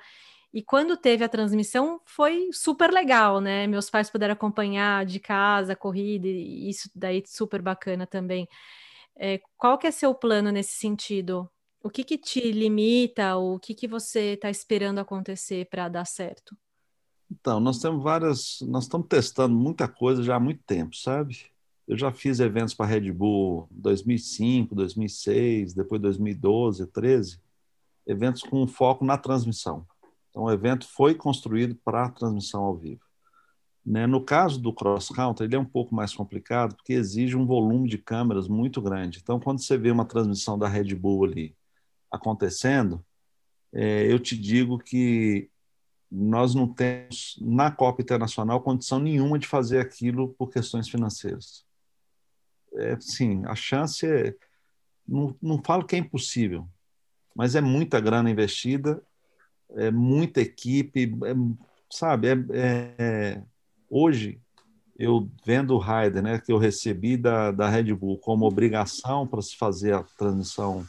E 0.53 0.62
quando 0.62 0.96
teve 0.96 1.22
a 1.22 1.28
transmissão, 1.28 2.01
foi 2.05 2.48
super 2.53 2.90
legal, 2.90 3.40
né? 3.40 3.66
Meus 3.66 3.88
pais 3.88 4.11
puderam 4.11 4.32
acompanhar 4.32 5.07
de 5.07 5.20
casa 5.20 5.74
a 5.74 5.76
corrida, 5.76 6.26
e 6.26 6.68
isso 6.68 6.90
daí 6.94 7.22
super 7.26 7.62
bacana 7.62 8.07
também. 8.07 8.48
É, 9.16 9.40
qual 9.57 9.78
que 9.78 9.86
é 9.86 9.90
seu 9.90 10.14
plano 10.14 10.51
nesse 10.51 10.72
sentido? 10.72 11.48
O 11.82 11.88
que, 11.88 12.03
que 12.03 12.18
te 12.18 12.51
limita? 12.53 13.36
O 13.36 13.59
que, 13.59 13.74
que 13.74 13.86
você 13.86 14.34
está 14.34 14.51
esperando 14.51 14.98
acontecer 14.98 15.66
para 15.70 15.88
dar 15.88 16.05
certo? 16.05 16.57
Então, 17.30 17.61
nós 17.61 17.78
temos 17.78 18.03
várias, 18.03 18.59
nós 18.62 18.84
estamos 18.84 19.07
testando 19.07 19.55
muita 19.55 19.86
coisa 19.86 20.22
já 20.22 20.34
há 20.34 20.40
muito 20.40 20.62
tempo, 20.64 20.96
sabe? 20.96 21.46
Eu 21.86 21.96
já 21.96 22.12
fiz 22.12 22.40
eventos 22.40 22.74
para 22.74 22.86
Red 22.86 23.12
Bull 23.12 23.68
2005, 23.70 24.74
2006, 24.74 25.74
depois 25.74 26.01
2012, 26.03 26.86
13, 26.88 27.40
eventos 28.07 28.42
com 28.42 28.66
foco 28.66 29.05
na 29.05 29.16
transmissão. 29.16 29.86
Então, 30.30 30.44
o 30.44 30.50
evento 30.50 30.88
foi 30.88 31.14
construído 31.14 31.74
para 31.84 32.08
transmissão 32.08 32.62
ao 32.62 32.76
vivo. 32.76 33.04
Né? 33.84 34.06
No 34.06 34.24
caso 34.24 34.60
do 34.60 34.72
cross 34.72 35.08
country, 35.08 35.46
ele 35.46 35.56
é 35.56 35.58
um 35.58 35.64
pouco 35.64 35.94
mais 35.94 36.14
complicado 36.14 36.76
porque 36.76 36.92
exige 36.92 37.36
um 37.36 37.46
volume 37.46 37.88
de 37.88 37.98
câmeras 37.98 38.46
muito 38.46 38.80
grande. 38.80 39.18
Então, 39.20 39.40
quando 39.40 39.60
você 39.60 39.76
vê 39.76 39.90
uma 39.90 40.04
transmissão 40.04 40.58
da 40.58 40.68
Red 40.68 40.94
Bull 40.94 41.24
ali 41.24 41.56
acontecendo, 42.10 43.04
é, 43.72 44.10
eu 44.10 44.18
te 44.18 44.36
digo 44.36 44.78
que 44.78 45.50
nós 46.10 46.54
não 46.54 46.66
temos 46.66 47.36
na 47.40 47.70
Copa 47.70 48.02
Internacional 48.02 48.60
condição 48.60 48.98
nenhuma 48.98 49.38
de 49.38 49.46
fazer 49.46 49.78
aquilo 49.78 50.34
por 50.34 50.50
questões 50.50 50.88
financeiras. 50.88 51.64
É, 52.74 52.98
sim, 53.00 53.44
a 53.46 53.54
chance 53.54 54.06
é, 54.06 54.34
não, 55.06 55.36
não 55.40 55.62
falo 55.62 55.84
que 55.84 55.94
é 55.94 55.98
impossível, 55.98 56.68
mas 57.34 57.54
é 57.54 57.60
muita 57.60 58.00
grana 58.00 58.30
investida 58.30 59.02
é 59.76 59.90
muita 59.90 60.40
equipe, 60.40 61.16
é, 61.24 61.34
sabe? 61.90 62.28
É, 62.28 62.94
é, 62.98 63.42
hoje, 63.88 64.40
eu 64.98 65.30
vendo 65.44 65.74
o 65.74 65.78
Raider, 65.78 66.22
né, 66.22 66.38
que 66.38 66.52
eu 66.52 66.58
recebi 66.58 67.16
da, 67.16 67.50
da 67.50 67.68
Red 67.68 67.94
Bull 67.94 68.18
como 68.18 68.46
obrigação 68.46 69.26
para 69.26 69.42
se 69.42 69.56
fazer 69.56 69.94
a 69.94 70.02
transmissão 70.02 70.86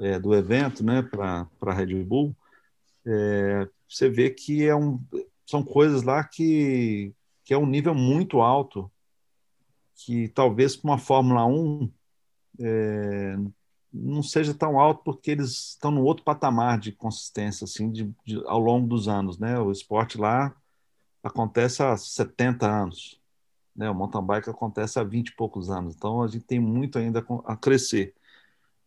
é, 0.00 0.18
do 0.18 0.34
evento 0.34 0.84
né, 0.84 1.02
para 1.02 1.46
a 1.60 1.72
Red 1.72 2.02
Bull, 2.02 2.34
é, 3.04 3.68
você 3.88 4.08
vê 4.08 4.30
que 4.30 4.64
é 4.64 4.74
um, 4.74 4.98
são 5.46 5.62
coisas 5.62 6.02
lá 6.02 6.24
que, 6.24 7.12
que 7.44 7.52
é 7.52 7.58
um 7.58 7.66
nível 7.66 7.94
muito 7.94 8.40
alto, 8.40 8.90
que 9.94 10.28
talvez 10.28 10.74
para 10.74 10.90
uma 10.90 10.98
Fórmula 10.98 11.44
1 11.44 11.90
é, 12.60 13.36
não 13.92 14.22
seja 14.22 14.54
tão 14.54 14.80
alto 14.80 15.02
porque 15.04 15.30
eles 15.30 15.70
estão 15.70 15.90
no 15.90 16.02
outro 16.02 16.24
patamar 16.24 16.78
de 16.78 16.92
consistência 16.92 17.64
assim 17.64 17.90
de, 17.90 18.10
de, 18.24 18.42
ao 18.46 18.58
longo 18.58 18.86
dos 18.86 19.06
anos, 19.06 19.38
né? 19.38 19.58
O 19.58 19.70
esporte 19.70 20.16
lá 20.16 20.54
acontece 21.22 21.82
há 21.82 21.96
70 21.96 22.66
anos, 22.66 23.20
né? 23.76 23.90
O 23.90 23.94
mountain 23.94 24.24
bike 24.24 24.48
acontece 24.48 24.98
há 24.98 25.04
20 25.04 25.28
e 25.28 25.36
poucos 25.36 25.70
anos, 25.70 25.94
então 25.94 26.22
a 26.22 26.28
gente 26.28 26.44
tem 26.44 26.58
muito 26.58 26.98
ainda 26.98 27.24
a 27.44 27.56
crescer. 27.56 28.14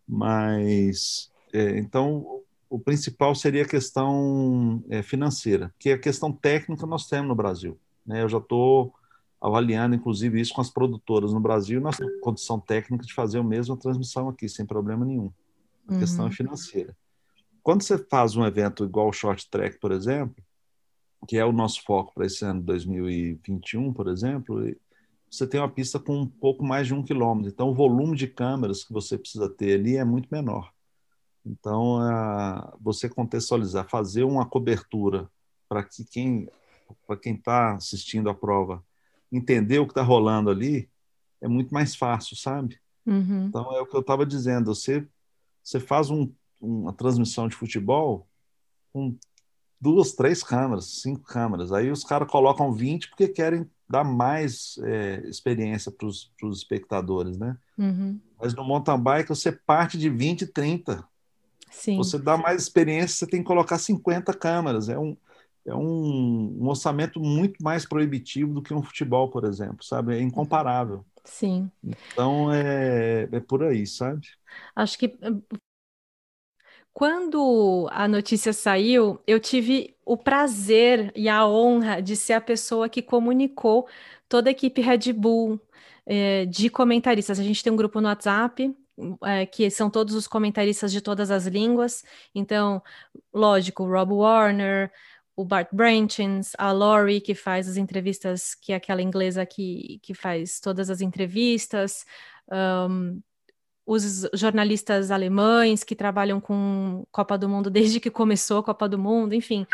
Mas 0.07 1.31
é, 1.53 1.77
então 1.77 2.41
o 2.69 2.79
principal 2.79 3.35
seria 3.35 3.63
a 3.63 3.67
questão 3.67 4.83
é, 4.89 5.03
financeira, 5.03 5.73
que 5.79 5.89
é 5.89 5.93
a 5.93 5.99
questão 5.99 6.31
técnica 6.31 6.85
nós 6.85 7.07
temos 7.07 7.27
no 7.27 7.35
Brasil, 7.35 7.79
né? 8.05 8.23
Eu 8.23 8.29
já 8.29 8.39
estou 8.39 8.93
avaliando, 9.45 9.95
inclusive, 9.95 10.41
isso 10.41 10.53
com 10.55 10.61
as 10.61 10.71
produtoras 10.71 11.31
no 11.31 11.39
Brasil, 11.39 11.79
temos 11.79 12.19
condição 12.19 12.59
técnica 12.59 13.05
de 13.05 13.13
fazer 13.13 13.37
a 13.37 13.43
mesma 13.43 13.77
transmissão 13.77 14.27
aqui, 14.27 14.49
sem 14.49 14.65
problema 14.65 15.05
nenhum. 15.05 15.31
A 15.87 15.93
uhum. 15.93 15.99
questão 15.99 16.27
é 16.27 16.31
financeira. 16.31 16.97
Quando 17.61 17.83
você 17.83 17.95
faz 17.97 18.35
um 18.35 18.43
evento 18.43 18.83
igual 18.83 19.07
o 19.07 19.13
Short 19.13 19.47
Track, 19.47 19.79
por 19.79 19.91
exemplo, 19.91 20.43
que 21.27 21.37
é 21.37 21.45
o 21.45 21.51
nosso 21.51 21.83
foco 21.83 22.11
para 22.15 22.25
esse 22.25 22.43
ano 22.43 22.61
2021, 22.63 23.93
por 23.93 24.07
exemplo, 24.07 24.63
você 25.29 25.45
tem 25.45 25.59
uma 25.59 25.69
pista 25.69 25.99
com 25.99 26.21
um 26.21 26.27
pouco 26.27 26.63
mais 26.63 26.87
de 26.87 26.95
um 26.95 27.03
quilômetro. 27.03 27.51
Então, 27.51 27.69
o 27.69 27.73
volume 27.73 28.17
de 28.17 28.27
câmeras 28.27 28.83
que 28.83 28.91
você 28.91 29.15
precisa 29.15 29.47
ter 29.47 29.79
ali 29.79 29.95
é 29.95 30.03
muito 30.03 30.27
menor. 30.31 30.71
Então, 31.45 31.99
você 32.81 33.07
contextualizar, 33.07 33.87
fazer 33.87 34.23
uma 34.23 34.45
cobertura 34.47 35.29
para 35.69 35.83
que 35.83 36.03
quem 36.03 36.49
para 37.07 37.17
quem 37.17 37.33
está 37.33 37.75
assistindo 37.75 38.29
a 38.29 38.33
prova 38.33 38.83
entender 39.31 39.79
o 39.79 39.85
que 39.85 39.91
está 39.91 40.01
rolando 40.01 40.49
ali 40.49 40.89
é 41.41 41.47
muito 41.47 41.73
mais 41.73 41.95
fácil, 41.95 42.35
sabe? 42.35 42.79
Uhum. 43.05 43.47
Então 43.47 43.75
é 43.75 43.81
o 43.81 43.85
que 43.85 43.95
eu 43.95 44.01
estava 44.01 44.25
dizendo. 44.25 44.73
Você 44.73 45.07
você 45.65 45.79
faz 45.79 46.11
um, 46.11 46.31
uma 46.61 46.93
transmissão 46.93 47.47
de 47.47 47.55
futebol 47.55 48.27
com 48.93 49.17
duas, 49.81 50.13
três 50.13 50.43
câmeras, 50.43 51.01
cinco 51.01 51.23
câmeras. 51.23 51.71
Aí 51.71 51.89
os 51.89 52.03
caras 52.03 52.29
colocam 52.29 52.71
20 52.71 53.09
porque 53.09 53.27
querem 53.27 53.69
dar 53.89 54.03
mais 54.03 54.77
é, 54.83 55.23
experiência 55.27 55.91
para 55.91 56.07
os 56.07 56.31
espectadores, 56.43 57.37
né? 57.37 57.57
Uhum. 57.77 58.19
Mas 58.39 58.53
no 58.53 58.63
mountain 58.63 58.99
bike 58.99 59.29
você 59.29 59.51
parte 59.51 59.97
de 59.97 60.09
20, 60.09 60.47
30. 60.47 61.03
Sim. 61.71 61.97
Você 61.97 62.17
dá 62.17 62.37
mais 62.37 62.61
experiência, 62.61 63.17
você 63.17 63.27
tem 63.27 63.41
que 63.41 63.47
colocar 63.47 63.77
50 63.77 64.33
câmeras. 64.33 64.87
É 64.87 64.97
um, 64.97 65.17
é 65.65 65.73
um, 65.73 66.57
um, 66.61 66.67
orçamento 66.67 67.19
muito 67.19 67.61
mais 67.63 67.85
proibitivo 67.85 68.53
do 68.53 68.61
que 68.61 68.73
um 68.73 68.83
futebol, 68.83 69.29
por 69.29 69.45
exemplo, 69.45 69.83
sabe? 69.83 70.15
É 70.15 70.21
incomparável. 70.21 71.05
Sim. 71.23 71.71
Então 71.83 72.51
é, 72.51 73.27
é 73.31 73.39
por 73.39 73.63
aí, 73.63 73.87
sabe? 73.87 74.27
Acho 74.75 74.97
que 74.97 75.17
quando 76.93 77.89
a 77.91 78.07
notícia 78.07 78.53
saiu, 78.53 79.19
eu 79.27 79.37
tive 79.39 79.97
o 80.05 80.15
prazer 80.15 81.11
e 81.13 81.27
a 81.27 81.45
honra 81.45 82.01
de 82.01 82.15
ser 82.15 82.33
a 82.33 82.41
pessoa 82.41 82.87
que 82.87 83.01
comunicou 83.01 83.85
toda 84.29 84.49
a 84.49 84.51
equipe 84.51 84.79
Red 84.79 85.11
Bull 85.11 85.59
é, 86.05 86.45
de 86.45 86.69
comentaristas. 86.69 87.37
A 87.37 87.43
gente 87.43 87.61
tem 87.61 87.73
um 87.73 87.75
grupo 87.75 87.99
no 87.99 88.07
WhatsApp 88.07 88.73
é, 89.25 89.45
que 89.45 89.69
são 89.69 89.89
todos 89.89 90.15
os 90.15 90.27
comentaristas 90.27 90.91
de 90.91 91.01
todas 91.01 91.31
as 91.31 91.45
línguas. 91.47 92.03
Então, 92.33 92.81
lógico, 93.33 93.83
Rob 93.83 94.13
Warner, 94.13 94.89
o 95.35 95.43
Bart 95.43 95.67
Branchins, 95.71 96.53
a 96.57 96.71
Laurie, 96.71 97.19
que 97.19 97.35
faz 97.35 97.67
as 97.67 97.77
entrevistas, 97.77 98.55
que 98.55 98.71
é 98.71 98.75
aquela 98.75 99.01
inglesa 99.01 99.45
que, 99.45 99.99
que 100.01 100.13
faz 100.13 100.59
todas 100.59 100.89
as 100.89 101.01
entrevistas, 101.01 102.05
um, 102.89 103.21
os 103.85 104.27
jornalistas 104.33 105.11
alemães 105.11 105.83
que 105.83 105.95
trabalham 105.95 106.41
com 106.41 107.05
Copa 107.11 107.37
do 107.37 107.47
Mundo 107.47 107.69
desde 107.69 107.99
que 107.99 108.09
começou 108.09 108.59
a 108.59 108.63
Copa 108.63 108.89
do 108.89 108.97
Mundo, 108.97 109.33
enfim, 109.33 109.67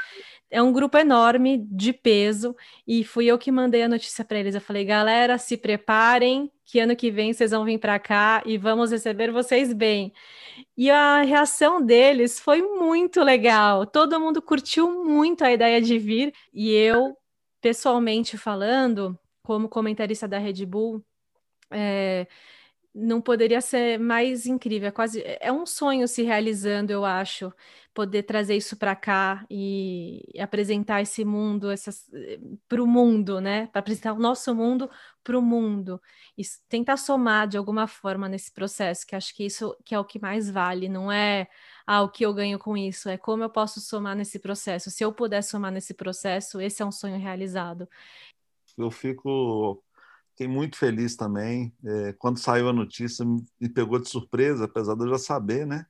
é 0.51 0.61
um 0.61 0.73
grupo 0.73 0.97
enorme 0.97 1.65
de 1.69 1.93
peso 1.93 2.55
e 2.85 3.05
fui 3.05 3.25
eu 3.25 3.39
que 3.39 3.51
mandei 3.51 3.83
a 3.83 3.87
notícia 3.87 4.25
para 4.25 4.37
eles. 4.37 4.53
Eu 4.53 4.61
falei, 4.61 4.83
galera, 4.83 5.37
se 5.37 5.55
preparem, 5.55 6.51
que 6.65 6.79
ano 6.79 6.95
que 6.95 7.09
vem 7.09 7.33
vocês 7.33 7.51
vão 7.51 7.63
vir 7.63 7.79
para 7.79 7.97
cá 7.97 8.43
e 8.45 8.57
vamos 8.57 8.91
receber 8.91 9.31
vocês 9.31 9.73
bem. 9.73 10.13
E 10.77 10.91
a 10.91 11.21
reação 11.21 11.81
deles 11.81 12.39
foi 12.39 12.61
muito 12.61 13.23
legal. 13.23 13.85
Todo 13.85 14.19
mundo 14.19 14.41
curtiu 14.41 15.05
muito 15.05 15.43
a 15.45 15.51
ideia 15.51 15.81
de 15.81 15.97
vir 15.97 16.33
e 16.53 16.71
eu, 16.71 17.17
pessoalmente 17.61 18.37
falando, 18.37 19.17
como 19.43 19.69
comentarista 19.69 20.27
da 20.27 20.37
Red 20.37 20.65
Bull, 20.65 21.03
é, 21.71 22.27
não 22.93 23.21
poderia 23.21 23.61
ser 23.61 23.97
mais 23.99 24.45
incrível. 24.45 24.89
É 24.89 24.91
quase 24.91 25.23
é 25.39 25.51
um 25.51 25.65
sonho 25.65 26.07
se 26.07 26.23
realizando, 26.23 26.91
eu 26.91 27.05
acho, 27.05 27.53
poder 27.93 28.23
trazer 28.23 28.55
isso 28.55 28.77
para 28.77 28.95
cá 28.95 29.45
e, 29.49 30.23
apresentar 30.39 31.01
esse 31.01 31.25
mundo 31.25 31.67
para 32.67 32.81
o 32.81 32.87
mundo, 32.87 33.41
né? 33.41 33.67
Para 33.67 33.79
apresentar 33.79 34.13
o 34.13 34.19
nosso 34.19 34.55
mundo 34.55 34.89
para 35.23 35.37
o 35.37 35.41
mundo 35.41 36.01
e 36.37 36.41
tentar 36.67 36.97
somar 36.97 37.47
de 37.47 37.57
alguma 37.57 37.87
forma 37.87 38.27
nesse 38.27 38.51
processo, 38.51 39.05
que 39.05 39.15
acho 39.15 39.35
que 39.35 39.45
isso 39.45 39.75
que 39.85 39.93
é 39.93 39.99
o 39.99 40.05
que 40.05 40.19
mais 40.19 40.49
vale, 40.49 40.89
não 40.89 41.11
é 41.11 41.47
ah, 41.85 42.01
o 42.01 42.09
que 42.09 42.25
eu 42.25 42.33
ganho 42.33 42.57
com 42.57 42.75
isso, 42.75 43.09
é 43.09 43.17
como 43.17 43.43
eu 43.43 43.49
posso 43.49 43.79
somar 43.81 44.15
nesse 44.15 44.39
processo. 44.39 44.89
Se 44.89 45.03
eu 45.03 45.13
puder 45.13 45.43
somar 45.43 45.71
nesse 45.71 45.93
processo, 45.93 46.59
esse 46.61 46.81
é 46.81 46.85
um 46.85 46.91
sonho 46.91 47.19
realizado. 47.19 47.87
Eu 48.77 48.89
fico 48.89 49.83
Fiquei 50.31 50.47
muito 50.47 50.77
feliz 50.77 51.15
também. 51.15 51.71
É, 51.85 52.13
quando 52.13 52.39
saiu 52.39 52.67
a 52.69 52.73
notícia, 52.73 53.23
me 53.23 53.69
pegou 53.69 53.99
de 53.99 54.09
surpresa, 54.09 54.65
apesar 54.65 54.95
de 54.95 55.03
eu 55.03 55.09
já 55.09 55.17
saber, 55.19 55.67
né? 55.67 55.85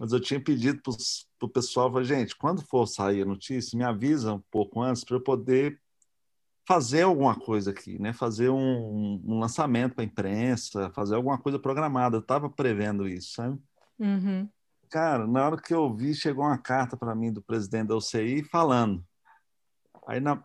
Mas 0.00 0.12
eu 0.12 0.18
tinha 0.18 0.42
pedido 0.42 0.80
para 0.80 1.46
o 1.46 1.48
pessoal, 1.50 2.02
gente, 2.02 2.34
quando 2.34 2.62
for 2.62 2.86
sair 2.86 3.20
a 3.20 3.26
notícia, 3.26 3.76
me 3.76 3.84
avisa 3.84 4.32
um 4.32 4.42
pouco 4.50 4.80
antes 4.80 5.04
para 5.04 5.16
eu 5.16 5.20
poder 5.20 5.78
fazer 6.66 7.02
alguma 7.02 7.38
coisa 7.38 7.70
aqui, 7.70 8.00
né? 8.00 8.14
Fazer 8.14 8.48
um, 8.48 9.20
um 9.22 9.38
lançamento 9.38 9.94
para 9.94 10.02
a 10.02 10.06
imprensa, 10.06 10.90
fazer 10.94 11.16
alguma 11.16 11.36
coisa 11.36 11.58
programada. 11.58 12.16
Eu 12.16 12.22
estava 12.22 12.48
prevendo 12.48 13.06
isso, 13.06 13.34
sabe? 13.34 13.60
Uhum. 13.98 14.48
Cara, 14.88 15.26
na 15.26 15.44
hora 15.44 15.60
que 15.60 15.74
eu 15.74 15.94
vi, 15.94 16.14
chegou 16.14 16.46
uma 16.46 16.56
carta 16.56 16.96
para 16.96 17.14
mim 17.14 17.30
do 17.30 17.42
presidente 17.42 17.88
da 17.88 17.96
UCI 17.96 18.42
falando. 18.44 19.04
Aí, 20.08 20.18
na, 20.18 20.42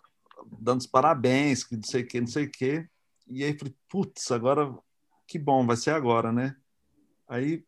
dando 0.60 0.82
os 0.82 0.88
parabéns, 0.88 1.64
que 1.64 1.78
não 1.78 1.84
sei 1.84 2.02
o 2.02 2.08
que, 2.08 2.20
não 2.20 2.28
sei 2.28 2.44
o 2.44 2.52
que. 2.52 2.86
E 3.26 3.42
aí 3.42 3.58
falei, 3.58 3.74
putz, 3.88 4.32
agora 4.32 4.78
que 5.26 5.40
bom, 5.40 5.66
vai 5.66 5.78
ser 5.78 5.92
agora, 5.92 6.34
né? 6.34 6.58
Aí, 7.26 7.64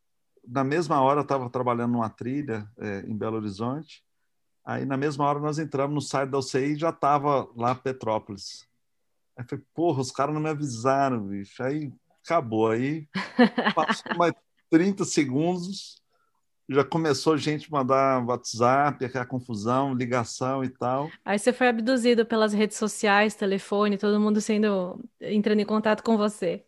na 0.47 0.63
mesma 0.63 1.01
hora, 1.01 1.19
eu 1.19 1.23
estava 1.23 1.49
trabalhando 1.49 1.93
numa 1.93 2.09
trilha 2.09 2.67
é, 2.77 2.99
em 3.07 3.15
Belo 3.15 3.37
Horizonte. 3.37 4.03
Aí, 4.65 4.85
na 4.85 4.97
mesma 4.97 5.25
hora, 5.25 5.39
nós 5.39 5.59
entramos 5.59 5.93
no 5.93 6.01
site 6.01 6.29
da 6.29 6.39
UCI 6.39 6.73
e 6.73 6.75
já 6.75 6.89
estava 6.89 7.47
lá 7.55 7.75
Petrópolis. 7.75 8.67
Aí 9.35 9.45
falei, 9.47 9.63
porra, 9.73 10.01
os 10.01 10.11
caras 10.11 10.33
não 10.33 10.41
me 10.41 10.49
avisaram, 10.49 11.27
bicho. 11.27 11.61
Aí 11.61 11.91
acabou. 12.23 12.71
Aí 12.71 13.07
passou 13.75 14.15
mais 14.17 14.33
30 14.69 15.05
segundos, 15.05 16.01
já 16.69 16.83
começou 16.83 17.37
gente 17.37 17.71
mandar 17.71 18.25
WhatsApp, 18.25 19.05
aquela 19.05 19.25
confusão, 19.25 19.93
ligação 19.93 20.63
e 20.63 20.69
tal. 20.69 21.09
Aí 21.23 21.39
você 21.39 21.53
foi 21.53 21.69
abduzido 21.69 22.25
pelas 22.25 22.51
redes 22.51 22.77
sociais, 22.77 23.35
telefone, 23.35 23.97
todo 23.97 24.19
mundo 24.19 24.41
sendo 24.41 25.01
entrando 25.21 25.61
em 25.61 25.65
contato 25.65 26.03
com 26.03 26.17
você. 26.17 26.65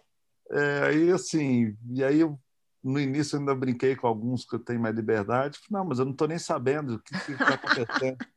É, 0.52 0.84
aí 0.84 1.12
assim, 1.12 1.76
e 1.92 2.04
aí 2.04 2.22
eu, 2.22 2.40
no 2.84 3.00
início 3.00 3.36
eu 3.36 3.40
ainda 3.40 3.56
brinquei 3.56 3.96
com 3.96 4.08
alguns 4.08 4.46
que 4.46 4.56
eu 4.56 4.60
tenho 4.60 4.80
mais 4.80 4.96
liberdade. 4.96 5.60
Não, 5.70 5.86
mas 5.86 6.00
eu 6.00 6.06
não 6.06 6.12
estou 6.12 6.28
nem 6.28 6.40
sabendo 6.40 6.96
o 6.96 7.00
que 7.00 7.16
está 7.16 7.54
acontecendo. 7.56 8.18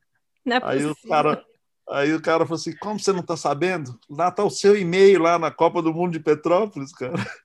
Não 0.45 0.57
é 0.57 0.61
aí 0.65 0.85
o 0.85 0.97
cara, 1.09 1.45
aí 1.89 2.13
o 2.13 2.21
cara 2.21 2.45
falou 2.45 2.57
assim: 2.57 2.77
como 2.79 2.99
você 2.99 3.13
não 3.13 3.21
está 3.21 3.37
sabendo? 3.37 3.97
Lá 4.11 4.27
está 4.27 4.43
o 4.43 4.51
seu 4.51 4.77
e-mail 4.77 5.23
lá 5.23 5.39
na 5.39 5.53
Copa 5.53 5.81
do 5.81 5.95
Mundo 5.95 6.11
de 6.11 6.19
Petrópolis, 6.19 6.93
cara. 6.93 7.15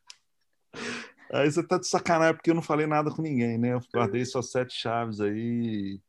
Aí 1.32 1.52
você 1.52 1.62
tá 1.62 1.78
de 1.78 1.86
sacanagem 1.86 2.36
porque 2.36 2.50
eu 2.50 2.56
não 2.56 2.62
falei 2.62 2.88
nada 2.88 3.12
com 3.12 3.22
ninguém, 3.22 3.58
né? 3.58 3.74
Eu 3.74 3.82
guardei 3.94 4.24
só 4.24 4.42
sete 4.42 4.74
chaves 4.74 5.20
aí, 5.20 6.00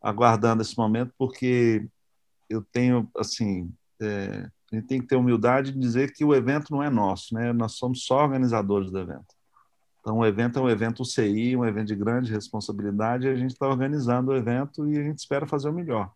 aguardando 0.00 0.62
esse 0.62 0.78
momento, 0.78 1.12
porque 1.18 1.84
eu 2.48 2.62
tenho, 2.62 3.10
assim, 3.16 3.74
é, 4.00 4.48
a 4.72 4.76
gente 4.76 4.86
tem 4.86 5.00
que 5.00 5.08
ter 5.08 5.16
humildade 5.16 5.72
de 5.72 5.78
dizer 5.78 6.12
que 6.12 6.24
o 6.24 6.32
evento 6.32 6.70
não 6.70 6.82
é 6.82 6.88
nosso, 6.88 7.34
né? 7.34 7.52
Nós 7.52 7.72
somos 7.72 8.04
só 8.04 8.22
organizadores 8.22 8.92
do 8.92 8.98
evento. 9.00 9.34
Então, 10.04 10.18
o 10.18 10.26
evento 10.26 10.58
é 10.58 10.62
um 10.62 10.68
evento 10.68 11.00
UCI, 11.00 11.56
um 11.56 11.64
evento 11.64 11.86
de 11.86 11.96
grande 11.96 12.30
responsabilidade, 12.30 13.26
e 13.26 13.30
a 13.30 13.34
gente 13.34 13.52
está 13.52 13.66
organizando 13.66 14.32
o 14.32 14.36
evento 14.36 14.86
e 14.86 14.98
a 14.98 15.02
gente 15.02 15.16
espera 15.16 15.46
fazer 15.46 15.70
o 15.70 15.72
melhor. 15.72 16.12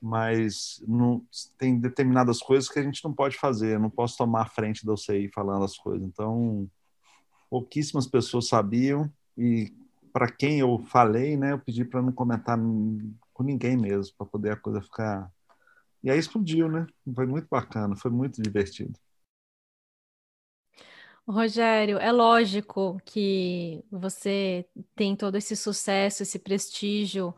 Mas 0.00 0.80
não, 0.86 1.20
tem 1.58 1.76
determinadas 1.76 2.38
coisas 2.38 2.68
que 2.70 2.78
a 2.78 2.82
gente 2.84 3.02
não 3.02 3.12
pode 3.12 3.36
fazer, 3.36 3.80
não 3.80 3.90
posso 3.90 4.16
tomar 4.16 4.42
a 4.42 4.48
frente 4.48 4.86
da 4.86 4.92
UCI 4.92 5.28
falando 5.34 5.64
as 5.64 5.76
coisas. 5.76 6.06
Então, 6.06 6.70
pouquíssimas 7.50 8.06
pessoas 8.06 8.46
sabiam 8.46 9.12
e 9.36 9.74
para 10.12 10.30
quem 10.30 10.60
eu 10.60 10.78
falei, 10.86 11.36
né, 11.36 11.50
eu 11.50 11.58
pedi 11.58 11.84
para 11.84 12.00
não 12.00 12.12
comentar 12.12 12.56
com 12.56 13.42
ninguém 13.42 13.76
mesmo, 13.76 14.14
para 14.16 14.26
poder 14.28 14.52
a 14.52 14.56
coisa 14.56 14.80
ficar. 14.80 15.28
E 16.00 16.08
aí 16.12 16.18
explodiu, 16.18 16.68
né? 16.68 16.86
Foi 17.12 17.26
muito 17.26 17.48
bacana, 17.50 17.96
foi 17.96 18.12
muito 18.12 18.40
divertido. 18.40 18.96
Rogério, 21.30 21.98
é 21.98 22.12
lógico 22.12 23.00
que 23.04 23.84
você 23.90 24.66
tem 24.94 25.16
todo 25.16 25.36
esse 25.36 25.56
sucesso, 25.56 26.22
esse 26.22 26.38
prestígio, 26.38 27.34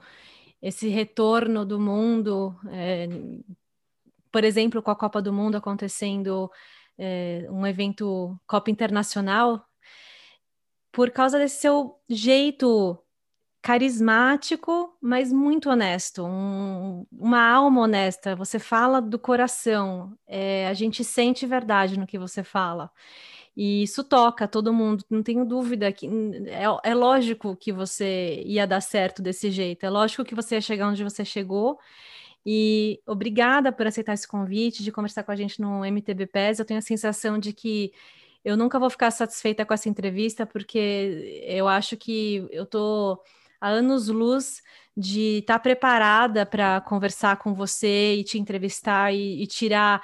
esse 0.60 0.88
retorno 0.88 1.64
do 1.64 1.80
mundo, 1.80 2.56
é, 2.70 3.08
por 4.30 4.44
exemplo, 4.44 4.82
com 4.82 4.90
a 4.90 4.96
Copa 4.96 5.20
do 5.20 5.32
Mundo 5.32 5.56
acontecendo, 5.56 6.50
é, 6.98 7.46
um 7.50 7.66
evento 7.66 8.38
Copa 8.46 8.70
Internacional 8.70 9.66
por 10.92 11.10
causa 11.10 11.38
desse 11.38 11.60
seu 11.60 11.98
jeito 12.08 12.98
carismático, 13.62 14.96
mas 15.00 15.32
muito 15.32 15.70
honesto, 15.70 16.24
um, 16.24 17.06
uma 17.12 17.48
alma 17.48 17.82
honesta. 17.82 18.34
Você 18.36 18.58
fala 18.58 19.00
do 19.00 19.18
coração, 19.18 20.18
é, 20.26 20.66
a 20.66 20.74
gente 20.74 21.04
sente 21.04 21.46
verdade 21.46 21.98
no 21.98 22.06
que 22.06 22.18
você 22.18 22.42
fala. 22.42 22.90
E 23.56 23.82
isso 23.82 24.02
toca 24.02 24.48
todo 24.48 24.72
mundo, 24.72 25.04
não 25.10 25.22
tenho 25.22 25.44
dúvida 25.44 25.92
que 25.92 26.08
é, 26.46 26.90
é 26.90 26.94
lógico 26.94 27.54
que 27.54 27.70
você 27.70 28.42
ia 28.46 28.66
dar 28.66 28.80
certo 28.80 29.20
desse 29.20 29.50
jeito, 29.50 29.84
é 29.84 29.90
lógico 29.90 30.24
que 30.24 30.34
você 30.34 30.54
ia 30.54 30.60
chegar 30.60 30.88
onde 30.88 31.04
você 31.04 31.24
chegou. 31.24 31.78
E 32.44 33.00
obrigada 33.06 33.70
por 33.70 33.86
aceitar 33.86 34.14
esse 34.14 34.26
convite 34.26 34.82
de 34.82 34.90
conversar 34.90 35.22
com 35.22 35.30
a 35.30 35.36
gente 35.36 35.60
no 35.60 35.84
MTB 35.84 36.26
PES. 36.26 36.58
Eu 36.58 36.64
tenho 36.64 36.78
a 36.78 36.82
sensação 36.82 37.38
de 37.38 37.52
que 37.52 37.92
eu 38.44 38.56
nunca 38.56 38.78
vou 38.78 38.90
ficar 38.90 39.10
satisfeita 39.10 39.64
com 39.64 39.74
essa 39.74 39.88
entrevista, 39.88 40.44
porque 40.46 41.44
eu 41.46 41.68
acho 41.68 41.96
que 41.96 42.46
eu 42.50 42.64
estou 42.64 43.22
há 43.60 43.68
anos-luz 43.68 44.62
de 44.96 45.38
estar 45.38 45.54
tá 45.54 45.60
preparada 45.60 46.44
para 46.44 46.80
conversar 46.80 47.36
com 47.36 47.54
você 47.54 48.16
e 48.16 48.24
te 48.24 48.38
entrevistar 48.38 49.14
e, 49.14 49.42
e 49.42 49.46
tirar 49.46 50.02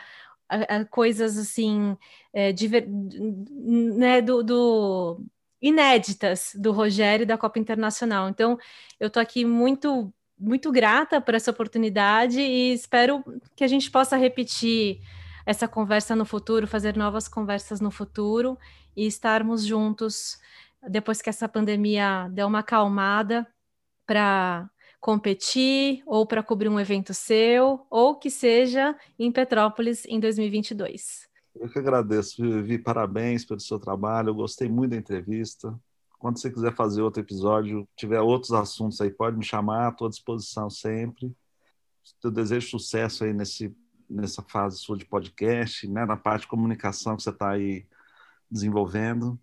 a, 0.48 0.76
a 0.76 0.84
coisas 0.84 1.36
assim 1.36 1.96
é, 2.32 2.52
de, 2.52 2.68
né, 2.68 4.22
do, 4.22 4.42
do, 4.42 5.20
inéditas 5.60 6.52
do 6.54 6.72
Rogério 6.72 7.24
e 7.24 7.26
da 7.26 7.38
Copa 7.38 7.58
Internacional. 7.58 8.28
Então, 8.28 8.58
eu 8.98 9.08
estou 9.08 9.20
aqui 9.20 9.44
muito 9.44 10.12
muito 10.40 10.70
grata 10.70 11.20
por 11.20 11.34
essa 11.34 11.50
oportunidade 11.50 12.40
e 12.40 12.72
espero 12.72 13.24
que 13.56 13.64
a 13.64 13.66
gente 13.66 13.90
possa 13.90 14.16
repetir 14.16 15.00
essa 15.44 15.66
conversa 15.66 16.14
no 16.14 16.24
futuro, 16.24 16.66
fazer 16.66 16.96
novas 16.96 17.26
conversas 17.26 17.80
no 17.80 17.90
futuro 17.90 18.56
e 18.96 19.04
estarmos 19.04 19.64
juntos 19.64 20.38
depois 20.88 21.20
que 21.20 21.28
essa 21.28 21.48
pandemia 21.48 22.28
der 22.30 22.44
uma 22.44 22.60
acalmada 22.60 23.46
para 24.06 24.70
competir 25.00 26.02
ou 26.06 26.26
para 26.26 26.42
cobrir 26.42 26.68
um 26.68 26.80
evento 26.80 27.14
seu 27.14 27.86
ou 27.90 28.16
que 28.16 28.30
seja 28.30 28.96
em 29.18 29.30
Petrópolis 29.30 30.04
em 30.06 30.18
2022. 30.18 31.28
Eu 31.54 31.68
que 31.68 31.78
agradeço, 31.78 32.42
Vivi, 32.42 32.78
parabéns 32.78 33.44
pelo 33.44 33.60
seu 33.60 33.78
trabalho, 33.78 34.30
eu 34.30 34.34
gostei 34.34 34.68
muito 34.68 34.90
da 34.90 34.96
entrevista. 34.96 35.78
Quando 36.18 36.38
você 36.38 36.50
quiser 36.50 36.74
fazer 36.74 37.02
outro 37.02 37.22
episódio, 37.22 37.88
tiver 37.96 38.20
outros 38.20 38.52
assuntos 38.52 39.00
aí, 39.00 39.10
pode 39.10 39.36
me 39.36 39.44
chamar, 39.44 39.92
estou 39.92 40.06
à 40.06 40.10
disposição 40.10 40.68
sempre. 40.68 41.32
Eu 42.22 42.30
desejo 42.30 42.68
sucesso 42.68 43.24
aí 43.24 43.32
nesse 43.32 43.74
nessa 44.08 44.42
fase 44.42 44.78
sua 44.78 44.96
de 44.96 45.04
podcast, 45.04 45.86
né, 45.86 46.06
na 46.06 46.16
parte 46.16 46.42
de 46.42 46.48
comunicação 46.48 47.16
que 47.16 47.22
você 47.22 47.30
está 47.30 47.50
aí 47.50 47.86
desenvolvendo. 48.50 49.38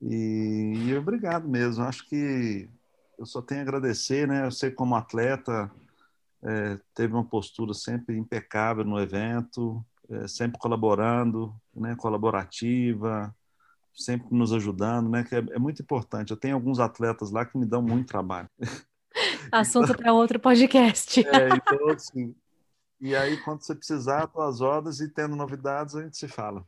E, 0.00 0.72
e, 0.86 0.96
obrigado 0.96 1.48
mesmo. 1.48 1.82
Acho 1.82 2.06
que 2.08 2.68
eu 3.18 3.26
só 3.26 3.40
tenho 3.40 3.60
a 3.60 3.62
agradecer, 3.62 4.26
né? 4.26 4.46
Eu 4.46 4.50
sei 4.50 4.70
como 4.70 4.94
atleta 4.94 5.70
é, 6.42 6.78
teve 6.94 7.12
uma 7.12 7.24
postura 7.24 7.74
sempre 7.74 8.16
impecável 8.16 8.84
no 8.84 9.00
evento, 9.00 9.84
é, 10.08 10.28
sempre 10.28 10.58
colaborando, 10.58 11.54
né? 11.74 11.96
Colaborativa, 11.96 13.34
sempre 13.94 14.28
nos 14.30 14.52
ajudando, 14.52 15.08
né? 15.08 15.24
Que 15.24 15.36
é, 15.36 15.38
é 15.38 15.58
muito 15.58 15.82
importante. 15.82 16.30
Eu 16.30 16.36
tenho 16.36 16.54
alguns 16.54 16.78
atletas 16.78 17.30
lá 17.30 17.44
que 17.44 17.58
me 17.58 17.66
dão 17.66 17.82
muito 17.82 18.06
trabalho. 18.06 18.48
Assunto 19.50 19.96
para 19.96 20.12
outro 20.12 20.38
podcast. 20.38 21.24
É, 21.26 21.48
então, 21.48 21.88
assim, 21.88 22.34
e 23.00 23.14
aí, 23.14 23.36
quando 23.42 23.62
você 23.62 23.74
precisar, 23.74 24.26
tuas 24.26 24.60
ordens 24.60 25.00
e 25.00 25.08
tendo 25.08 25.36
novidades, 25.36 25.94
a 25.94 26.02
gente 26.02 26.16
se 26.16 26.28
fala. 26.28 26.64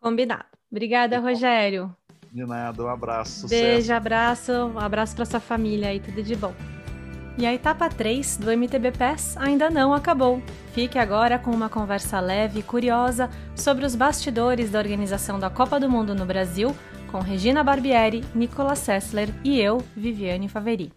Combinado. 0.00 0.46
Obrigada, 0.70 1.18
Rogério. 1.18 1.94
De 2.36 2.44
nada, 2.44 2.84
um 2.84 2.88
abraço. 2.88 3.48
Beijo, 3.48 3.76
sucesso. 3.76 3.92
abraço, 3.94 4.52
um 4.52 4.78
abraço 4.78 5.16
para 5.16 5.24
sua 5.24 5.40
família 5.40 5.88
aí, 5.88 5.98
tudo 5.98 6.22
de 6.22 6.36
bom. 6.36 6.52
E 7.38 7.46
a 7.46 7.54
etapa 7.54 7.88
3 7.88 8.36
do 8.36 8.50
MTB 8.50 8.92
PES 8.92 9.38
ainda 9.38 9.70
não 9.70 9.94
acabou. 9.94 10.42
Fique 10.74 10.98
agora 10.98 11.38
com 11.38 11.50
uma 11.50 11.70
conversa 11.70 12.20
leve 12.20 12.60
e 12.60 12.62
curiosa 12.62 13.30
sobre 13.54 13.86
os 13.86 13.94
bastidores 13.94 14.70
da 14.70 14.78
organização 14.78 15.38
da 15.38 15.48
Copa 15.48 15.80
do 15.80 15.88
Mundo 15.88 16.14
no 16.14 16.26
Brasil 16.26 16.76
com 17.10 17.20
Regina 17.20 17.64
Barbieri, 17.64 18.22
Nicolas 18.34 18.80
Sessler 18.80 19.30
e 19.42 19.58
eu, 19.58 19.82
Viviane 19.96 20.46
Faveri. 20.46 20.92